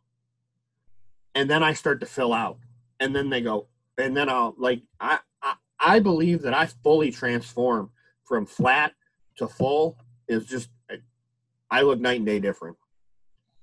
[1.35, 2.59] And then I start to fill out,
[3.01, 7.11] and then they go, and then I'll like I I, I believe that I fully
[7.11, 7.90] transform
[8.24, 8.93] from flat
[9.36, 9.98] to full
[10.28, 10.70] is just
[11.70, 12.77] I look night and day different.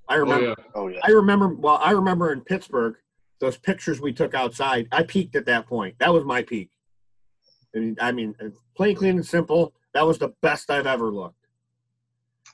[0.09, 0.99] I oh remember yeah, Oh yeah.
[1.03, 1.47] I remember.
[1.47, 2.97] Well, I remember in Pittsburgh
[3.39, 4.87] those pictures we took outside.
[4.91, 5.95] I peaked at that point.
[5.99, 6.69] That was my peak.
[7.73, 8.35] And I mean,
[8.75, 9.73] plain, clean, and simple.
[9.93, 11.47] That was the best I've ever looked.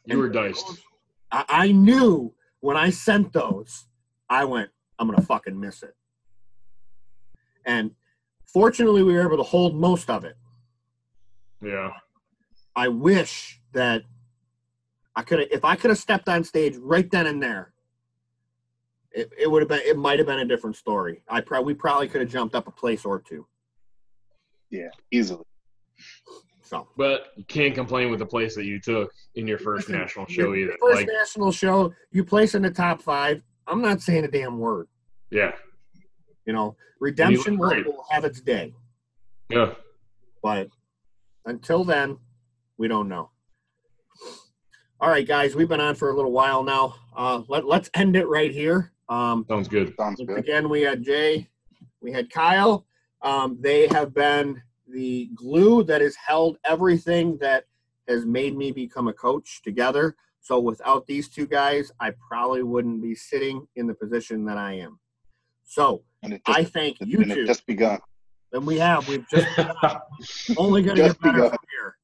[0.05, 0.81] you were diced.
[1.31, 3.85] I, I knew when I sent those,
[4.29, 5.95] I went, I'm gonna fucking miss it.
[7.65, 7.91] And
[8.45, 10.37] fortunately, we were able to hold most of it.
[11.61, 11.91] Yeah,
[12.75, 14.03] I wish that
[15.15, 17.73] I could have, if I could have stepped on stage right then and there,
[19.11, 21.23] it, it would have been, it might have been a different story.
[21.27, 23.47] I probably, we probably could have jumped up a place or two.
[24.69, 24.89] Yeah.
[25.11, 25.43] Easily.
[26.67, 30.25] So, but you can't complain with the place that you took in your first national
[30.25, 30.77] show your either.
[30.81, 33.41] First Like, national show, you place in the top five.
[33.67, 34.87] I'm not saying a damn word.
[35.31, 35.53] yeah,
[36.45, 38.73] You know, redemption will, will have its day,
[39.49, 39.75] yeah.
[40.43, 40.67] but
[41.45, 42.17] until then,
[42.77, 43.29] we don't know.
[44.99, 46.95] All right, guys, we've been on for a little while now.
[47.15, 48.91] Uh, let, let's end it right here.
[49.07, 49.93] Um, Sounds good.
[49.97, 50.37] Sounds good.
[50.37, 51.47] again, we had Jay,
[52.01, 52.85] we had Kyle.
[53.21, 57.65] Um, they have been the glue that has held everything that
[58.07, 60.15] has made me become a coach together.
[60.39, 64.73] So without these two guys, I probably wouldn't be sitting in the position that I
[64.73, 64.99] am.
[65.65, 67.45] So just, I thank you and it two.
[67.45, 67.99] just begun.
[68.53, 69.07] And we have.
[69.09, 69.47] We've just
[70.57, 71.49] only going to get better begun.
[71.49, 71.95] from here.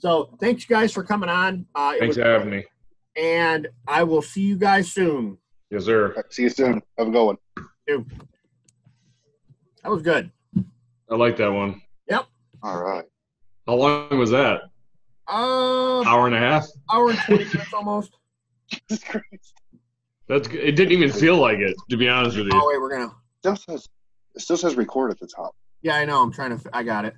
[0.00, 1.66] So thanks, guys, for coming on.
[1.74, 2.64] Uh, it Thanks for having me.
[3.16, 5.38] And I will see you guys soon.
[5.70, 6.08] Yes, sir.
[6.08, 6.82] All right, see you soon.
[6.98, 7.36] Have a good one.
[7.86, 10.32] That was good.
[11.10, 11.82] I like that one.
[12.08, 12.26] Yep.
[12.62, 13.04] All right.
[13.66, 14.62] How long was that?
[15.28, 16.66] Uh, hour and a half.
[16.92, 18.16] Hour and twenty minutes almost.
[20.28, 20.76] That's it.
[20.76, 22.52] Didn't even feel like it, to be honest with you.
[22.54, 23.12] Oh wait, we're gonna.
[23.40, 23.88] Still says
[24.34, 25.54] it still says record at the top.
[25.82, 26.22] Yeah, I know.
[26.22, 26.70] I'm trying to.
[26.72, 27.14] I got it.